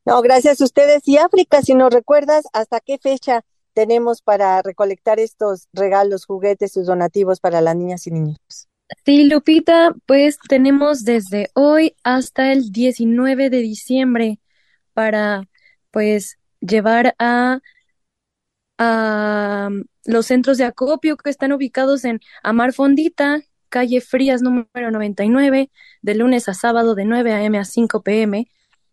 No, 0.06 0.22
gracias 0.22 0.60
a 0.60 0.66
ustedes. 0.66 1.02
Y 1.06 1.18
África, 1.18 1.62
si 1.62 1.76
nos 1.76 1.94
recuerdas, 1.94 2.46
¿hasta 2.52 2.82
qué 2.82 2.98
fecha 2.98 3.46
tenemos 3.74 4.22
para 4.22 4.62
recolectar 4.62 5.20
estos 5.20 5.68
regalos, 5.72 6.26
juguetes, 6.26 6.74
sus 6.74 6.88
donativos 6.88 7.40
para 7.40 7.62
las 7.62 7.76
niñas 7.76 8.06
y 8.08 8.12
niños? 8.12 8.68
Sí, 9.06 9.26
Lupita, 9.26 9.96
pues 10.06 10.38
tenemos 10.50 11.04
desde 11.04 11.50
hoy 11.54 11.96
hasta 12.04 12.52
el 12.52 12.72
19 12.72 13.50
de 13.50 13.58
diciembre 13.58 14.40
para 14.94 15.48
pues 15.92 16.38
llevar 16.60 17.16
a, 17.20 17.60
a 18.78 19.70
los 20.06 20.26
centros 20.26 20.58
de 20.58 20.66
acopio 20.66 21.18
que 21.18 21.30
están 21.30 21.54
ubicados 21.54 22.06
en 22.06 22.20
Amar 22.44 22.74
Fondita, 22.74 23.42
calle 23.70 24.02
Frías 24.02 24.42
número 24.42 24.92
99, 24.92 25.72
de 26.02 26.16
lunes 26.16 26.50
a 26.50 26.54
sábado 26.54 26.96
de 26.96 27.06
9 27.06 27.34
a.m. 27.34 27.58
a 27.58 27.66
5 27.66 28.04
p.m. 28.04 28.48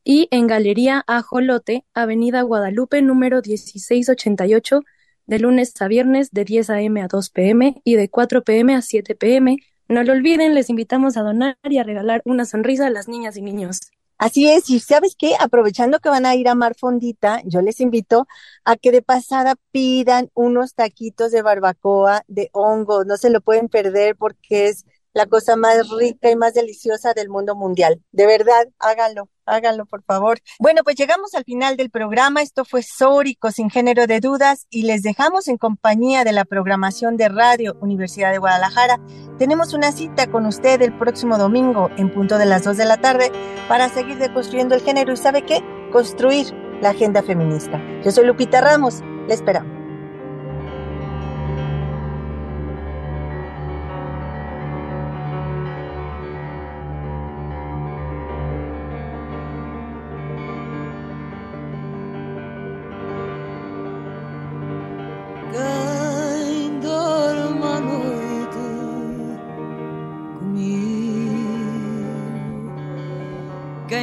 y 0.04 0.28
en 0.30 0.46
Galería 0.46 1.04
Ajolote, 1.06 1.84
Avenida 1.94 2.42
Guadalupe 2.42 3.02
número 3.02 3.42
1688, 3.42 4.80
de 5.26 5.38
lunes 5.38 5.74
a 5.80 5.88
viernes 5.88 6.30
de 6.30 6.44
10 6.44 6.70
a.m. 6.70 7.02
a 7.02 7.08
2 7.08 7.30
p.m. 7.30 7.80
y 7.84 7.94
de 7.96 8.08
4 8.08 8.42
p.m. 8.42 8.74
a 8.74 8.82
7 8.82 9.14
p.m. 9.14 9.56
No 9.88 10.04
lo 10.04 10.12
olviden, 10.12 10.54
les 10.54 10.70
invitamos 10.70 11.16
a 11.16 11.22
donar 11.22 11.58
y 11.64 11.78
a 11.78 11.82
regalar 11.82 12.22
una 12.24 12.44
sonrisa 12.44 12.86
a 12.86 12.90
las 12.90 13.08
niñas 13.08 13.36
y 13.36 13.42
niños. 13.42 13.80
Así 14.20 14.50
es, 14.50 14.68
y 14.68 14.80
sabes 14.80 15.16
qué, 15.16 15.34
aprovechando 15.40 15.98
que 15.98 16.10
van 16.10 16.26
a 16.26 16.34
ir 16.34 16.46
a 16.48 16.54
Mar 16.54 16.74
Fondita, 16.78 17.40
yo 17.46 17.62
les 17.62 17.80
invito 17.80 18.26
a 18.66 18.76
que 18.76 18.92
de 18.92 19.00
pasada 19.02 19.54
pidan 19.72 20.30
unos 20.34 20.74
taquitos 20.74 21.32
de 21.32 21.40
barbacoa 21.40 22.22
de 22.28 22.50
hongo, 22.52 23.04
no 23.04 23.16
se 23.16 23.30
lo 23.30 23.40
pueden 23.40 23.68
perder 23.70 24.16
porque 24.16 24.68
es 24.68 24.84
la 25.12 25.26
cosa 25.26 25.56
más 25.56 25.88
rica 25.90 26.30
y 26.30 26.36
más 26.36 26.54
deliciosa 26.54 27.12
del 27.14 27.28
mundo 27.28 27.54
mundial. 27.56 28.00
De 28.12 28.26
verdad, 28.26 28.68
háganlo, 28.78 29.28
háganlo, 29.44 29.86
por 29.86 30.02
favor. 30.04 30.38
Bueno, 30.58 30.82
pues 30.84 30.96
llegamos 30.96 31.34
al 31.34 31.44
final 31.44 31.76
del 31.76 31.90
programa. 31.90 32.42
Esto 32.42 32.64
fue 32.64 32.82
Sórico, 32.82 33.50
sin 33.50 33.70
género 33.70 34.06
de 34.06 34.20
dudas, 34.20 34.66
y 34.70 34.82
les 34.82 35.02
dejamos 35.02 35.48
en 35.48 35.58
compañía 35.58 36.24
de 36.24 36.32
la 36.32 36.44
programación 36.44 37.16
de 37.16 37.28
Radio 37.28 37.76
Universidad 37.80 38.30
de 38.30 38.38
Guadalajara. 38.38 39.00
Tenemos 39.38 39.74
una 39.74 39.92
cita 39.92 40.30
con 40.30 40.46
usted 40.46 40.80
el 40.82 40.96
próximo 40.98 41.38
domingo 41.38 41.90
en 41.96 42.12
punto 42.12 42.38
de 42.38 42.46
las 42.46 42.64
2 42.64 42.76
de 42.76 42.84
la 42.84 43.00
tarde 43.00 43.32
para 43.68 43.88
seguir 43.88 44.18
deconstruyendo 44.18 44.74
el 44.74 44.82
género 44.82 45.12
y 45.12 45.16
sabe 45.16 45.42
qué? 45.42 45.60
Construir 45.92 46.54
la 46.80 46.90
agenda 46.90 47.22
feminista. 47.22 47.80
Yo 48.04 48.10
soy 48.10 48.26
Lupita 48.26 48.60
Ramos, 48.60 49.00
le 49.26 49.34
esperamos. 49.34 49.79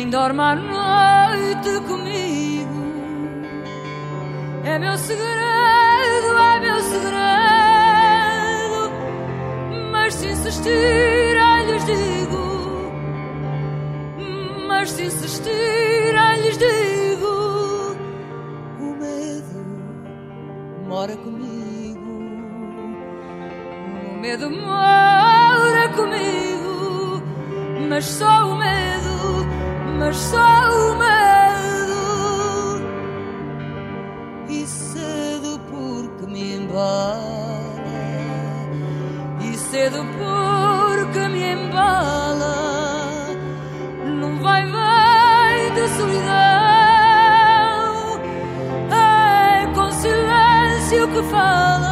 Dorme 0.10 0.42
à 0.42 0.56
noite 0.56 1.88
comigo 1.88 2.78
é 4.78 4.80
meu 4.80 4.98
segredo, 4.98 6.38
é 6.38 6.60
meu 6.60 6.80
segredo. 6.82 7.22
Mas 9.92 10.14
se 10.14 10.28
insistirem, 10.28 11.66
lhes 11.68 11.86
digo. 11.86 12.92
Mas 14.68 14.92
se 14.92 15.04
insistirem, 15.06 16.42
lhes 16.42 16.58
digo. 16.58 17.96
O 18.80 18.96
medo 19.00 19.66
mora 20.86 21.16
comigo. 21.16 22.12
O 24.06 24.20
medo 24.20 24.52
mora 24.52 25.90
comigo. 25.96 27.24
Mas 27.90 28.06
só 28.06 28.52
o 28.52 28.56
medo 28.58 29.07
mas 29.98 30.16
só 30.16 30.38
o 30.38 30.96
medo 30.96 32.02
e 34.48 34.66
cedo 34.68 35.60
porque 35.70 36.28
me 36.28 36.56
embala 36.58 37.74
e 39.42 39.58
cedo 39.58 40.06
porque 40.18 41.28
me 41.30 41.54
embala 41.54 43.36
não 44.20 44.40
vai 44.42 44.66
vai 44.72 45.72
de 45.72 45.88
solidão 45.90 46.28
é 48.92 49.68
com 49.74 49.92
silêncio 49.92 51.08
que 51.08 51.24
fala 51.32 51.87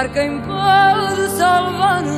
Gritar 0.00 0.14
quem 0.14 0.40
pode 0.40 1.28
salvar-me 1.36 2.10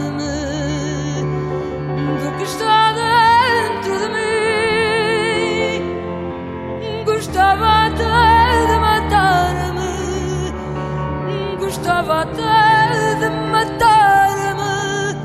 do 2.20 2.30
que 2.36 2.44
está 2.44 2.92
dentro 2.92 3.98
de 3.98 4.08
mim. 4.14 5.82
Gostava 7.04 7.86
até 7.86 8.66
de 8.66 8.76
matar-me, 8.78 9.96
gostava 11.58 12.20
até 12.22 13.16
de 13.18 13.28
matar-me, 13.50 15.16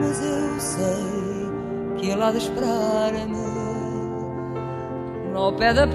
mas 0.00 0.18
eu 0.24 0.60
sei 0.60 1.50
que 1.98 2.08
ele 2.10 2.22
há 2.22 2.30
de 2.30 2.38
esperar-me. 2.38 3.44
Ao 5.34 5.52
pé 5.52 5.74
da 5.74 5.86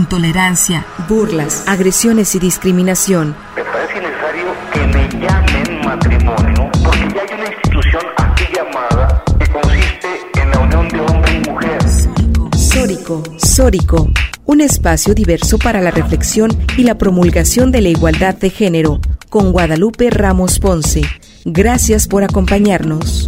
Intolerancia, 0.00 0.86
burlas, 1.10 1.62
agresiones 1.66 2.34
y 2.34 2.38
discriminación. 2.38 3.36
Me 3.54 3.62
parece 3.62 4.00
necesario 4.00 4.46
que 4.72 4.80
me 4.86 5.08
llamen 5.20 5.84
matrimonio, 5.84 6.70
porque 6.82 7.14
ya 7.14 7.20
hay 7.20 7.38
una 7.38 7.52
institución 7.52 8.02
así 8.16 8.44
llamada 8.56 9.22
que 9.38 9.46
consiste 9.52 10.08
en 10.40 10.50
la 10.52 10.58
unión 10.60 10.88
de 10.88 11.00
hombre 11.00 11.34
y 11.34 11.50
mujer. 11.50 11.78
Sórico, 12.56 13.22
Sórico, 13.36 14.08
un 14.46 14.62
espacio 14.62 15.12
diverso 15.12 15.58
para 15.58 15.82
la 15.82 15.90
reflexión 15.90 16.50
y 16.78 16.84
la 16.84 16.96
promulgación 16.96 17.70
de 17.70 17.82
la 17.82 17.90
igualdad 17.90 18.34
de 18.36 18.48
género, 18.48 19.00
con 19.28 19.52
Guadalupe 19.52 20.08
Ramos 20.08 20.60
Ponce. 20.60 21.02
Gracias 21.44 22.08
por 22.08 22.24
acompañarnos. 22.24 23.19